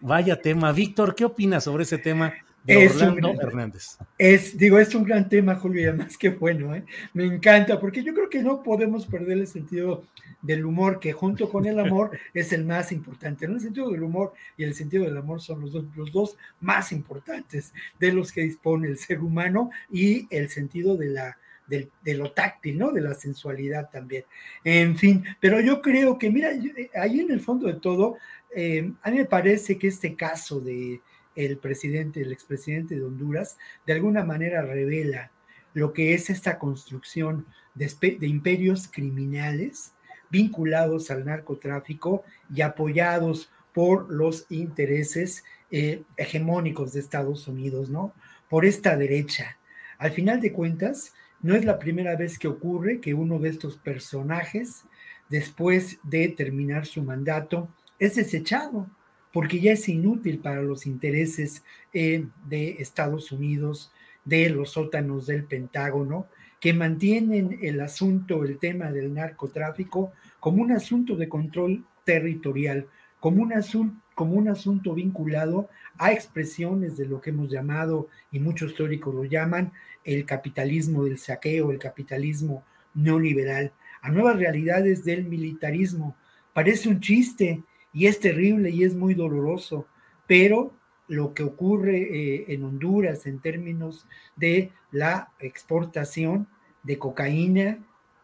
Vaya 0.00 0.40
tema. 0.40 0.70
Víctor, 0.72 1.14
¿qué 1.14 1.24
opinas 1.24 1.64
sobre 1.64 1.84
ese 1.84 1.98
tema 1.98 2.34
de 2.76 2.88
Orlando 2.88 3.40
Hernández? 3.40 3.98
Es, 4.18 4.56
digo, 4.56 4.78
es 4.78 4.94
un 4.94 5.04
gran 5.04 5.28
tema, 5.28 5.56
Julio, 5.56 5.82
y 5.82 5.84
además 5.86 6.16
que 6.16 6.30
bueno, 6.30 6.74
¿eh? 6.74 6.84
me 7.14 7.24
encanta, 7.24 7.80
porque 7.80 8.02
yo 8.02 8.14
creo 8.14 8.28
que 8.28 8.42
no 8.42 8.62
podemos 8.62 9.06
perder 9.06 9.38
el 9.38 9.46
sentido 9.46 10.04
del 10.42 10.64
humor, 10.64 11.00
que 11.00 11.12
junto 11.12 11.48
con 11.48 11.66
el 11.66 11.78
amor 11.78 12.10
es 12.34 12.52
el 12.52 12.64
más 12.64 12.92
importante. 12.92 13.46
El 13.46 13.60
sentido 13.60 13.90
del 13.90 14.02
humor 14.02 14.32
y 14.56 14.64
el 14.64 14.74
sentido 14.74 15.04
del 15.04 15.16
amor 15.16 15.40
son 15.40 15.60
los 15.60 15.72
dos, 15.72 15.84
los 15.96 16.12
dos 16.12 16.36
más 16.60 16.92
importantes 16.92 17.72
de 17.98 18.12
los 18.12 18.32
que 18.32 18.42
dispone 18.42 18.88
el 18.88 18.98
ser 18.98 19.20
humano 19.20 19.70
y 19.90 20.26
el 20.34 20.48
sentido 20.48 20.96
de 20.96 21.06
la 21.08 21.36
de 21.68 22.14
lo 22.14 22.32
táctil, 22.32 22.78
¿no? 22.78 22.92
De 22.92 23.00
la 23.00 23.14
sensualidad 23.14 23.90
también. 23.90 24.24
En 24.64 24.96
fin, 24.96 25.22
pero 25.38 25.60
yo 25.60 25.82
creo 25.82 26.16
que, 26.16 26.30
mira, 26.30 26.50
ahí 26.94 27.20
en 27.20 27.30
el 27.30 27.40
fondo 27.40 27.66
de 27.66 27.74
todo, 27.74 28.16
eh, 28.54 28.90
a 29.02 29.10
mí 29.10 29.18
me 29.18 29.24
parece 29.26 29.76
que 29.76 29.88
este 29.88 30.14
caso 30.14 30.60
de 30.60 31.00
el 31.38 31.58
presidente, 31.58 32.20
el 32.20 32.32
expresidente 32.32 32.96
de 32.96 33.04
Honduras, 33.04 33.58
de 33.86 33.92
alguna 33.92 34.24
manera 34.24 34.60
revela 34.62 35.30
lo 35.72 35.92
que 35.92 36.14
es 36.14 36.30
esta 36.30 36.58
construcción 36.58 37.46
de, 37.74 37.88
imperios 38.26 38.88
criminales 38.88 39.92
vinculados 40.30 41.12
al 41.12 41.24
narcotráfico 41.24 42.24
y 42.52 42.62
apoyados 42.62 43.50
por 43.72 44.12
los 44.12 44.46
intereses 44.50 45.44
eh, 45.70 46.02
hegemónicos 46.16 46.92
de 46.92 47.00
Estados 47.00 47.46
Unidos, 47.46 47.88
¿no? 47.88 48.12
Por 48.50 48.64
esta 48.64 48.96
derecha. 48.96 49.58
Al 49.98 50.10
final 50.10 50.40
de 50.40 50.52
cuentas, 50.52 51.14
no 51.40 51.54
es 51.54 51.64
la 51.64 51.78
primera 51.78 52.16
vez 52.16 52.36
que 52.36 52.48
ocurre 52.48 53.00
que 53.00 53.14
uno 53.14 53.38
de 53.38 53.50
estos 53.50 53.76
personajes, 53.76 54.84
después 55.28 55.98
de 56.02 56.28
terminar 56.28 56.86
su 56.86 57.02
mandato, 57.04 57.68
es 58.00 58.16
desechado 58.16 58.90
porque 59.38 59.60
ya 59.60 59.70
es 59.70 59.88
inútil 59.88 60.40
para 60.40 60.62
los 60.62 60.84
intereses 60.84 61.62
eh, 61.92 62.26
de 62.48 62.70
Estados 62.80 63.30
Unidos, 63.30 63.92
de 64.24 64.50
los 64.50 64.70
sótanos 64.70 65.28
del 65.28 65.44
Pentágono, 65.44 66.26
que 66.58 66.72
mantienen 66.72 67.56
el 67.62 67.80
asunto, 67.80 68.42
el 68.42 68.58
tema 68.58 68.90
del 68.90 69.14
narcotráfico, 69.14 70.10
como 70.40 70.60
un 70.60 70.72
asunto 70.72 71.14
de 71.14 71.28
control 71.28 71.84
territorial, 72.02 72.88
como 73.20 73.40
un, 73.40 73.52
asunto, 73.52 74.02
como 74.16 74.32
un 74.32 74.48
asunto 74.48 74.92
vinculado 74.92 75.68
a 75.98 76.10
expresiones 76.10 76.96
de 76.96 77.06
lo 77.06 77.20
que 77.20 77.30
hemos 77.30 77.48
llamado, 77.48 78.08
y 78.32 78.40
muchos 78.40 78.74
teóricos 78.74 79.14
lo 79.14 79.22
llaman, 79.22 79.70
el 80.02 80.24
capitalismo 80.24 81.04
del 81.04 81.16
saqueo, 81.16 81.70
el 81.70 81.78
capitalismo 81.78 82.64
neoliberal, 82.92 83.72
a 84.02 84.10
nuevas 84.10 84.36
realidades 84.36 85.04
del 85.04 85.26
militarismo. 85.26 86.16
Parece 86.52 86.88
un 86.88 86.98
chiste 86.98 87.62
y 87.92 88.06
es 88.06 88.20
terrible 88.20 88.70
y 88.70 88.84
es 88.84 88.94
muy 88.94 89.14
doloroso, 89.14 89.86
pero 90.26 90.72
lo 91.08 91.32
que 91.32 91.42
ocurre 91.42 91.96
eh, 92.02 92.44
en 92.48 92.64
Honduras 92.64 93.26
en 93.26 93.40
términos 93.40 94.06
de 94.36 94.72
la 94.90 95.32
exportación 95.40 96.48
de 96.82 96.98
cocaína, 96.98 97.78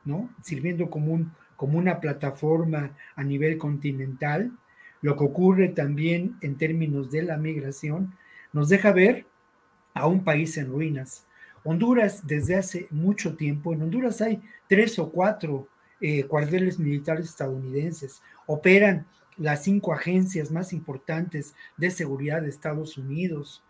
¿no? 0.04 0.30
Sirviendo 0.42 0.90
como, 0.90 1.12
un, 1.12 1.32
como 1.56 1.78
una 1.78 2.00
plataforma 2.00 2.94
a 3.16 3.24
nivel 3.24 3.56
continental, 3.58 4.52
lo 5.00 5.16
que 5.16 5.24
ocurre 5.24 5.68
también 5.68 6.36
en 6.40 6.56
términos 6.56 7.10
de 7.10 7.22
la 7.22 7.36
migración, 7.36 8.14
nos 8.52 8.68
deja 8.68 8.92
ver 8.92 9.26
a 9.94 10.06
un 10.06 10.24
país 10.24 10.56
en 10.58 10.68
ruinas. 10.68 11.26
Honduras 11.62 12.26
desde 12.26 12.56
hace 12.56 12.86
mucho 12.90 13.36
tiempo, 13.36 13.72
en 13.72 13.82
Honduras 13.82 14.20
hay 14.20 14.42
tres 14.68 14.98
o 14.98 15.10
cuatro 15.10 15.68
eh, 16.00 16.24
cuarteles 16.24 16.78
militares 16.78 17.26
estadounidenses, 17.26 18.22
operan 18.46 19.06
las 19.36 19.64
cinco 19.64 19.92
agencias 19.92 20.50
más 20.50 20.72
importantes 20.72 21.54
de 21.76 21.90
seguridad 21.90 22.42
de 22.42 22.48
Estados 22.48 22.98
Unidos. 22.98 23.62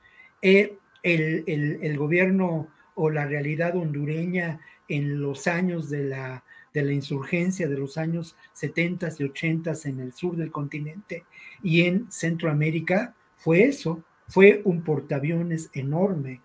Eh, 0.42 0.76
el, 1.02 1.44
el, 1.46 1.96
gobierno 1.98 2.68
o 2.94 3.10
la 3.10 3.26
realidad 3.26 3.76
hondureña 3.76 4.60
en 4.88 5.20
los 5.20 5.46
años 5.46 5.90
de 5.90 6.04
la, 6.04 6.44
de 6.72 6.82
la 6.82 6.92
insurgencia 6.92 7.68
de 7.68 7.78
los 7.78 7.98
años 7.98 8.36
70 8.54 9.08
y 9.18 9.24
80 9.24 9.72
en 9.84 10.00
el 10.00 10.12
sur 10.12 10.36
del 10.36 10.50
continente 10.50 11.24
y 11.62 11.82
en 11.82 12.10
Centroamérica 12.10 13.14
fue 13.36 13.64
eso, 13.64 14.02
fue 14.28 14.62
un 14.64 14.82
portaaviones 14.82 15.70
enorme 15.74 16.40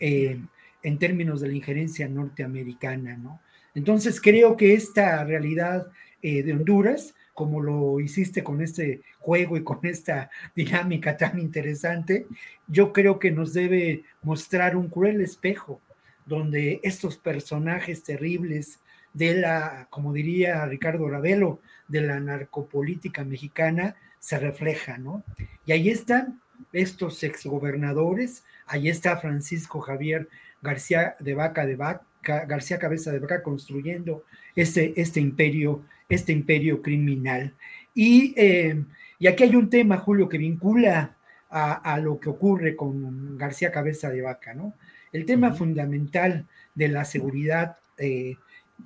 eh, 0.00 0.40
en 0.82 0.98
términos 0.98 1.40
de 1.40 1.48
la 1.48 1.54
injerencia 1.54 2.08
norteamericana, 2.08 3.16
¿no? 3.16 3.40
Entonces 3.74 4.20
creo 4.20 4.56
que 4.56 4.74
esta 4.74 5.24
realidad 5.24 5.86
eh, 6.22 6.42
de 6.42 6.52
Honduras 6.52 7.14
como 7.34 7.60
lo 7.60 8.00
hiciste 8.00 8.42
con 8.44 8.62
este 8.62 9.02
juego 9.18 9.56
y 9.56 9.64
con 9.64 9.80
esta 9.82 10.30
dinámica 10.54 11.16
tan 11.16 11.38
interesante, 11.38 12.26
yo 12.68 12.92
creo 12.92 13.18
que 13.18 13.30
nos 13.30 13.52
debe 13.52 14.04
mostrar 14.22 14.76
un 14.76 14.88
cruel 14.88 15.20
espejo 15.20 15.80
donde 16.26 16.80
estos 16.82 17.18
personajes 17.18 18.02
terribles 18.02 18.80
de 19.12 19.34
la, 19.34 19.88
como 19.90 20.12
diría 20.12 20.64
Ricardo 20.66 21.08
Ravelo, 21.08 21.60
de 21.88 22.00
la 22.00 22.18
narcopolítica 22.20 23.24
mexicana 23.24 23.96
se 24.18 24.38
reflejan, 24.38 25.04
¿no? 25.04 25.22
Y 25.66 25.72
ahí 25.72 25.90
están 25.90 26.40
estos 26.72 27.22
exgobernadores, 27.22 28.44
ahí 28.66 28.88
está 28.88 29.18
Francisco 29.18 29.80
Javier 29.80 30.28
García 30.62 31.14
de 31.20 31.34
Vaca 31.34 31.66
de 31.66 31.76
Vaca, 31.76 32.06
García 32.22 32.78
Cabeza 32.78 33.12
de 33.12 33.18
Vaca 33.18 33.42
construyendo 33.42 34.24
este, 34.56 34.94
este 34.96 35.20
imperio 35.20 35.84
este 36.08 36.32
imperio 36.32 36.82
criminal. 36.82 37.54
Y, 37.94 38.34
eh, 38.36 38.82
y 39.18 39.26
aquí 39.26 39.44
hay 39.44 39.56
un 39.56 39.70
tema, 39.70 39.98
Julio, 39.98 40.28
que 40.28 40.38
vincula 40.38 41.16
a, 41.56 41.98
lo 41.98 42.18
que 42.18 42.28
ocurre 42.28 42.74
con 42.74 43.38
García 43.38 43.70
Cabeza 43.70 44.10
de 44.10 44.22
Vaca, 44.22 44.54
¿no? 44.54 44.74
El 45.12 45.24
tema 45.24 45.52
fundamental 45.52 46.46
de 46.74 46.88
la 46.88 47.04
seguridad 47.04 47.76
eh, 47.96 48.34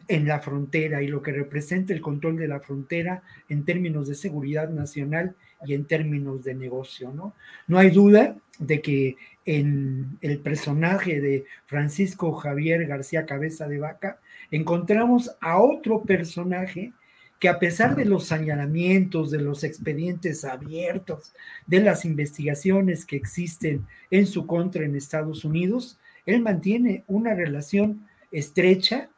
en 0.06 0.28
la 0.28 0.40
frontera 0.40 1.02
y 1.02 1.08
lo 1.08 1.22
que 1.22 1.32
representa 1.32 1.94
el 1.94 2.02
control 2.02 2.36
de 2.36 2.48
la 2.48 2.60
frontera 2.60 3.22
en 3.48 3.64
términos 3.64 4.06
de 4.06 4.14
seguridad 4.14 4.68
nacional 4.68 5.34
y 5.64 5.72
en 5.72 5.86
términos 5.86 6.44
de 6.44 6.54
negocio, 6.54 7.10
¿no? 7.10 7.34
No 7.66 7.78
hay 7.78 7.88
duda 7.88 8.36
de 8.58 8.82
que 8.82 9.16
en 9.46 10.18
el 10.20 10.38
personaje 10.40 11.22
de 11.22 11.46
Francisco 11.64 12.32
Javier 12.34 12.86
García 12.86 13.24
Cabeza 13.24 13.66
de 13.66 13.78
Vaca 13.78 14.18
encontramos 14.50 15.34
a 15.40 15.58
otro 15.58 16.02
personaje 16.02 16.92
que 17.38 17.48
a 17.48 17.58
pesar 17.58 17.94
de 17.94 18.04
los 18.04 18.24
señalamientos, 18.26 19.30
de 19.30 19.40
los 19.40 19.62
expedientes 19.62 20.44
abiertos, 20.44 21.32
de 21.66 21.80
las 21.80 22.04
investigaciones 22.04 23.04
que 23.04 23.16
existen 23.16 23.86
en 24.10 24.26
su 24.26 24.46
contra 24.46 24.84
en 24.84 24.96
Estados 24.96 25.44
Unidos, 25.44 25.98
él 26.26 26.42
mantiene 26.42 27.04
una 27.06 27.34
relación 27.34 28.06
estrecha 28.32 29.08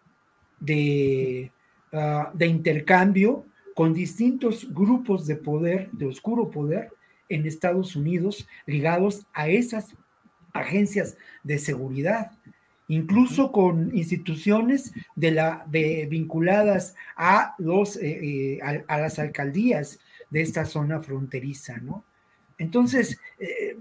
de, 0.60 1.50
ah, 1.92 2.30
de 2.34 2.46
intercambio 2.46 3.46
con 3.74 3.94
distintos 3.94 4.72
grupos 4.72 5.26
de 5.26 5.36
poder, 5.36 5.90
de 5.92 6.06
oscuro 6.06 6.50
poder, 6.50 6.90
en 7.30 7.46
Estados 7.46 7.96
Unidos 7.96 8.46
ligados 8.66 9.24
a 9.32 9.48
esas 9.48 9.94
agencias 10.52 11.16
de 11.44 11.58
seguridad 11.58 12.32
incluso 12.90 13.52
con 13.52 13.96
instituciones 13.96 14.92
de 15.14 15.30
la, 15.30 15.64
vinculadas 15.68 16.96
a, 17.16 17.54
los, 17.58 17.96
eh, 17.96 18.58
eh, 18.58 18.82
a, 18.88 18.98
las 18.98 19.20
alcaldías 19.20 20.00
de 20.28 20.42
esta 20.42 20.64
zona 20.64 21.00
fronteriza, 21.00 21.78
¿no? 21.78 22.04
Entonces, 22.58 23.18
eh, 23.38 23.76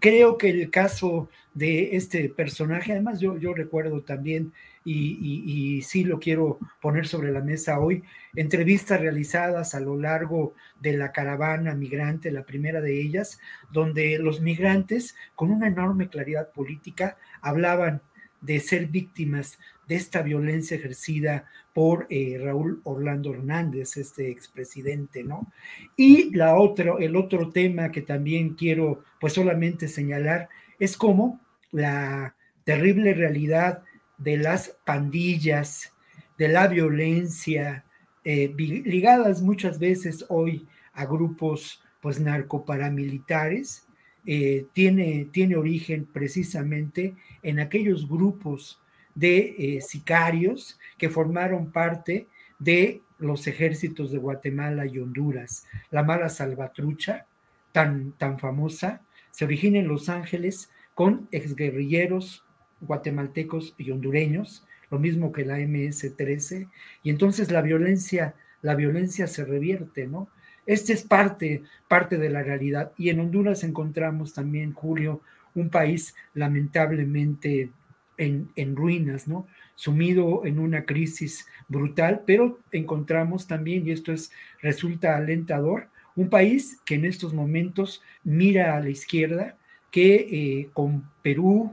creo 0.00 0.38
que 0.38 0.48
el 0.48 0.70
caso 0.70 1.28
de 1.52 1.94
este 1.94 2.30
personaje, 2.30 2.92
además 2.92 3.20
yo, 3.20 3.36
yo 3.36 3.52
recuerdo 3.52 4.00
también, 4.00 4.52
y, 4.86 5.18
y, 5.22 5.82
sí 5.82 6.04
lo 6.04 6.18
quiero 6.18 6.58
poner 6.80 7.06
sobre 7.06 7.32
la 7.32 7.40
mesa 7.40 7.80
hoy, 7.80 8.02
entrevistas 8.34 9.00
realizadas 9.00 9.74
a 9.74 9.80
lo 9.80 9.98
largo 9.98 10.54
de 10.80 10.94
la 10.94 11.12
caravana 11.12 11.74
migrante, 11.74 12.30
la 12.30 12.44
primera 12.44 12.80
de 12.82 13.00
ellas, 13.00 13.40
donde 13.72 14.18
los 14.18 14.40
migrantes, 14.40 15.16
con 15.34 15.50
una 15.50 15.68
enorme 15.68 16.08
claridad 16.08 16.50
política, 16.50 17.16
hablaban 17.40 18.02
de 18.44 18.60
ser 18.60 18.86
víctimas 18.86 19.58
de 19.88 19.96
esta 19.96 20.22
violencia 20.22 20.76
ejercida 20.76 21.46
por 21.72 22.06
eh, 22.10 22.38
Raúl 22.42 22.80
Orlando 22.84 23.32
Hernández, 23.32 23.96
este 23.96 24.30
expresidente, 24.30 25.24
¿no? 25.24 25.52
Y 25.96 26.34
la 26.34 26.56
otra, 26.56 26.94
el 27.00 27.16
otro 27.16 27.50
tema 27.50 27.90
que 27.90 28.02
también 28.02 28.54
quiero 28.54 29.02
pues 29.20 29.32
solamente 29.32 29.88
señalar 29.88 30.48
es 30.78 30.96
cómo 30.96 31.40
la 31.72 32.34
terrible 32.64 33.14
realidad 33.14 33.82
de 34.18 34.36
las 34.36 34.76
pandillas, 34.84 35.92
de 36.38 36.48
la 36.48 36.68
violencia, 36.68 37.84
eh, 38.24 38.52
ligadas 38.56 39.42
muchas 39.42 39.78
veces 39.78 40.24
hoy 40.28 40.66
a 40.92 41.04
grupos 41.06 41.82
pues 42.00 42.20
narcoparamilitares, 42.20 43.83
eh, 44.26 44.66
tiene, 44.72 45.28
tiene 45.30 45.56
origen 45.56 46.06
precisamente 46.06 47.14
en 47.42 47.60
aquellos 47.60 48.08
grupos 48.08 48.80
de 49.14 49.54
eh, 49.58 49.80
sicarios 49.80 50.78
que 50.98 51.10
formaron 51.10 51.70
parte 51.70 52.26
de 52.58 53.02
los 53.18 53.46
ejércitos 53.46 54.10
de 54.10 54.18
Guatemala 54.18 54.86
y 54.86 54.98
Honduras. 54.98 55.66
La 55.90 56.02
mala 56.02 56.28
salvatrucha, 56.28 57.26
tan, 57.72 58.12
tan 58.12 58.38
famosa, 58.38 59.02
se 59.30 59.44
origina 59.44 59.78
en 59.78 59.88
Los 59.88 60.08
Ángeles 60.08 60.70
con 60.94 61.28
exguerrilleros 61.30 62.44
guatemaltecos 62.80 63.74
y 63.78 63.90
hondureños, 63.90 64.66
lo 64.90 64.98
mismo 64.98 65.32
que 65.32 65.44
la 65.44 65.58
MS-13, 65.58 66.68
y 67.02 67.10
entonces 67.10 67.50
la 67.50 67.62
violencia, 67.62 68.34
la 68.62 68.74
violencia 68.74 69.26
se 69.26 69.44
revierte, 69.44 70.06
¿no? 70.06 70.28
Este 70.66 70.92
es 70.92 71.02
parte, 71.02 71.62
parte 71.88 72.18
de 72.18 72.30
la 72.30 72.42
realidad. 72.42 72.92
Y 72.96 73.10
en 73.10 73.20
Honduras 73.20 73.64
encontramos 73.64 74.32
también, 74.32 74.72
Julio, 74.72 75.20
un 75.54 75.70
país 75.70 76.14
lamentablemente 76.34 77.70
en, 78.16 78.48
en, 78.56 78.76
ruinas, 78.76 79.28
¿no? 79.28 79.46
Sumido 79.74 80.44
en 80.46 80.58
una 80.58 80.84
crisis 80.84 81.46
brutal, 81.68 82.22
pero 82.26 82.60
encontramos 82.72 83.46
también, 83.46 83.86
y 83.86 83.90
esto 83.90 84.12
es, 84.12 84.30
resulta 84.60 85.16
alentador, 85.16 85.88
un 86.16 86.28
país 86.30 86.80
que 86.84 86.94
en 86.94 87.04
estos 87.04 87.34
momentos 87.34 88.02
mira 88.22 88.76
a 88.76 88.80
la 88.80 88.88
izquierda, 88.88 89.56
que 89.90 90.14
eh, 90.14 90.70
con 90.72 91.08
Perú, 91.22 91.72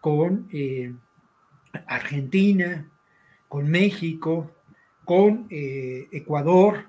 con 0.00 0.48
eh, 0.52 0.92
Argentina, 1.86 2.88
con 3.48 3.68
México, 3.68 4.52
con 5.04 5.46
eh, 5.50 6.08
Ecuador, 6.12 6.86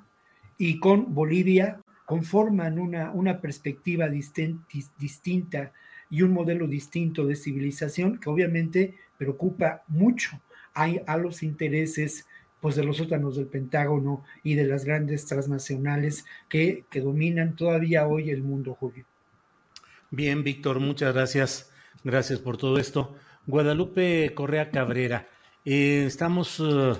y 0.57 0.79
con 0.79 1.13
Bolivia 1.13 1.81
conforman 2.05 2.79
una, 2.79 3.11
una 3.11 3.41
perspectiva 3.41 4.07
distinta 4.07 5.73
y 6.09 6.21
un 6.21 6.31
modelo 6.31 6.67
distinto 6.67 7.25
de 7.25 7.35
civilización 7.35 8.17
que 8.17 8.29
obviamente 8.29 8.95
preocupa 9.17 9.83
mucho 9.87 10.39
a, 10.73 11.17
los 11.17 11.41
intereses 11.43 12.27
pues, 12.61 12.75
de 12.75 12.83
los 12.83 12.97
sótanos 12.97 13.35
del 13.35 13.47
Pentágono 13.47 14.23
y 14.43 14.53
de 14.53 14.65
las 14.65 14.85
grandes 14.85 15.25
transnacionales 15.25 16.25
que, 16.47 16.85
que 16.89 17.01
dominan 17.01 17.55
todavía 17.55 18.07
hoy 18.07 18.29
el 18.29 18.43
mundo, 18.43 18.75
Julio. 18.79 19.05
Bien, 20.11 20.43
Víctor, 20.43 20.79
muchas 20.79 21.13
gracias. 21.13 21.71
Gracias 22.03 22.39
por 22.39 22.57
todo 22.57 22.77
esto. 22.77 23.15
Guadalupe 23.47 24.33
Correa 24.35 24.69
Cabrera, 24.69 25.27
eh, 25.65 26.03
estamos 26.05 26.59
uh, 26.59 26.97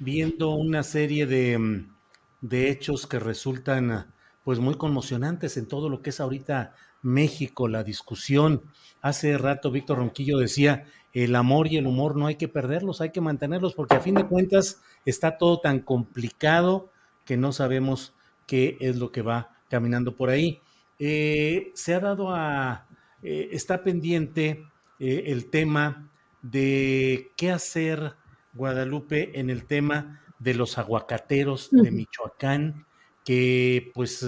viendo 0.00 0.50
una 0.50 0.82
serie 0.82 1.26
de 1.26 1.58
mm, 1.58 1.99
de 2.40 2.70
hechos 2.70 3.06
que 3.06 3.18
resultan 3.18 4.12
pues 4.44 4.58
muy 4.58 4.74
conmocionantes 4.74 5.56
en 5.56 5.68
todo 5.68 5.88
lo 5.88 6.02
que 6.02 6.10
es 6.10 6.20
ahorita 6.20 6.74
México, 7.02 7.68
la 7.68 7.84
discusión. 7.84 8.62
Hace 9.02 9.38
rato 9.38 9.70
Víctor 9.70 9.98
Ronquillo 9.98 10.38
decía, 10.38 10.86
el 11.12 11.34
amor 11.34 11.68
y 11.68 11.76
el 11.76 11.86
humor 11.86 12.16
no 12.16 12.26
hay 12.26 12.36
que 12.36 12.48
perderlos, 12.48 13.00
hay 13.00 13.10
que 13.10 13.20
mantenerlos, 13.20 13.74
porque 13.74 13.96
a 13.96 14.00
fin 14.00 14.14
de 14.14 14.26
cuentas 14.26 14.80
está 15.04 15.38
todo 15.38 15.60
tan 15.60 15.80
complicado 15.80 16.90
que 17.24 17.36
no 17.36 17.52
sabemos 17.52 18.14
qué 18.46 18.76
es 18.80 18.96
lo 18.96 19.12
que 19.12 19.22
va 19.22 19.56
caminando 19.68 20.16
por 20.16 20.30
ahí. 20.30 20.60
Eh, 20.98 21.72
se 21.74 21.94
ha 21.94 22.00
dado 22.00 22.34
a, 22.34 22.86
eh, 23.22 23.48
está 23.52 23.82
pendiente 23.82 24.64
eh, 24.98 25.24
el 25.26 25.50
tema 25.50 26.10
de 26.42 27.32
qué 27.36 27.50
hacer 27.50 28.14
Guadalupe 28.52 29.38
en 29.38 29.50
el 29.50 29.64
tema 29.64 30.20
de 30.40 30.54
los 30.54 30.78
aguacateros 30.78 31.70
de 31.70 31.90
Michoacán, 31.92 32.86
que 33.24 33.92
pues 33.94 34.26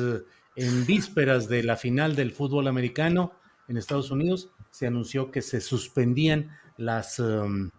en 0.54 0.86
vísperas 0.86 1.48
de 1.48 1.62
la 1.62 1.76
final 1.76 2.14
del 2.14 2.30
fútbol 2.30 2.68
americano 2.68 3.32
en 3.68 3.76
Estados 3.76 4.10
Unidos 4.10 4.50
se 4.70 4.86
anunció 4.86 5.30
que 5.30 5.42
se 5.42 5.60
suspendían 5.60 6.50
las, 6.76 7.18
um, 7.18 7.70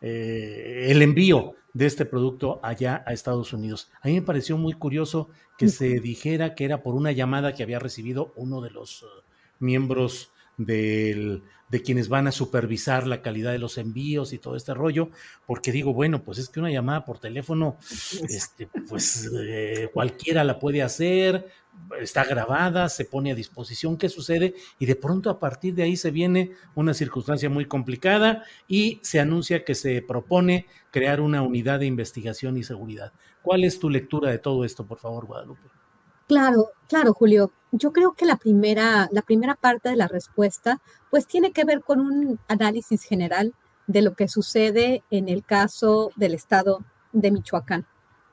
eh, 0.00 0.86
el 0.88 1.02
envío 1.02 1.54
de 1.72 1.86
este 1.86 2.04
producto 2.04 2.60
allá 2.62 3.02
a 3.06 3.12
Estados 3.12 3.52
Unidos. 3.52 3.90
A 4.00 4.08
mí 4.08 4.14
me 4.14 4.22
pareció 4.22 4.56
muy 4.58 4.74
curioso 4.74 5.28
que 5.56 5.68
se 5.68 6.00
dijera 6.00 6.54
que 6.54 6.64
era 6.64 6.82
por 6.82 6.94
una 6.94 7.12
llamada 7.12 7.54
que 7.54 7.62
había 7.62 7.78
recibido 7.78 8.32
uno 8.36 8.60
de 8.60 8.70
los 8.70 9.02
uh, 9.02 9.06
miembros 9.58 10.32
del, 10.58 11.42
de 11.70 11.82
quienes 11.82 12.08
van 12.08 12.26
a 12.26 12.32
supervisar 12.32 13.06
la 13.06 13.22
calidad 13.22 13.52
de 13.52 13.58
los 13.58 13.78
envíos 13.78 14.32
y 14.32 14.38
todo 14.38 14.56
este 14.56 14.74
rollo, 14.74 15.10
porque 15.46 15.72
digo, 15.72 15.94
bueno, 15.94 16.22
pues 16.22 16.38
es 16.38 16.48
que 16.48 16.60
una 16.60 16.70
llamada 16.70 17.04
por 17.04 17.18
teléfono, 17.18 17.78
este, 18.28 18.68
pues 18.88 19.30
eh, 19.40 19.88
cualquiera 19.92 20.44
la 20.44 20.58
puede 20.58 20.82
hacer, 20.82 21.46
está 22.00 22.24
grabada, 22.24 22.88
se 22.88 23.04
pone 23.04 23.30
a 23.30 23.34
disposición, 23.34 23.96
¿qué 23.96 24.08
sucede? 24.08 24.54
Y 24.78 24.86
de 24.86 24.96
pronto 24.96 25.30
a 25.30 25.38
partir 25.38 25.74
de 25.74 25.84
ahí 25.84 25.96
se 25.96 26.10
viene 26.10 26.52
una 26.74 26.92
circunstancia 26.92 27.48
muy 27.48 27.66
complicada 27.66 28.44
y 28.66 28.98
se 29.02 29.20
anuncia 29.20 29.64
que 29.64 29.74
se 29.74 30.02
propone 30.02 30.66
crear 30.90 31.20
una 31.20 31.42
unidad 31.42 31.78
de 31.78 31.86
investigación 31.86 32.56
y 32.56 32.64
seguridad. 32.64 33.12
¿Cuál 33.42 33.64
es 33.64 33.78
tu 33.78 33.88
lectura 33.88 34.30
de 34.30 34.38
todo 34.38 34.64
esto, 34.64 34.86
por 34.86 34.98
favor, 34.98 35.26
Guadalupe? 35.26 35.77
Claro, 36.28 36.72
claro, 36.88 37.14
Julio. 37.14 37.52
Yo 37.72 37.92
creo 37.92 38.12
que 38.12 38.26
la 38.26 38.36
primera, 38.36 39.08
la 39.12 39.22
primera 39.22 39.54
parte 39.54 39.88
de 39.88 39.96
la 39.96 40.08
respuesta, 40.08 40.78
pues 41.10 41.26
tiene 41.26 41.52
que 41.52 41.64
ver 41.64 41.80
con 41.82 42.00
un 42.00 42.38
análisis 42.48 43.02
general 43.02 43.54
de 43.86 44.02
lo 44.02 44.14
que 44.14 44.28
sucede 44.28 45.02
en 45.10 45.30
el 45.30 45.42
caso 45.42 46.10
del 46.16 46.34
estado 46.34 46.84
de 47.12 47.30
Michoacán. 47.30 47.86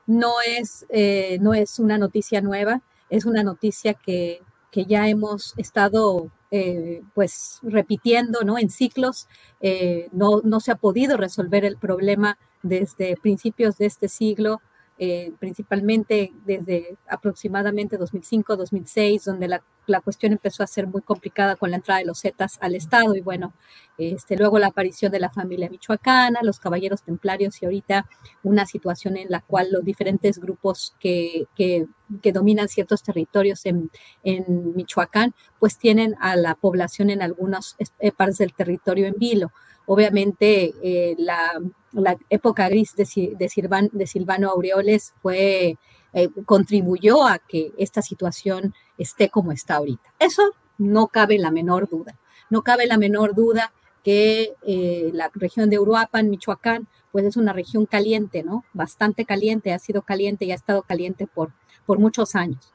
No 0.06 0.34
es, 0.46 0.84
eh, 0.90 1.38
no 1.40 1.54
es 1.54 1.78
una 1.78 1.96
noticia 1.96 2.42
nueva, 2.42 2.82
es 3.08 3.24
una 3.24 3.42
noticia 3.42 3.94
que, 3.94 4.42
ya 4.86 5.08
hemos 5.08 5.54
estado 5.56 6.30
eh, 6.50 7.02
pues 7.14 7.60
repitiendo 7.62 8.40
¿no? 8.42 8.58
en 8.58 8.68
ciclos. 8.68 9.26
Eh, 9.62 10.10
no, 10.12 10.42
no 10.44 10.60
se 10.60 10.70
ha 10.70 10.74
podido 10.74 11.16
resolver 11.16 11.64
el 11.64 11.78
problema 11.78 12.36
desde 12.62 13.16
principios 13.16 13.78
de 13.78 13.86
este 13.86 14.10
siglo 14.10 14.60
eh, 14.98 15.32
principalmente 15.38 16.32
desde 16.46 16.96
aproximadamente 17.06 17.98
2005-2006, 17.98 19.24
donde 19.24 19.46
la, 19.46 20.00
cuestión 20.00 20.32
empezó 20.32 20.62
a 20.62 20.66
ser 20.66 20.86
muy 20.86 21.02
complicada 21.02 21.54
con 21.54 21.70
la 21.70 21.76
entrada 21.76 22.00
de 22.00 22.06
los 22.06 22.20
Zetas 22.20 22.58
al 22.62 22.74
Estado 22.74 23.14
y 23.14 23.20
bueno, 23.20 23.52
este, 23.98 24.36
luego 24.36 24.58
la 24.58 24.68
aparición 24.68 25.12
de 25.12 25.20
la 25.20 25.30
familia 25.30 25.68
michoacana, 25.68 26.40
los 26.42 26.58
caballeros 26.58 27.02
templarios 27.02 27.60
y 27.60 27.66
ahorita 27.66 28.08
una 28.42 28.64
situación 28.64 29.18
en 29.18 29.28
la 29.28 29.42
cual 29.42 29.68
los 29.70 29.84
diferentes 29.84 30.38
grupos 30.38 30.96
que, 30.98 31.44
que, 31.54 31.86
que 32.22 32.32
dominan 32.32 32.68
ciertos 32.68 33.02
territorios 33.02 33.66
en, 33.66 33.90
en, 34.24 34.74
Michoacán, 34.74 35.34
pues 35.60 35.78
tienen 35.78 36.16
a 36.20 36.36
la 36.36 36.54
población 36.54 37.10
en 37.10 37.20
algunas 37.22 37.76
eh, 37.78 38.12
partes 38.12 38.38
del 38.38 38.54
territorio 38.54 39.06
en 39.06 39.14
vilo. 39.18 39.52
Obviamente 39.86 40.74
eh, 40.82 41.14
la 41.18 41.60
la 42.02 42.16
época 42.30 42.68
gris 42.68 42.94
de, 42.94 43.36
de, 43.38 44.06
Silvano 44.06 44.50
Aureoles 44.50 45.14
fue, 45.22 45.78
eh, 46.12 46.28
contribuyó 46.44 47.26
a 47.26 47.38
que 47.38 47.72
esta 47.78 48.02
situación 48.02 48.74
esté 48.98 49.30
como 49.30 49.52
está 49.52 49.76
ahorita. 49.76 50.14
Eso 50.18 50.42
no 50.78 51.08
cabe 51.08 51.38
la 51.38 51.50
menor 51.50 51.88
duda. 51.88 52.18
No 52.50 52.62
cabe 52.62 52.86
la 52.86 52.98
menor 52.98 53.34
duda 53.34 53.72
que 54.04 54.54
eh, 54.66 55.10
la 55.12 55.30
región 55.34 55.68
de 55.68 55.78
Uruapan, 55.78 56.30
Michoacán, 56.30 56.86
pues 57.10 57.24
es 57.24 57.36
una 57.36 57.52
región 57.52 57.86
caliente, 57.86 58.42
¿no? 58.42 58.64
Bastante 58.72 59.24
caliente, 59.24 59.72
ha 59.72 59.78
sido 59.78 60.02
caliente 60.02 60.44
y 60.44 60.52
ha 60.52 60.54
estado 60.54 60.82
caliente 60.82 61.26
por, 61.26 61.52
por 61.86 61.98
muchos 61.98 62.36
años. 62.36 62.72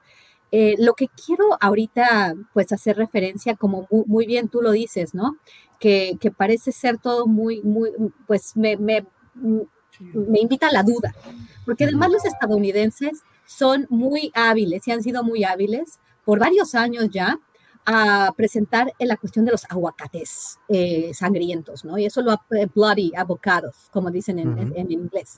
Eh, 0.52 0.76
lo 0.78 0.94
que 0.94 1.08
quiero 1.08 1.46
ahorita, 1.62 2.36
pues, 2.54 2.74
hacer 2.74 2.98
referencia, 2.98 3.56
como 3.56 3.88
muy, 3.90 4.26
bien 4.26 4.50
tú 4.50 4.62
lo 4.62 4.72
dices, 4.72 5.14
¿no? 5.14 5.38
Que, 5.82 6.16
parece 6.38 6.72
ser 6.72 7.00
todo 7.00 7.26
muy, 7.26 7.62
muy, 7.64 7.90
pues, 8.28 8.56
me, 8.56 8.78
me, 8.78 9.04
me 9.34 10.40
invita 10.40 10.68
a 10.68 10.72
la 10.72 10.84
duda, 10.84 11.14
porque 11.66 11.86
además 11.86 12.12
los 12.12 12.24
estadounidenses 12.24 13.24
son 13.48 13.88
muy 13.90 14.32
hábiles 14.36 14.88
y 14.88 14.92
han 14.92 15.02
sido 15.02 15.24
muy 15.24 15.44
hábiles 15.44 16.00
por 16.24 16.38
varios 16.38 16.76
años 16.76 17.10
ya 17.10 17.40
a 17.86 18.34
presentar 18.36 18.94
en 19.00 19.08
la 19.08 19.18
cuestión 19.18 19.46
de 19.46 19.52
los 19.52 19.66
aguacates 19.70 20.60
eh, 20.70 21.12
sangrientos, 21.14 21.84
¿no? 21.84 21.98
Y 21.98 22.06
eso 22.06 22.22
lo 22.22 22.32
ha, 22.32 22.42
eh, 22.52 22.68
bloody 22.74 23.12
avocados, 23.16 23.90
como 23.92 24.12
dicen 24.12 24.40
en, 24.40 24.92
inglés. 24.92 25.38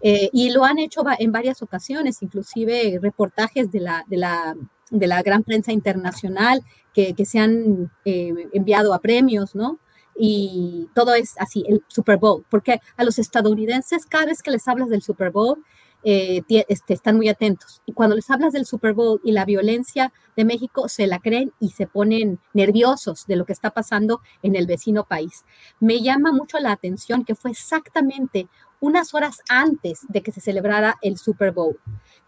Eh, 0.00 0.28
y 0.32 0.50
lo 0.50 0.64
han 0.64 0.78
hecho 0.78 1.02
en 1.18 1.32
varias 1.32 1.62
ocasiones, 1.62 2.22
inclusive 2.22 2.98
reportajes 3.00 3.70
de 3.70 3.80
la, 3.80 4.04
de 4.08 4.16
la, 4.16 4.56
de 4.90 5.06
la 5.06 5.22
gran 5.22 5.42
prensa 5.42 5.72
internacional 5.72 6.62
que, 6.92 7.14
que 7.14 7.24
se 7.24 7.38
han 7.38 7.90
enviado 8.04 8.92
a 8.94 9.00
premios, 9.00 9.54
¿no? 9.54 9.78
y 10.18 10.88
todo 10.94 11.14
es 11.14 11.34
así, 11.38 11.62
el 11.68 11.84
Super 11.88 12.16
Bowl, 12.16 12.44
porque 12.50 12.80
a 12.96 13.04
los 13.04 13.18
estadounidenses 13.18 14.06
cada 14.06 14.26
vez 14.26 14.42
que 14.42 14.50
les 14.50 14.66
hablas 14.66 14.88
del 14.88 15.02
Super 15.02 15.30
Bowl, 15.30 15.62
eh, 16.04 16.42
este, 16.68 16.94
están 16.94 17.16
muy 17.16 17.28
atentos. 17.28 17.82
Y 17.86 17.92
cuando 17.92 18.16
les 18.16 18.30
hablas 18.30 18.52
del 18.52 18.66
Super 18.66 18.94
Bowl 18.94 19.20
y 19.24 19.32
la 19.32 19.44
violencia 19.44 20.12
de 20.36 20.44
México, 20.44 20.88
se 20.88 21.06
la 21.06 21.18
creen 21.18 21.52
y 21.60 21.70
se 21.70 21.86
ponen 21.86 22.38
nerviosos 22.52 23.26
de 23.26 23.36
lo 23.36 23.44
que 23.44 23.52
está 23.52 23.70
pasando 23.70 24.20
en 24.42 24.56
el 24.56 24.66
vecino 24.66 25.04
país. 25.04 25.44
Me 25.80 26.00
llama 26.02 26.32
mucho 26.32 26.58
la 26.58 26.72
atención 26.72 27.24
que 27.24 27.34
fue 27.34 27.50
exactamente 27.50 28.48
unas 28.80 29.14
horas 29.14 29.40
antes 29.48 30.00
de 30.08 30.22
que 30.22 30.32
se 30.32 30.40
celebrara 30.40 30.96
el 31.02 31.16
Super 31.16 31.52
Bowl. 31.52 31.78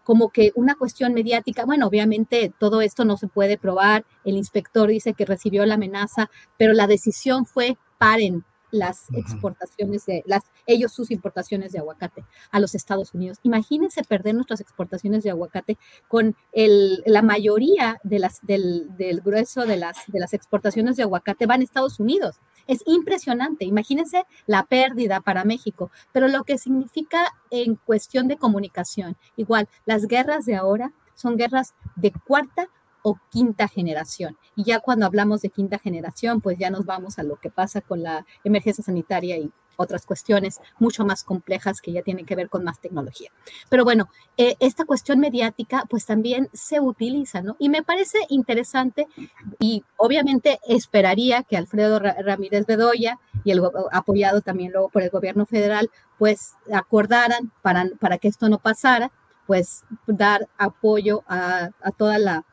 Como 0.03 0.29
que 0.29 0.51
una 0.55 0.75
cuestión 0.75 1.13
mediática, 1.13 1.65
bueno, 1.65 1.87
obviamente 1.87 2.51
todo 2.59 2.81
esto 2.81 3.05
no 3.05 3.17
se 3.17 3.27
puede 3.27 3.57
probar, 3.57 4.05
el 4.25 4.37
inspector 4.37 4.89
dice 4.89 5.13
que 5.13 5.25
recibió 5.25 5.65
la 5.65 5.75
amenaza, 5.75 6.29
pero 6.57 6.73
la 6.73 6.87
decisión 6.87 7.45
fue 7.45 7.77
paren, 7.97 8.43
las 8.71 9.05
exportaciones 9.13 10.05
de, 10.05 10.23
las, 10.25 10.43
ellos 10.65 10.91
sus 10.91 11.11
importaciones 11.11 11.71
de 11.71 11.79
aguacate 11.79 12.25
a 12.51 12.59
los 12.59 12.75
Estados 12.75 13.13
Unidos. 13.13 13.37
Imagínense 13.43 14.03
perder 14.03 14.35
nuestras 14.35 14.61
exportaciones 14.61 15.23
de 15.23 15.31
aguacate 15.31 15.77
con 16.07 16.35
el, 16.51 17.03
la 17.05 17.21
mayoría 17.21 17.99
de 18.03 18.19
las, 18.19 18.39
del, 18.41 18.95
del, 18.97 19.21
grueso 19.21 19.65
de 19.65 19.77
las, 19.77 19.97
de 20.07 20.19
las 20.19 20.33
exportaciones 20.33 20.97
de 20.97 21.03
aguacate 21.03 21.45
van 21.45 21.61
a 21.61 21.63
Estados 21.63 21.99
Unidos. 21.99 22.39
Es 22.67 22.83
impresionante. 22.85 23.65
Imagínense 23.65 24.25
la 24.45 24.63
pérdida 24.63 25.21
para 25.21 25.43
México, 25.43 25.91
pero 26.11 26.27
lo 26.27 26.43
que 26.43 26.57
significa 26.57 27.33
en 27.49 27.75
cuestión 27.75 28.27
de 28.27 28.37
comunicación. 28.37 29.17
Igual, 29.35 29.67
las 29.85 30.07
guerras 30.07 30.45
de 30.45 30.55
ahora 30.55 30.93
son 31.15 31.35
guerras 31.35 31.73
de 31.95 32.11
cuarta 32.11 32.69
o 33.03 33.17
quinta 33.29 33.67
generación. 33.67 34.37
Y 34.55 34.63
ya 34.63 34.79
cuando 34.79 35.05
hablamos 35.05 35.41
de 35.41 35.49
quinta 35.49 35.79
generación, 35.79 36.41
pues 36.41 36.57
ya 36.57 36.69
nos 36.69 36.85
vamos 36.85 37.19
a 37.19 37.23
lo 37.23 37.37
que 37.37 37.49
pasa 37.49 37.81
con 37.81 38.03
la 38.03 38.25
emergencia 38.43 38.83
sanitaria 38.83 39.37
y 39.37 39.51
otras 39.79 40.05
cuestiones 40.05 40.59
mucho 40.77 41.05
más 41.05 41.23
complejas 41.23 41.79
que 41.79 41.93
ya 41.93 42.01
tienen 42.01 42.25
que 42.25 42.35
ver 42.35 42.49
con 42.49 42.63
más 42.65 42.81
tecnología. 42.81 43.31
Pero 43.69 43.85
bueno, 43.85 44.09
eh, 44.35 44.55
esta 44.59 44.83
cuestión 44.83 45.19
mediática 45.19 45.85
pues 45.89 46.05
también 46.05 46.49
se 46.53 46.81
utiliza, 46.81 47.41
¿no? 47.41 47.55
Y 47.59 47.69
me 47.69 47.81
parece 47.81 48.19
interesante 48.27 49.07
y 49.57 49.83
obviamente 49.95 50.59
esperaría 50.67 51.43
que 51.43 51.55
Alfredo 51.55 51.99
Ramírez 51.99 52.65
Bedoya 52.65 53.19
y 53.45 53.51
el 53.51 53.61
apoyado 53.91 54.41
también 54.41 54.73
luego 54.73 54.89
por 54.89 55.01
el 55.01 55.09
gobierno 55.09 55.45
federal 55.45 55.89
pues 56.17 56.55
acordaran 56.73 57.53
para, 57.61 57.85
para 58.01 58.17
que 58.17 58.27
esto 58.27 58.49
no 58.49 58.59
pasara, 58.59 59.13
pues 59.47 59.85
dar 60.05 60.49
apoyo 60.57 61.23
a, 61.27 61.69
a 61.81 61.91
toda 61.91 62.19
la 62.19 62.45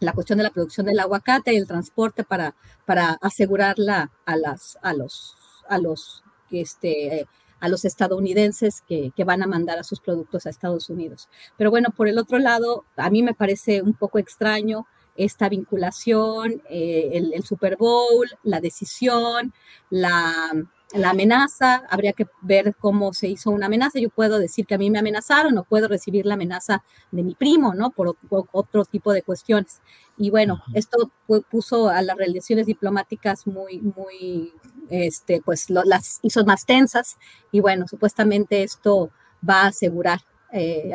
la 0.00 0.12
cuestión 0.12 0.38
de 0.38 0.44
la 0.44 0.50
producción 0.50 0.86
del 0.86 0.98
aguacate 0.98 1.52
y 1.52 1.56
el 1.56 1.66
transporte 1.66 2.24
para, 2.24 2.54
para 2.86 3.18
asegurarla 3.20 4.10
a, 4.26 4.36
las, 4.36 4.78
a 4.82 4.92
los, 4.92 5.36
a 5.68 5.78
los, 5.78 6.22
este, 6.50 7.26
a 7.60 7.68
los 7.68 7.84
estadounidenses 7.84 8.82
que, 8.86 9.12
van 9.24 9.42
a 9.42 9.46
mandar 9.46 9.78
a 9.78 9.84
sus 9.84 10.00
productos 10.00 10.44
a 10.44 10.50
Estados 10.50 10.90
Unidos. 10.90 11.28
Pero 11.56 11.70
bueno, 11.70 11.88
por 11.96 12.08
el 12.08 12.18
otro 12.18 12.38
lado, 12.38 12.84
a 12.96 13.08
mí 13.08 13.22
me 13.22 13.34
parece 13.34 13.80
un 13.80 13.94
poco 13.94 14.18
extraño 14.18 14.86
esta 15.16 15.48
vinculación, 15.48 16.60
eh, 16.68 17.10
el, 17.12 17.44
Super 17.44 17.76
Bowl, 17.76 18.28
la 18.42 18.60
decisión, 18.60 19.54
la, 19.88 20.52
la 20.92 21.10
amenaza, 21.10 21.82
habría 21.90 22.12
que 22.12 22.26
ver 22.42 22.74
cómo 22.78 23.12
se 23.12 23.28
hizo 23.28 23.50
una 23.50 23.66
amenaza. 23.66 23.98
Yo 23.98 24.10
puedo 24.10 24.38
decir 24.38 24.66
que 24.66 24.74
a 24.74 24.78
mí 24.78 24.90
me 24.90 24.98
amenazaron, 24.98 25.56
o 25.58 25.64
puedo 25.64 25.88
recibir 25.88 26.26
la 26.26 26.34
amenaza 26.34 26.84
de 27.10 27.22
mi 27.22 27.34
primo, 27.34 27.74
¿no? 27.74 27.90
Por, 27.90 28.16
otro 28.28 28.84
tipo 28.84 29.12
de 29.12 29.22
cuestiones. 29.22 29.80
Y 30.16 30.30
bueno, 30.30 30.62
esto 30.74 31.10
puso 31.50 31.88
a 31.88 32.02
las 32.02 32.16
relaciones 32.16 32.66
diplomáticas 32.66 33.46
muy, 33.46 33.80
muy, 33.80 34.52
este, 34.90 35.40
pues 35.44 35.68
las 35.70 36.20
hizo 36.22 36.44
más 36.44 36.64
tensas. 36.66 37.16
Y 37.50 37.60
bueno, 37.60 37.88
supuestamente 37.88 38.62
esto 38.62 39.10
va 39.48 39.62
a 39.62 39.66
asegurar 39.68 40.20
eh, 40.56 40.92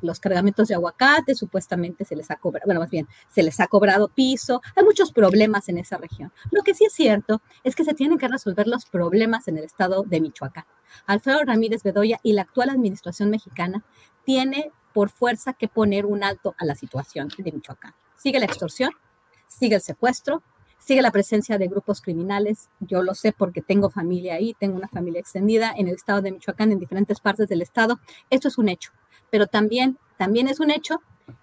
los 0.00 0.20
cargamentos 0.20 0.68
de 0.68 0.74
aguacate, 0.74 1.34
supuestamente 1.34 2.06
se 2.06 2.16
les 2.16 2.30
ha 2.30 2.36
cobrado, 2.36 2.64
bueno, 2.64 2.80
más 2.80 2.88
bien, 2.88 3.06
se 3.28 3.42
les 3.42 3.60
ha 3.60 3.66
cobrado 3.66 4.08
piso, 4.08 4.62
hay 4.74 4.84
muchos 4.84 5.12
problemas 5.12 5.68
en 5.68 5.76
esa 5.76 5.98
región. 5.98 6.32
Lo 6.50 6.62
que 6.62 6.72
sí 6.72 6.86
es 6.86 6.94
cierto 6.94 7.42
es 7.62 7.76
que 7.76 7.84
se 7.84 7.92
tienen 7.92 8.16
que 8.16 8.26
resolver 8.26 8.66
los 8.66 8.86
problemas 8.86 9.48
en 9.48 9.58
el 9.58 9.64
estado 9.64 10.02
de 10.02 10.22
Michoacán. 10.22 10.64
Alfredo 11.04 11.42
Ramírez 11.44 11.82
Bedoya 11.82 12.20
y 12.22 12.32
la 12.32 12.42
actual 12.42 12.70
administración 12.70 13.28
mexicana 13.28 13.84
tiene 14.24 14.72
por 14.94 15.10
fuerza 15.10 15.52
que 15.52 15.68
poner 15.68 16.06
un 16.06 16.24
alto 16.24 16.54
a 16.58 16.64
la 16.64 16.74
situación 16.74 17.28
de 17.36 17.52
Michoacán. 17.52 17.94
Sigue 18.16 18.38
la 18.38 18.46
extorsión, 18.46 18.92
sigue 19.46 19.74
el 19.74 19.82
secuestro, 19.82 20.42
sigue 20.78 21.02
la 21.02 21.10
presencia 21.10 21.58
de 21.58 21.68
grupos 21.68 22.00
criminales. 22.00 22.70
Yo 22.80 23.02
lo 23.02 23.14
sé 23.14 23.32
porque 23.32 23.60
tengo 23.60 23.90
familia 23.90 24.36
ahí, 24.36 24.54
tengo 24.58 24.76
una 24.76 24.88
familia 24.88 25.20
extendida 25.20 25.74
en 25.76 25.88
el 25.88 25.96
estado 25.96 26.22
de 26.22 26.32
Michoacán, 26.32 26.72
en 26.72 26.78
diferentes 26.78 27.20
partes 27.20 27.46
del 27.48 27.60
estado. 27.60 28.00
Esto 28.30 28.48
es 28.48 28.56
un 28.56 28.70
hecho 28.70 28.90
pero 29.32 29.46
también, 29.46 29.98
también 30.18 30.46
es 30.46 30.60
un 30.60 30.70
hecho 30.70 31.00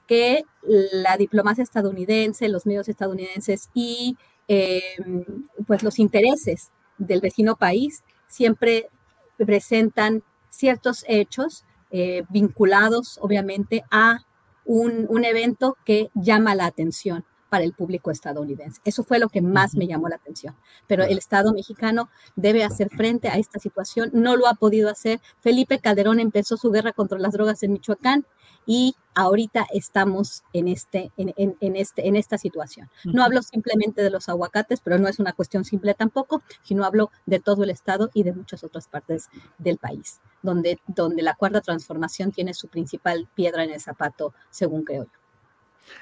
que 0.08 0.44
la 0.64 1.18
diplomacia 1.18 1.64
estadounidense, 1.64 2.48
los 2.48 2.68
medios 2.68 2.88
estadounidenses 2.88 3.72
y 3.74 4.16
em, 4.48 5.48
pues 5.66 5.82
los 5.82 5.98
intereses 5.98 6.72
del 7.00 7.20
vecino 7.20 7.56
país 7.56 8.04
siempre 8.28 8.90
presentan 9.38 10.22
ciertos 10.52 11.04
hechos 11.08 11.66
eh, 11.90 12.24
vinculados 12.30 13.18
obviamente 13.22 13.84
a 13.90 14.20
un, 14.66 15.08
un, 15.10 15.26
evento 15.26 15.76
que 15.84 16.12
llama 16.14 16.54
la 16.54 16.68
atención 16.68 17.26
para 17.50 17.64
el 17.64 17.74
público 17.74 18.12
estadounidense. 18.12 18.82
Eso 18.86 19.04
fue 19.04 19.20
lo 19.20 19.30
que 19.30 19.41
más 19.41 19.76
me 19.76 19.88
llamó 19.88 20.08
la 20.08 20.16
atención. 20.16 20.56
Pero 20.88 21.04
el 21.04 21.18
Estado 21.18 21.54
mexicano 21.54 22.10
debe 22.36 22.64
hacer 22.64 22.89
frente 22.89 23.28
a 23.30 23.38
esta 23.38 23.60
situación. 23.60 24.10
No 24.14 24.36
lo 24.36 24.47
ha 24.47 24.54
podido 24.54 24.89
hacer. 24.89 25.20
Felipe 25.39 25.80
Calderón 25.80 26.20
empezó 26.20 26.58
su 26.58 26.72
guerra 26.72 26.93
contra 26.93 27.20
las 27.20 27.34
drogas 27.34 27.64
en 27.64 27.74
Michoacán 27.74 28.26
y 28.66 28.95
ahorita 29.16 29.66
estamos 29.74 30.43
en, 30.54 30.68
este, 30.68 31.12
en, 31.18 31.76
este, 31.76 32.08
en 32.08 32.16
esta 32.16 32.38
situación. 32.38 32.89
No 33.04 33.24
hablo 33.24 33.41
simplemente 33.41 34.04
de 34.04 34.12
los 34.12 34.30
aguacates, 34.30 34.80
pero 34.82 35.00
no 35.00 35.08
es 35.08 35.20
una 35.20 35.34
cuestión 35.34 35.66
simple 35.66 35.93
tampoco, 35.95 36.43
sino 36.62 36.86
hablo 36.86 37.10
de 37.26 37.39
todo 37.39 37.64
el 37.64 37.72
Estado 37.72 38.12
y 38.14 38.24
de 38.24 38.34
muchas 38.34 38.64
otras 38.64 38.88
partes 38.88 39.30
del 39.58 39.78
país, 39.78 40.22
donde, 40.43 40.80
donde 40.86 41.24
la 41.24 41.34
cuarta 41.34 41.62
transformación 41.62 42.32
tiene 42.32 42.54
su 42.54 42.68
principal 42.68 43.28
piedra 43.34 43.64
en 43.64 43.72
el 43.72 43.82
zapato, 43.82 44.34
según 44.52 44.84
creo 44.84 45.06
yo. 45.06 45.19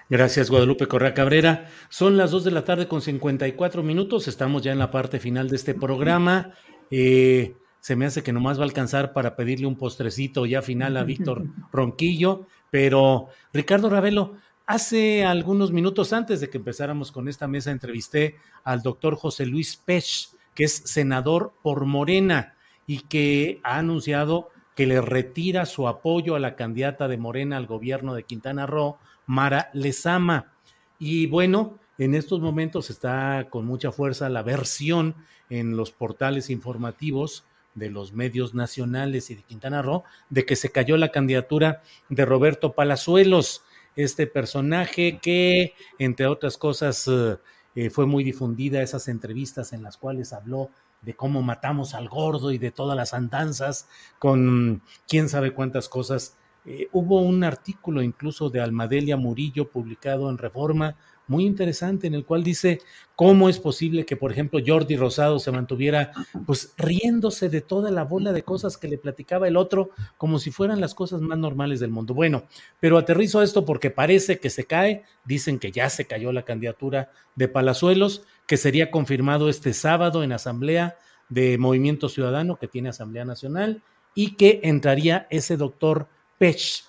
Gracias, 0.09 0.49
Guadalupe 0.49 0.87
Correa 0.87 1.13
Cabrera. 1.13 1.69
Son 1.89 2.17
las 2.17 2.31
2 2.31 2.45
de 2.45 2.51
la 2.51 2.63
tarde 2.63 2.87
con 2.87 3.01
54 3.01 3.83
minutos. 3.83 4.27
Estamos 4.27 4.61
ya 4.61 4.71
en 4.71 4.79
la 4.79 4.91
parte 4.91 5.19
final 5.19 5.49
de 5.49 5.55
este 5.55 5.73
programa. 5.73 6.51
Eh, 6.91 7.55
se 7.79 7.95
me 7.95 8.05
hace 8.05 8.23
que 8.23 8.33
nomás 8.33 8.57
va 8.57 8.63
a 8.63 8.65
alcanzar 8.65 9.13
para 9.13 9.35
pedirle 9.35 9.67
un 9.67 9.77
postrecito 9.77 10.45
ya 10.45 10.61
final 10.61 10.97
a 10.97 11.03
Víctor 11.03 11.45
Ronquillo. 11.71 12.47
Pero, 12.69 13.27
Ricardo 13.53 13.89
Ravelo, 13.89 14.35
hace 14.65 15.25
algunos 15.25 15.71
minutos 15.71 16.13
antes 16.13 16.41
de 16.41 16.49
que 16.49 16.57
empezáramos 16.57 17.11
con 17.11 17.27
esta 17.27 17.47
mesa, 17.47 17.71
entrevisté 17.71 18.35
al 18.63 18.81
doctor 18.81 19.15
José 19.15 19.45
Luis 19.45 19.77
Pech, 19.77 20.29
que 20.53 20.65
es 20.65 20.73
senador 20.85 21.53
por 21.61 21.85
Morena 21.85 22.55
y 22.85 22.99
que 23.01 23.59
ha 23.63 23.77
anunciado 23.77 24.49
que 24.75 24.85
le 24.85 25.01
retira 25.01 25.65
su 25.65 25.87
apoyo 25.87 26.35
a 26.35 26.39
la 26.39 26.55
candidata 26.55 27.07
de 27.07 27.17
Morena 27.17 27.57
al 27.57 27.65
gobierno 27.65 28.13
de 28.13 28.23
Quintana 28.23 28.67
Roo 28.67 28.97
Mara 29.27 29.69
Lezama. 29.73 30.53
Y 30.97 31.27
bueno, 31.27 31.77
en 31.99 32.15
estos 32.15 32.39
momentos 32.39 32.89
está 32.89 33.47
con 33.49 33.65
mucha 33.65 33.91
fuerza 33.91 34.29
la 34.29 34.41
versión 34.41 35.15
en 35.49 35.77
los 35.77 35.91
portales 35.91 36.49
informativos 36.49 37.45
de 37.75 37.91
los 37.91 38.11
medios 38.13 38.55
nacionales 38.55 39.29
y 39.29 39.35
de 39.35 39.43
Quintana 39.43 39.83
Roo 39.83 40.03
de 40.29 40.45
que 40.45 40.55
se 40.55 40.71
cayó 40.71 40.97
la 40.97 41.11
candidatura 41.11 41.83
de 42.09 42.25
Roberto 42.25 42.73
Palazuelos, 42.73 43.63
este 43.95 44.25
personaje 44.27 45.19
que, 45.21 45.73
entre 45.99 46.27
otras 46.27 46.57
cosas, 46.57 47.07
eh, 47.07 47.37
eh, 47.75 47.89
fue 47.91 48.07
muy 48.07 48.23
difundida 48.23 48.81
esas 48.81 49.07
entrevistas 49.07 49.73
en 49.73 49.83
las 49.83 49.97
cuales 49.97 50.33
habló 50.33 50.71
de 51.01 51.15
cómo 51.15 51.43
matamos 51.43 51.93
al 51.93 52.09
gordo 52.09 52.51
y 52.51 52.57
de 52.57 52.71
todas 52.71 52.97
las 52.97 53.13
andanzas 53.13 53.87
con 54.17 54.81
quién 55.07 55.29
sabe 55.29 55.53
cuántas 55.53 55.89
cosas 55.89 56.35
eh, 56.69 56.89
hubo 56.91 57.21
un 57.21 57.45
artículo 57.45 58.01
incluso 58.01 58.49
de 58.49 58.59
Almadelia 58.59 59.15
Murillo 59.15 59.69
publicado 59.69 60.29
en 60.29 60.37
Reforma, 60.37 60.97
muy 61.25 61.45
interesante, 61.45 62.07
en 62.07 62.13
el 62.13 62.25
cual 62.25 62.43
dice 62.43 62.81
cómo 63.15 63.47
es 63.47 63.57
posible 63.57 64.05
que, 64.05 64.17
por 64.17 64.33
ejemplo, 64.33 64.59
Jordi 64.65 64.97
Rosado 64.97 65.39
se 65.39 65.51
mantuviera 65.51 66.11
pues 66.45 66.73
riéndose 66.77 67.47
de 67.47 67.61
toda 67.61 67.89
la 67.89 68.03
bola 68.03 68.33
de 68.33 68.43
cosas 68.43 68.77
que 68.77 68.89
le 68.89 68.97
platicaba 68.97 69.47
el 69.47 69.55
otro, 69.55 69.91
como 70.17 70.39
si 70.39 70.51
fueran 70.51 70.81
las 70.81 70.93
cosas 70.93 71.21
más 71.21 71.37
normales 71.37 71.79
del 71.79 71.91
mundo. 71.91 72.13
Bueno, 72.13 72.43
pero 72.81 72.97
aterrizo 72.97 73.41
esto 73.41 73.63
porque 73.63 73.89
parece 73.89 74.39
que 74.39 74.49
se 74.49 74.65
cae, 74.65 75.03
dicen 75.23 75.59
que 75.59 75.71
ya 75.71 75.89
se 75.89 76.05
cayó 76.05 76.33
la 76.33 76.43
candidatura 76.43 77.11
de 77.35 77.47
Palazuelos, 77.47 78.23
que 78.45 78.57
sería 78.57 78.91
confirmado 78.91 79.47
este 79.47 79.71
sábado 79.71 80.21
en 80.21 80.33
asamblea 80.33 80.97
de 81.29 81.57
Movimiento 81.57 82.09
Ciudadano, 82.09 82.57
que 82.57 82.67
tiene 82.67 82.89
Asamblea 82.89 83.23
Nacional, 83.23 83.83
y 84.15 84.35
que 84.35 84.59
entraría 84.63 85.27
ese 85.29 85.55
doctor 85.55 86.07
Pech. 86.37 86.83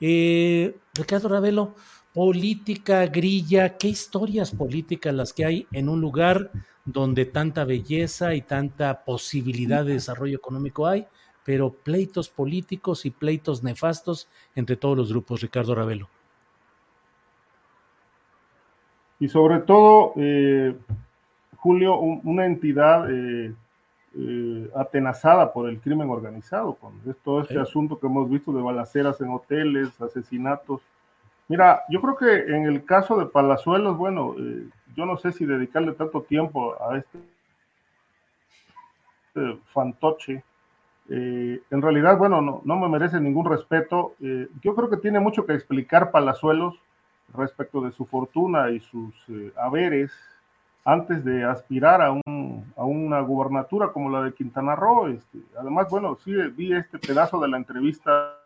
Eh, 0.00 0.76
Ricardo 0.94 1.28
Ravelo, 1.28 1.74
política, 2.12 3.06
grilla, 3.06 3.76
¿qué 3.76 3.88
historias 3.88 4.50
políticas 4.50 5.14
las 5.14 5.32
que 5.32 5.44
hay 5.44 5.66
en 5.72 5.88
un 5.88 6.00
lugar 6.00 6.50
donde 6.84 7.24
tanta 7.24 7.64
belleza 7.64 8.34
y 8.34 8.42
tanta 8.42 9.04
posibilidad 9.04 9.84
de 9.84 9.94
desarrollo 9.94 10.36
económico 10.36 10.86
hay, 10.86 11.06
pero 11.44 11.70
pleitos 11.70 12.28
políticos 12.28 13.06
y 13.06 13.10
pleitos 13.10 13.62
nefastos 13.62 14.28
entre 14.54 14.76
todos 14.76 14.96
los 14.96 15.10
grupos, 15.10 15.40
Ricardo 15.40 15.74
Ravelo? 15.74 16.08
Y 19.20 19.28
sobre 19.28 19.60
todo, 19.60 20.14
eh, 20.16 20.76
Julio, 21.56 21.96
una 21.96 22.44
entidad 22.44 23.08
eh, 23.08 23.54
eh, 24.14 24.70
atenazada 24.76 25.54
por 25.54 25.70
el 25.70 25.80
crimen 25.80 26.10
organizado, 26.10 26.74
con 26.74 27.00
todo 27.24 27.40
este 27.40 27.58
asunto 27.58 27.98
que 27.98 28.06
hemos 28.06 28.28
visto 28.28 28.52
de 28.52 28.60
balaceras 28.60 29.18
en 29.22 29.30
hoteles, 29.30 29.98
asesinatos. 30.02 30.82
Mira, 31.48 31.84
yo 31.88 32.02
creo 32.02 32.16
que 32.16 32.54
en 32.54 32.66
el 32.66 32.84
caso 32.84 33.18
de 33.18 33.24
Palazuelos, 33.24 33.96
bueno, 33.96 34.34
eh, 34.38 34.68
yo 34.94 35.06
no 35.06 35.16
sé 35.16 35.32
si 35.32 35.46
dedicarle 35.46 35.92
tanto 35.92 36.20
tiempo 36.22 36.74
a 36.82 36.98
este, 36.98 37.18
fantoche. 39.72 40.44
Eh, 41.08 41.62
en 41.70 41.82
realidad, 41.82 42.18
bueno, 42.18 42.42
no, 42.42 42.60
no, 42.64 42.76
me 42.78 42.88
merece 42.88 43.18
ningún 43.18 43.46
respeto. 43.46 44.14
yo 44.20 44.74
creo 44.74 44.90
que 44.90 44.98
tiene 44.98 45.20
mucho 45.20 45.46
que 45.46 45.54
explicar 45.54 46.10
Palazuelos 46.10 46.74
respecto 47.34 47.80
de 47.80 47.92
su 47.92 48.04
fortuna 48.04 48.70
y 48.70 48.80
sus 48.80 49.14
haberes 49.56 50.12
antes 50.84 51.24
de 51.24 51.44
aspirar 51.44 52.02
a, 52.02 52.12
un, 52.12 52.22
a 52.76 52.84
una 52.84 53.20
gubernatura 53.20 53.92
como 53.92 54.10
la 54.10 54.22
de 54.22 54.34
Quintana 54.34 54.74
Roo. 54.74 55.08
Este, 55.08 55.38
además, 55.58 55.88
bueno, 55.90 56.16
sí 56.24 56.32
vi 56.32 56.72
este 56.74 56.98
pedazo 56.98 57.40
de 57.40 57.48
la 57.48 57.56
entrevista 57.56 58.38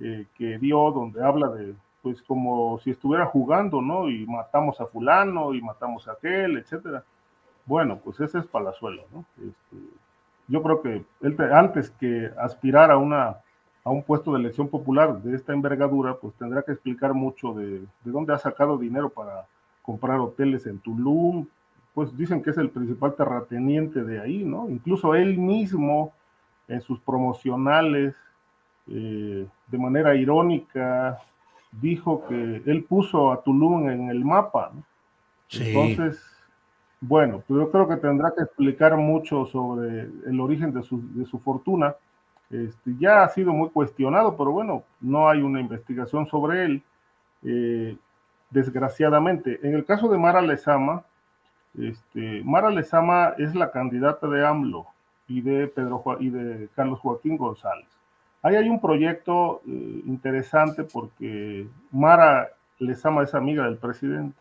eh, 0.00 0.26
que 0.36 0.58
dio 0.58 0.90
donde 0.90 1.24
habla 1.24 1.48
de, 1.48 1.74
pues 2.02 2.22
como 2.22 2.78
si 2.80 2.90
estuviera 2.90 3.26
jugando, 3.26 3.82
¿no? 3.82 4.08
Y 4.08 4.26
matamos 4.26 4.80
a 4.80 4.86
fulano 4.86 5.54
y 5.54 5.60
matamos 5.60 6.06
a 6.08 6.12
aquel, 6.12 6.58
etcétera. 6.58 7.02
Bueno, 7.66 7.98
pues 8.02 8.20
ese 8.20 8.38
es 8.38 8.46
Palazuelo, 8.46 9.02
¿no? 9.12 9.24
Este, 9.36 9.76
yo 10.46 10.62
creo 10.62 10.80
que 10.80 11.04
él 11.20 11.36
antes 11.52 11.90
que 11.90 12.30
aspirar 12.38 12.90
a 12.90 12.96
una 12.96 13.38
a 13.84 13.90
un 13.90 14.02
puesto 14.02 14.32
de 14.32 14.40
elección 14.40 14.68
popular 14.68 15.22
de 15.22 15.34
esta 15.34 15.54
envergadura, 15.54 16.14
pues 16.16 16.34
tendrá 16.34 16.62
que 16.62 16.72
explicar 16.72 17.14
mucho 17.14 17.54
de, 17.54 17.80
de 17.80 18.10
dónde 18.10 18.34
ha 18.34 18.38
sacado 18.38 18.76
dinero 18.76 19.08
para 19.08 19.46
comprar 19.82 20.20
hoteles 20.20 20.66
en 20.66 20.78
Tulum, 20.78 21.46
pues 21.98 22.16
dicen 22.16 22.44
que 22.44 22.50
es 22.50 22.58
el 22.58 22.70
principal 22.70 23.16
terrateniente 23.16 24.04
de 24.04 24.20
ahí, 24.20 24.44
¿no? 24.44 24.70
Incluso 24.70 25.16
él 25.16 25.36
mismo 25.36 26.12
en 26.68 26.80
sus 26.80 27.00
promocionales, 27.00 28.14
eh, 28.86 29.44
de 29.66 29.78
manera 29.78 30.14
irónica, 30.14 31.18
dijo 31.72 32.24
que 32.28 32.62
él 32.64 32.84
puso 32.84 33.32
a 33.32 33.42
Tulum 33.42 33.90
en 33.90 34.10
el 34.10 34.24
mapa, 34.24 34.70
¿no? 34.72 34.84
Entonces, 35.50 36.24
bueno, 37.00 37.42
pues 37.48 37.58
yo 37.58 37.68
creo 37.72 37.88
que 37.88 37.96
tendrá 37.96 38.32
que 38.32 38.44
explicar 38.44 38.96
mucho 38.96 39.44
sobre 39.46 40.02
el 40.24 40.40
origen 40.40 40.72
de 40.72 40.84
su, 40.84 41.02
de 41.14 41.26
su 41.26 41.40
fortuna. 41.40 41.96
Este, 42.48 42.94
ya 43.00 43.24
ha 43.24 43.28
sido 43.30 43.52
muy 43.52 43.70
cuestionado, 43.70 44.36
pero 44.36 44.52
bueno, 44.52 44.84
no 45.00 45.28
hay 45.28 45.42
una 45.42 45.60
investigación 45.60 46.28
sobre 46.28 46.64
él. 46.64 46.82
Eh, 47.42 47.96
desgraciadamente. 48.50 49.58
En 49.64 49.74
el 49.74 49.84
caso 49.84 50.08
de 50.08 50.16
Mara 50.16 50.40
Lezama, 50.40 51.02
este, 51.78 52.42
Mara 52.44 52.70
Lezama 52.70 53.34
es 53.38 53.54
la 53.54 53.70
candidata 53.70 54.26
de 54.28 54.46
AMLO 54.46 54.86
y 55.26 55.40
de, 55.40 55.68
Pedro, 55.68 56.02
y 56.20 56.30
de 56.30 56.68
Carlos 56.74 56.98
Joaquín 57.00 57.36
González. 57.36 57.88
Ahí 58.42 58.56
hay 58.56 58.68
un 58.68 58.80
proyecto 58.80 59.60
eh, 59.66 60.02
interesante 60.06 60.84
porque 60.84 61.66
Mara 61.90 62.48
Lezama 62.78 63.22
es 63.22 63.34
amiga 63.34 63.64
del 63.64 63.76
presidente 63.76 64.36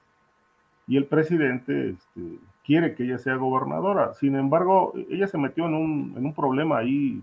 y 0.88 0.98
el 0.98 1.06
presidente 1.06 1.90
este, 1.90 2.40
quiere 2.64 2.96
que 2.96 3.04
ella 3.04 3.18
sea 3.18 3.36
gobernadora. 3.36 4.14
Sin 4.14 4.36
embargo, 4.36 4.94
ella 5.10 5.28
se 5.28 5.38
metió 5.38 5.66
en 5.66 5.74
un, 5.74 6.14
en 6.18 6.26
un 6.26 6.34
problema 6.34 6.78
ahí, 6.78 7.22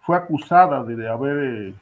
fue 0.00 0.16
acusada 0.16 0.84
de 0.84 1.08
haber 1.08 1.44
eh, 1.44 1.74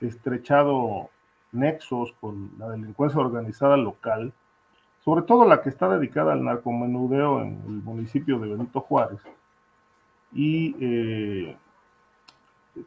estrechado 0.00 1.10
nexos 1.52 2.12
con 2.20 2.50
la 2.58 2.70
delincuencia 2.70 3.20
organizada 3.20 3.76
local 3.76 4.32
sobre 5.06 5.22
todo 5.22 5.46
la 5.46 5.62
que 5.62 5.68
está 5.68 5.88
dedicada 5.88 6.32
al 6.32 6.42
narcomenudeo 6.42 7.40
en 7.40 7.62
el 7.64 7.80
municipio 7.84 8.40
de 8.40 8.48
Benito 8.48 8.80
Juárez. 8.80 9.20
Y 10.32 10.74
eh, 10.80 11.56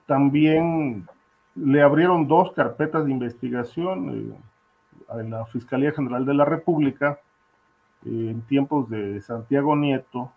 también 0.06 1.08
le 1.56 1.82
abrieron 1.82 2.28
dos 2.28 2.52
carpetas 2.52 3.06
de 3.06 3.12
investigación 3.12 4.34
eh, 4.34 5.18
en 5.18 5.30
la 5.30 5.46
Fiscalía 5.46 5.94
General 5.94 6.26
de 6.26 6.34
la 6.34 6.44
República 6.44 7.22
eh, 8.06 8.32
en 8.32 8.42
tiempos 8.42 8.90
de 8.90 9.22
Santiago 9.22 9.78
Nieto, 9.78 10.30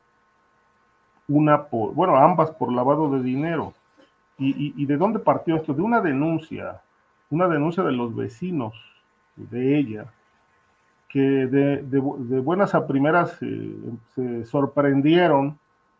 una 1.27 1.65
por, 1.65 1.95
bueno, 1.95 2.17
ambas 2.17 2.53
por 2.53 2.73
lavado 2.73 3.11
de 3.11 3.25
dinero. 3.25 3.75
¿Y, 4.39 4.73
y 4.81 4.87
de 4.87 4.97
dónde 4.97 5.19
partió 5.19 5.57
esto? 5.57 5.75
De 5.75 5.83
una 5.83 6.01
denuncia, 6.01 6.81
una 7.29 7.49
denuncia 7.49 7.83
de 7.83 7.93
los 7.93 8.15
vecinos 8.15 8.73
de 9.35 9.79
ella, 9.79 10.07
que 11.13 11.21
de, 11.21 11.99
buenas 12.41 12.75
a 12.75 12.87
primeras 12.87 13.37
eh, 13.43 13.75
se 14.15 14.47
sorprendieron 14.47 15.59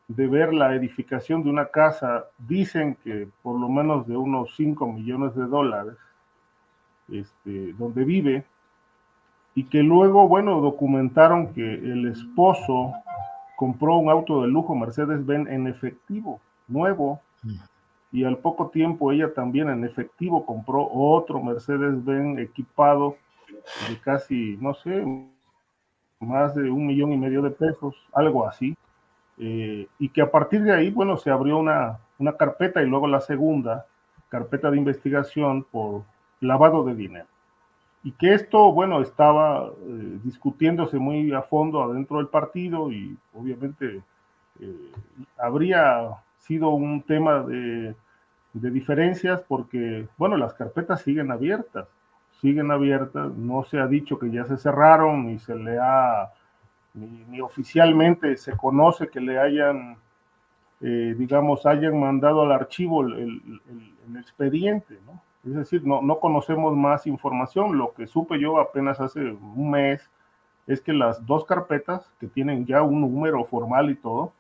de 0.09 0.27
ver 0.27 0.55
la 0.55 0.75
edificación 0.75 1.43
de 1.43 1.51
una 1.51 1.67
casa, 1.67 2.25
dicen 2.39 2.97
que 3.05 3.29
por 3.43 3.61
lo 3.61 3.69
menos 3.69 4.07
de 4.07 4.17
unos 4.17 4.57
5 4.57 4.91
millones 4.91 5.35
de 5.37 5.45
dólares, 5.45 5.97
este, 7.11 7.75
donde 7.75 8.05
vive, 8.05 8.45
y 9.55 9.65
que 9.65 9.83
luego, 9.83 10.27
bueno, 10.29 10.61
documentaron 10.63 11.53
que 11.53 11.75
el 11.75 12.07
esposo 12.07 12.95
compró 13.57 13.97
un 13.97 14.11
auto 14.11 14.43
de 14.43 14.49
lujo 14.49 14.75
Mercedes-Benz 14.75 15.49
en 15.51 15.67
efectivo, 15.67 16.41
nuevo, 16.69 17.21
y 18.11 18.25
al 18.25 18.39
poco 18.39 18.69
tiempo 18.69 19.13
ella 19.13 19.33
también 19.35 19.69
en 19.69 19.85
efectivo 19.85 20.47
compró 20.47 20.89
otro 20.91 21.43
Mercedes-Benz 21.43 22.39
equipado 22.39 23.17
de 23.89 23.99
casi, 24.01 24.57
no 24.61 24.75
sé, 24.75 25.05
más 26.21 26.55
de 26.55 26.71
un 26.71 26.87
millón 26.87 27.13
y 27.13 27.19
medio 27.19 27.43
de 27.43 27.51
pesos, 27.51 27.95
algo 28.13 28.47
así, 28.47 28.77
eh, 29.39 29.87
y 29.99 30.09
que 30.09 30.23
a 30.23 30.31
partir 30.31 30.63
de 30.63 30.73
ahí, 30.73 30.91
bueno, 30.91 31.17
se 31.17 31.31
abrió 31.31 31.59
una, 31.59 31.99
una 32.19 32.37
carpeta 32.37 32.83
y 32.83 32.87
luego 32.87 33.07
la 33.07 33.21
segunda 33.21 33.87
carpeta 34.29 34.71
de 34.71 34.79
investigación 34.79 35.65
por 35.65 36.03
lavado 36.41 36.85
de 36.85 36.95
dinero. 36.95 37.27
Y 38.05 38.13
que 38.13 38.35
esto, 38.35 38.73
bueno, 38.73 39.01
estaba 39.01 39.67
eh, 39.67 40.19
discutiéndose 40.25 40.99
muy 40.99 41.33
a 41.33 41.43
fondo 41.43 41.83
adentro 41.83 42.19
del 42.19 42.29
partido 42.29 42.91
y 42.91 43.17
obviamente 43.35 44.03
eh, 44.61 44.93
habría 45.39 46.09
sido 46.39 46.71
un 46.71 47.03
tema 47.03 47.43
de, 47.43 47.95
de 48.55 48.71
diferencias 48.71 49.43
porque, 49.47 50.09
bueno, 50.17 50.37
las 50.37 50.55
carpetas 50.55 51.03
siguen 51.03 51.31
abiertas 51.31 51.87
siguen 52.43 52.73
abiertas, 52.73 53.33
no 53.37 53.63
se 53.63 53.79
ha 53.79 53.87
dicho 53.87 54.19
que 54.19 54.29
ya 54.31 54.45
se 54.45 54.59
cerraron, 54.59 55.29
ni 55.29 55.39
se 55.39 55.55
le 55.55 55.79
ha, 55.79 56.33
ni, 56.93 57.41
oficialmente 57.41 58.37
se 58.37 58.57
conoce 58.57 59.09
que 59.09 59.21
le 59.21 59.39
hayan, 59.39 59.97
eh, 60.81 61.15
digamos, 61.17 61.65
hayan 61.67 61.99
mandado 61.99 62.43
al 62.43 62.51
archivo 62.51 63.03
el, 63.03 63.41
expediente, 64.19 64.99
¿no? 65.07 65.23
Es 65.49 65.55
decir, 65.55 65.87
no, 65.87 66.03
no 66.03 66.19
conocemos 66.19 66.77
más 66.77 67.07
información. 67.07 67.79
Lo 67.79 67.95
que 67.95 68.07
supe 68.07 68.39
yo 68.39 68.59
apenas 68.59 69.01
hace 69.01 69.21
un 69.21 69.71
mes 69.71 70.09
es 70.67 70.81
que 70.81 70.93
las 70.93 71.25
dos 71.25 71.45
carpetas, 71.45 72.13
que 72.19 72.27
tienen 72.27 72.67
ya 72.67 72.83
un 72.83 73.01
número 73.01 73.45
formal 73.45 73.91
y 73.91 73.97
todo, 73.97 74.33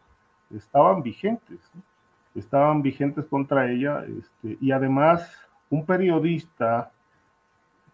estaban 0.55 1.03
vigentes, 1.03 1.61
estaban 2.34 2.82
vigentes 2.82 3.26
contra 3.26 3.70
ella, 3.70 4.05
este, 4.05 4.59
y 4.61 4.72
además 4.72 5.30
un 5.70 5.86
periodista 5.86 6.90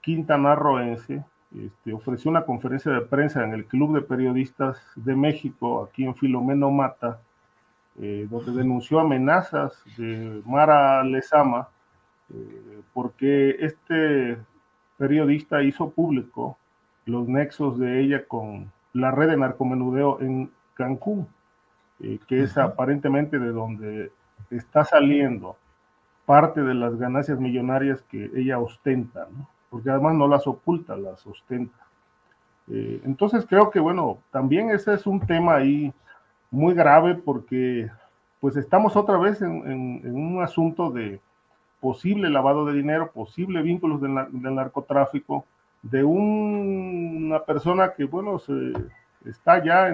quintanarroense 0.09 1.23
este, 1.55 1.93
ofreció 1.93 2.31
una 2.31 2.47
conferencia 2.47 2.91
de 2.91 3.03
prensa 3.03 3.45
en 3.45 3.53
el 3.53 3.67
Club 3.67 3.95
de 3.95 4.01
Periodistas 4.01 4.81
de 4.97 5.15
México, 5.15 5.83
aquí 5.83 6.07
en 6.07 6.15
Filomeno 6.15 6.71
Mata, 6.71 7.21
eh, 8.01 8.27
donde 8.31 8.53
denunció 8.53 9.01
amenazas 9.01 9.85
de 9.99 10.41
Mara 10.47 11.05
Lezama, 11.05 11.69
eh, 12.33 12.81
porque 12.95 13.57
este 13.61 14.39
periodista 14.97 15.63
hizo 15.63 15.91
público 15.91 16.57
los 17.05 17.29
nexos 17.29 17.79
de 17.79 18.01
ella 18.01 18.25
con 18.27 18.73
la 18.95 19.11
red 19.11 19.29
de 19.29 19.37
narcomenudeo 19.37 20.23
en 20.23 20.51
Cancún, 20.73 21.29
eh, 22.01 22.19
que 22.27 22.45
es 22.45 22.57
aparentemente 22.57 23.39
de 23.39 23.53
donde 23.53 24.11
está 24.49 24.85
saliendo 24.85 25.59
parte 26.25 26.63
de 26.63 26.73
las 26.73 26.97
ganancias 26.97 27.39
millonarias 27.39 28.01
que 28.11 28.31
ella 28.35 28.59
ostenta, 28.59 29.29
¿no? 29.31 29.47
Porque 29.71 29.91
además 29.91 30.15
no 30.15 30.27
las 30.29 30.47
oculta, 30.47 30.97
las 30.97 31.27
ostenta. 31.27 31.87
Eh, 32.71 33.01
entonces 33.05 33.47
creo 33.49 33.71
que, 33.71 33.81
bueno, 33.81 34.19
también 34.31 34.71
ese 34.71 34.95
es 34.95 35.07
un 35.07 35.21
tema 35.21 35.57
ahí 35.57 35.93
muy 36.51 36.75
grave 36.75 37.15
porque 37.15 37.91
pues 38.41 38.57
estamos 38.57 38.97
otra 38.97 39.19
vez 39.19 39.43
en, 39.43 40.15
un 40.15 40.43
asunto 40.43 40.91
de 40.91 41.21
posible 41.81 42.31
lavado 42.31 42.65
de 42.67 42.75
dinero, 42.75 43.11
posible 43.13 43.63
vínculos 43.63 44.01
del, 44.01 44.15
narcotráfico, 44.55 45.45
de 45.83 46.05
una 46.05 47.45
persona 47.45 47.93
que, 47.95 48.05
bueno, 48.05 48.39
se, 48.39 48.73
está 49.25 49.63
ya 49.65 49.89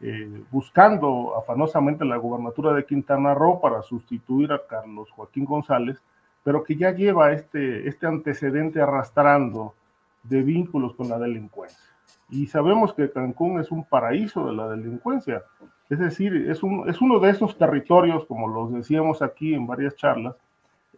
eh, 0.00 0.44
buscando 0.50 1.36
afanosamente 1.38 2.04
la 2.04 2.16
gubernatura 2.16 2.72
de 2.72 2.84
Quintana 2.84 3.34
Roo 3.34 3.60
para 3.60 3.82
sustituir 3.82 4.52
a 4.52 4.66
Carlos 4.66 5.10
Joaquín 5.10 5.44
González, 5.44 6.02
pero 6.44 6.62
que 6.62 6.76
ya 6.76 6.92
lleva 6.92 7.32
este, 7.32 7.88
este 7.88 8.06
antecedente 8.06 8.80
arrastrando 8.80 9.74
de 10.22 10.42
vínculos 10.42 10.94
con 10.94 11.08
la 11.08 11.18
delincuencia. 11.18 11.90
Y 12.30 12.46
sabemos 12.46 12.94
que 12.94 13.10
Cancún 13.10 13.58
es 13.60 13.70
un 13.70 13.84
paraíso 13.84 14.46
de 14.46 14.52
la 14.52 14.68
delincuencia, 14.68 15.42
es 15.90 15.98
decir, 15.98 16.48
es, 16.50 16.62
un, 16.62 16.88
es 16.88 17.00
uno 17.00 17.18
de 17.18 17.30
esos 17.30 17.58
territorios, 17.58 18.24
como 18.26 18.48
los 18.48 18.72
decíamos 18.72 19.22
aquí 19.22 19.54
en 19.54 19.66
varias 19.66 19.96
charlas, 19.96 20.36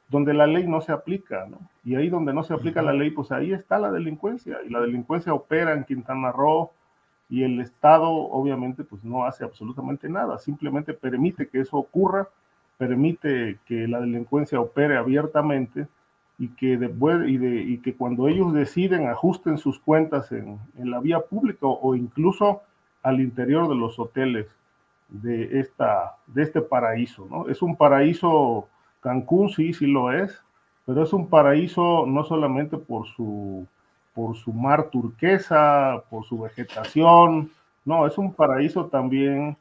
donde 0.09 0.35
la 0.35 0.47
ley 0.47 0.67
no 0.67 0.81
se 0.81 0.93
aplica, 0.93 1.47
¿no? 1.47 1.59
Y 1.85 1.97
ahí 1.97 2.09
donde 2.09 2.33
no 2.33 2.45
se 2.45 2.55
aplica 2.55 2.83
la 2.83 2.93
ley, 2.93 3.11
pues 3.11 3.33
ahí 3.33 3.53
está 3.53 3.79
la 3.79 3.91
delincuencia, 3.91 4.59
y 4.65 4.71
la 4.71 4.81
delincuencia 4.81 5.35
opera 5.35 5.73
en 5.73 5.85
Quintana 5.85 6.31
Roo, 6.31 6.73
y 7.29 7.43
el 7.43 7.61
Estado 7.61 8.09
obviamente 8.09 8.85
pues 8.85 9.03
no 9.03 9.25
hace 9.25 9.45
absolutamente 9.45 10.09
nada, 10.09 10.39
simplemente 10.39 10.95
permite 10.95 11.49
que 11.49 11.61
eso 11.61 11.77
ocurra 11.77 12.29
permite 12.79 13.59
que 13.67 13.89
la 13.89 14.01
delincuencia 14.01 14.61
opere 14.61 14.97
abiertamente 14.97 15.87
y 16.39 16.49
que, 16.49 16.77
de, 16.77 17.95
cuando 17.97 18.29
ellos 18.29 18.53
deciden 18.53 19.09
ajusten 19.09 19.59
sus 19.59 19.79
cuentas 19.79 20.31
en, 20.33 20.59
la 20.77 21.01
vía 21.01 21.21
pública 21.21 21.67
o 21.67 21.95
incluso 21.95 22.63
al 23.03 23.21
interior 23.21 23.69
de 23.69 23.75
los 23.75 23.99
hoteles 23.99 24.47
de, 25.09 25.61
esta, 25.61 26.17
de 26.27 26.43
este 26.43 26.61
paraíso. 26.61 27.47
Es 27.49 27.63
un 27.63 27.77
paraíso, 27.77 28.69
Cancún 29.01 29.49
sí, 29.49 29.73
sí 29.73 29.87
lo 29.87 30.13
es, 30.13 30.43
pero 30.85 31.03
es 31.03 31.13
un 31.13 31.29
paraíso 31.29 32.05
no 32.07 32.25
solamente 32.25 32.77
por 32.77 33.07
su, 33.07 33.67
por 34.15 34.37
su 34.37 34.53
mar 34.53 34.91
turquesa, 34.91 36.03
por 36.11 36.25
su 36.25 36.41
vegetación, 36.41 37.51
no, 37.85 38.07
es 38.07 38.19
un 38.19 38.35
paraíso 38.35 38.87
también 38.87 39.57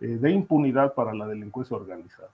eh, 0.00 0.06
de 0.06 0.30
impunidad 0.32 0.94
para 0.94 1.14
la 1.14 1.26
delincuencia 1.26 1.76
organizada. 1.76 2.28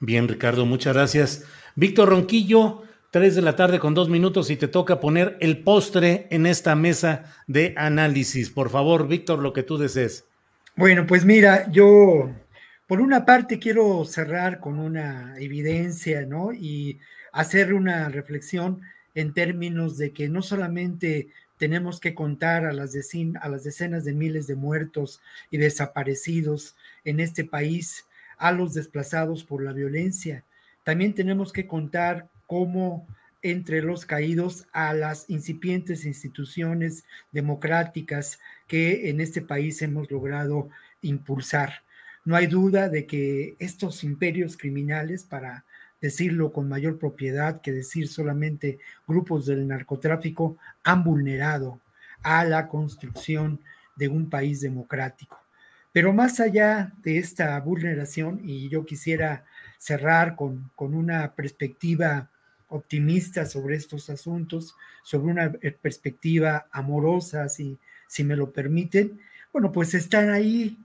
Bien, 0.00 0.28
Ricardo, 0.28 0.66
muchas 0.66 0.94
gracias. 0.94 1.44
Víctor 1.76 2.10
Ronquillo, 2.10 2.82
tres 3.10 3.34
de 3.34 3.42
la 3.42 3.56
tarde 3.56 3.78
con 3.78 3.94
dos 3.94 4.08
minutos 4.08 4.50
y 4.50 4.56
te 4.56 4.68
toca 4.68 5.00
poner 5.00 5.36
el 5.40 5.62
postre 5.62 6.26
en 6.30 6.46
esta 6.46 6.74
mesa 6.74 7.34
de 7.46 7.74
análisis. 7.76 8.50
Por 8.50 8.70
favor, 8.70 9.08
Víctor, 9.08 9.38
lo 9.38 9.52
que 9.52 9.62
tú 9.62 9.78
desees. 9.78 10.26
Bueno, 10.76 11.06
pues 11.06 11.24
mira, 11.24 11.70
yo 11.70 12.30
por 12.86 13.00
una 13.00 13.24
parte 13.24 13.58
quiero 13.58 14.04
cerrar 14.04 14.60
con 14.60 14.78
una 14.78 15.36
evidencia, 15.38 16.26
¿no? 16.26 16.52
Y 16.52 16.98
hacer 17.32 17.72
una 17.72 18.08
reflexión 18.08 18.82
en 19.14 19.32
términos 19.32 19.96
de 19.96 20.12
que 20.12 20.28
no 20.28 20.42
solamente 20.42 21.28
tenemos 21.56 22.00
que 22.00 22.14
contar 22.14 22.66
a 22.66 22.72
las, 22.72 22.96
a 23.40 23.48
las 23.48 23.64
decenas 23.64 24.04
de 24.04 24.12
miles 24.12 24.46
de 24.46 24.56
muertos 24.56 25.20
y 25.50 25.58
desaparecidos 25.58 26.74
en 27.04 27.20
este 27.20 27.44
país, 27.44 28.04
a 28.44 28.52
los 28.52 28.74
desplazados 28.74 29.42
por 29.42 29.64
la 29.64 29.72
violencia. 29.72 30.44
También 30.82 31.14
tenemos 31.14 31.50
que 31.50 31.66
contar 31.66 32.28
cómo 32.46 33.06
entre 33.40 33.80
los 33.80 34.04
caídos 34.04 34.66
a 34.74 34.92
las 34.92 35.24
incipientes 35.30 36.04
instituciones 36.04 37.04
democráticas 37.32 38.38
que 38.66 39.08
en 39.08 39.22
este 39.22 39.40
país 39.40 39.80
hemos 39.80 40.10
logrado 40.10 40.68
impulsar. 41.00 41.84
No 42.26 42.36
hay 42.36 42.46
duda 42.46 42.90
de 42.90 43.06
que 43.06 43.56
estos 43.60 44.04
imperios 44.04 44.58
criminales, 44.58 45.24
para 45.24 45.64
decirlo 46.02 46.52
con 46.52 46.68
mayor 46.68 46.98
propiedad 46.98 47.62
que 47.62 47.72
decir 47.72 48.08
solamente 48.08 48.78
grupos 49.08 49.46
del 49.46 49.66
narcotráfico, 49.66 50.58
han 50.82 51.02
vulnerado 51.02 51.80
a 52.22 52.44
la 52.44 52.68
construcción 52.68 53.60
de 53.96 54.08
un 54.08 54.28
país 54.28 54.60
democrático. 54.60 55.43
Pero 55.94 56.12
más 56.12 56.40
allá 56.40 56.92
de 57.04 57.18
esta 57.18 57.60
vulneración, 57.60 58.40
y 58.42 58.68
yo 58.68 58.84
quisiera 58.84 59.44
cerrar 59.78 60.34
con, 60.34 60.72
con 60.74 60.92
una 60.92 61.36
perspectiva 61.36 62.30
optimista 62.66 63.46
sobre 63.46 63.76
estos 63.76 64.10
asuntos, 64.10 64.74
sobre 65.04 65.30
una 65.30 65.52
eh, 65.62 65.70
perspectiva 65.70 66.66
amorosa, 66.72 67.48
si, 67.48 67.78
si 68.08 68.24
me 68.24 68.34
lo 68.34 68.52
permiten, 68.52 69.20
bueno, 69.52 69.70
pues 69.70 69.94
están 69.94 70.30
ahí 70.30 70.76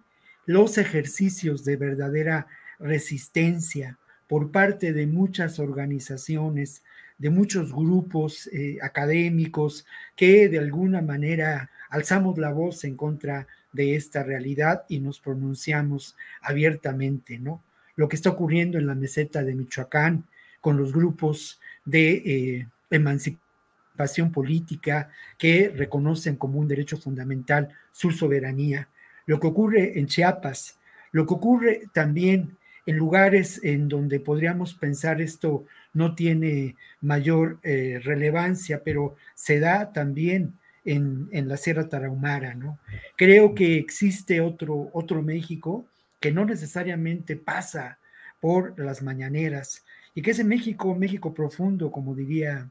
los 0.45 0.77
ejercicios 0.77 1.65
de 1.65 1.75
verdadera 1.75 2.45
resistencia 2.77 3.97
por 4.27 4.51
parte 4.51 4.93
de 4.93 5.07
muchas 5.07 5.57
organizaciones, 5.57 6.83
de 7.17 7.31
muchos 7.31 7.73
grupos 7.73 8.45
eh, 8.53 8.77
académicos 8.79 9.87
que 10.15 10.49
de 10.49 10.59
alguna 10.59 11.01
manera 11.01 11.71
alzamos 11.89 12.37
la 12.37 12.51
voz 12.51 12.83
en 12.83 12.95
contra 12.95 13.47
de 13.71 13.95
esta 13.95 14.23
realidad 14.23 14.83
y 14.89 14.99
nos 14.99 15.19
pronunciamos 15.19 16.15
abiertamente, 16.41 17.39
¿no? 17.39 17.63
Lo 17.95 18.07
que 18.07 18.15
está 18.15 18.29
ocurriendo 18.29 18.77
en 18.77 18.87
la 18.87 18.95
meseta 18.95 19.43
de 19.43 19.55
Michoacán 19.55 20.25
con 20.61 20.77
los 20.77 20.93
grupos 20.93 21.59
de 21.85 22.11
eh, 22.11 22.67
emancipación 22.89 24.31
política 24.31 25.09
que 25.37 25.69
reconocen 25.75 26.35
como 26.35 26.59
un 26.59 26.67
derecho 26.67 26.97
fundamental 26.97 27.69
su 27.91 28.11
soberanía, 28.11 28.89
lo 29.25 29.39
que 29.39 29.47
ocurre 29.47 29.99
en 29.99 30.07
Chiapas, 30.07 30.79
lo 31.11 31.25
que 31.25 31.33
ocurre 31.33 31.81
también 31.93 32.57
en 32.85 32.97
lugares 32.97 33.59
en 33.63 33.87
donde 33.87 34.19
podríamos 34.19 34.73
pensar 34.73 35.21
esto 35.21 35.65
no 35.93 36.15
tiene 36.15 36.75
mayor 37.01 37.59
eh, 37.61 37.99
relevancia, 38.03 38.81
pero 38.83 39.15
se 39.35 39.59
da 39.59 39.91
también 39.91 40.57
en, 40.93 41.47
la 41.47 41.57
Sierra 41.57 41.87
Tarahumara, 41.87 42.55
¿no? 42.55 42.79
Creo 43.15 43.53
que 43.53 43.77
existe 43.77 44.41
otro, 44.41 44.89
otro 44.93 45.21
México 45.21 45.85
que 46.19 46.31
no 46.31 46.45
necesariamente 46.45 47.35
pasa 47.35 47.99
por 48.41 48.79
las 48.79 49.01
mañaneras, 49.01 49.85
y 50.15 50.21
que 50.21 50.31
ese 50.31 50.43
México, 50.43 50.95
México 50.95 51.33
profundo, 51.33 51.91
como 51.91 52.15
diría 52.15 52.69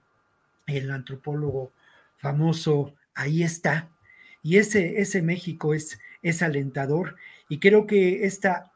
el 0.66 0.90
antropólogo 0.90 1.72
famoso, 2.18 2.94
ahí 3.14 3.42
está. 3.42 3.88
Y 4.42 4.56
ese, 4.56 5.00
ese 5.00 5.22
México 5.22 5.72
es, 5.72 5.98
es 6.22 6.42
alentador 6.42 7.16
y 7.48 7.58
creo 7.58 7.86
que 7.86 8.24
esta 8.26 8.72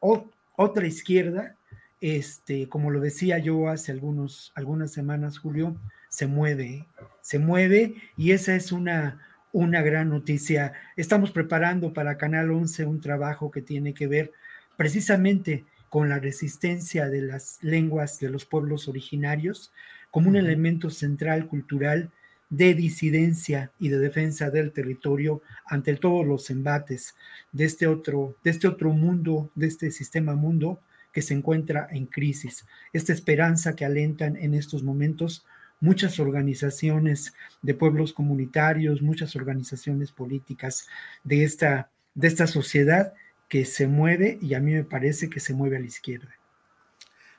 otra 0.55 0.87
izquierda, 0.87 1.55
este, 2.01 2.67
como 2.69 2.89
lo 2.89 2.99
decía 2.99 3.37
yo 3.37 3.69
hace 3.69 3.91
algunos, 3.91 4.51
algunas 4.55 4.91
semanas, 4.91 5.37
Julio, 5.37 5.75
se 6.09 6.27
mueve, 6.27 6.87
se 7.21 7.39
mueve 7.39 7.95
y 8.17 8.31
esa 8.31 8.55
es 8.55 8.71
una, 8.71 9.19
una 9.53 9.81
gran 9.83 10.09
noticia. 10.09 10.73
Estamos 10.97 11.31
preparando 11.31 11.93
para 11.93 12.17
Canal 12.17 12.51
11 12.51 12.85
un 12.85 12.99
trabajo 12.99 13.51
que 13.51 13.61
tiene 13.61 13.93
que 13.93 14.07
ver 14.07 14.33
precisamente 14.75 15.63
con 15.89 16.09
la 16.09 16.19
resistencia 16.19 17.07
de 17.07 17.21
las 17.21 17.59
lenguas 17.61 18.19
de 18.19 18.29
los 18.29 18.45
pueblos 18.45 18.87
originarios 18.87 19.71
como 20.09 20.27
un 20.29 20.35
elemento 20.35 20.89
central 20.89 21.47
cultural 21.47 22.09
de 22.49 22.73
disidencia 22.73 23.71
y 23.79 23.89
de 23.89 23.99
defensa 23.99 24.49
del 24.49 24.71
territorio 24.71 25.43
ante 25.67 25.95
todos 25.95 26.25
los 26.25 26.49
embates 26.49 27.15
de 27.51 27.65
este 27.65 27.85
otro, 27.85 28.35
de 28.43 28.51
este 28.51 28.67
otro 28.67 28.91
mundo, 28.91 29.51
de 29.53 29.67
este 29.67 29.91
sistema 29.91 30.33
mundo 30.35 30.79
que 31.11 31.21
se 31.21 31.35
encuentra 31.35 31.87
en 31.91 32.07
crisis. 32.07 32.65
Esta 32.91 33.13
esperanza 33.13 33.75
que 33.75 33.85
alentan 33.85 34.35
en 34.35 34.55
estos 34.55 34.81
momentos 34.81 35.45
muchas 35.83 36.17
organizaciones 36.17 37.33
de 37.61 37.73
pueblos 37.73 38.13
comunitarios, 38.13 39.01
muchas 39.01 39.35
organizaciones 39.35 40.13
políticas 40.13 40.87
de 41.25 41.43
esta, 41.43 41.91
de 42.15 42.29
esta 42.29 42.47
sociedad 42.47 43.13
que 43.49 43.65
se 43.65 43.85
mueve 43.85 44.39
y 44.41 44.53
a 44.53 44.61
mí 44.61 44.71
me 44.71 44.85
parece 44.85 45.29
que 45.29 45.41
se 45.41 45.53
mueve 45.53 45.75
a 45.75 45.81
la 45.81 45.85
izquierda. 45.85 46.29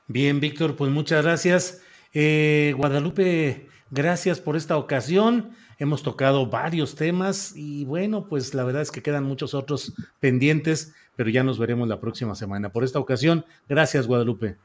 Bien, 0.09 0.41
Víctor, 0.41 0.77
pues 0.77 0.93
muchas 0.93 1.25
gracias. 1.25 1.81
Eh, 2.13 2.75
Guadalupe, 2.77 3.67
gracias 3.91 4.41
por 4.41 4.57
esta 4.57 4.77
ocasión. 4.77 5.53
Hemos 5.79 6.03
tocado 6.03 6.47
varios 6.47 6.97
temas 6.97 7.55
y 7.57 7.87
bueno, 7.87 8.29
pues 8.29 8.53
la 8.53 8.65
verdad 8.65 8.83
es 8.83 8.91
que 8.91 9.03
quedan 9.03 9.25
muchos 9.25 9.55
otros 9.55 9.95
pendientes, 10.21 10.93
pero 11.17 11.31
ya 11.31 11.43
nos 11.43 11.59
veremos 11.59 11.89
la 11.89 11.99
próxima 11.99 12.35
semana. 12.35 12.71
Por 12.71 12.85
esta 12.85 12.99
ocasión, 12.99 13.47
gracias, 13.71 14.07
Guadalupe. 14.07 14.59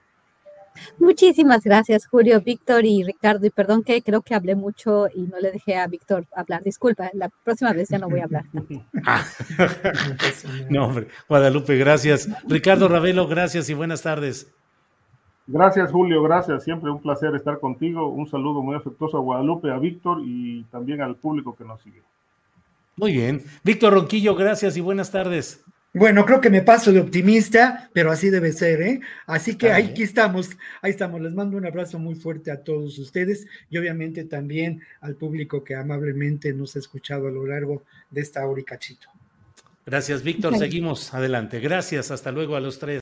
Muchísimas 1.00 1.64
gracias, 1.64 2.08
Julio, 2.08 2.42
Víctor 2.42 2.86
y 2.86 3.04
Ricardo. 3.04 3.46
Y 3.46 3.50
perdón 3.50 3.84
que 3.84 4.02
creo 4.02 4.22
que 4.22 4.36
hablé 4.36 4.56
mucho 4.56 5.08
y 5.14 5.24
no 5.24 5.40
le 5.40 5.52
dejé 5.52 5.76
a 5.76 5.88
Víctor 5.88 6.26
hablar. 6.36 6.64
Disculpa, 6.64 7.10
la 7.14 7.30
próxima 7.44 7.74
vez 7.74 7.90
ya 7.90 7.98
no 7.98 8.10
voy 8.10 8.20
a 8.20 8.26
hablar. 8.26 8.46
Ah. 9.06 9.26
no, 10.70 10.88
hombre, 10.88 11.08
Guadalupe, 11.28 11.76
gracias. 11.78 12.30
Ricardo 12.48 12.88
Ravelo, 12.88 13.28
gracias 13.28 13.70
y 13.70 13.74
buenas 13.74 14.02
tardes. 14.02 14.52
Gracias, 15.48 15.92
Julio, 15.92 16.22
gracias. 16.22 16.64
Siempre 16.64 16.92
un 16.92 17.02
placer 17.02 17.34
estar 17.34 17.60
contigo. 17.60 18.08
Un 18.10 18.28
saludo 18.28 18.62
muy 18.62 18.76
afectuoso 18.76 19.18
a 19.18 19.22
Guadalupe, 19.22 19.72
a 19.72 19.80
Víctor 19.80 20.20
y 20.24 20.64
también 20.66 21.02
al 21.02 21.16
público 21.16 21.56
que 21.56 21.66
nos 21.66 21.82
sigue. 21.82 22.04
Muy 22.98 23.14
bien. 23.14 23.42
Víctor 23.64 23.94
Ronquillo, 23.94 24.36
gracias 24.36 24.78
y 24.78 24.82
buenas 24.82 25.10
tardes. 25.10 25.64
Bueno, 25.94 26.24
creo 26.26 26.40
que 26.40 26.52
me 26.52 26.62
paso 26.62 26.92
de 26.92 27.00
optimista, 27.00 27.90
pero 27.94 28.12
así 28.12 28.30
debe 28.30 28.52
ser, 28.52 28.82
¿eh? 28.82 29.02
Así 29.26 29.56
que 29.56 29.72
ahí 29.72 29.88
aquí 29.88 30.04
estamos, 30.04 30.52
ahí 30.84 30.92
estamos. 30.92 31.20
Les 31.20 31.34
mando 31.34 31.58
un 31.58 31.66
abrazo 31.66 31.98
muy 31.98 32.14
fuerte 32.14 32.52
a 32.52 32.62
todos 32.64 33.00
ustedes 33.00 33.48
y 33.72 33.78
obviamente 33.80 34.24
también 34.26 34.84
al 35.02 35.16
público 35.16 35.64
que 35.64 35.76
amablemente 35.76 36.54
nos 36.54 36.76
ha 36.76 36.80
escuchado 36.80 37.28
a 37.28 37.32
lo 37.32 37.46
largo 37.48 37.84
de 38.12 38.22
esta 38.22 38.46
hora 38.46 38.62
y 38.62 38.66
cachito. 38.66 39.08
Gracias, 39.84 40.22
Víctor. 40.22 40.56
Seguimos 40.60 41.12
adelante. 41.16 41.60
Gracias. 41.60 42.12
Hasta 42.12 42.32
luego 42.32 42.56
a 42.56 42.60
los 42.60 42.78
tres. 42.78 43.02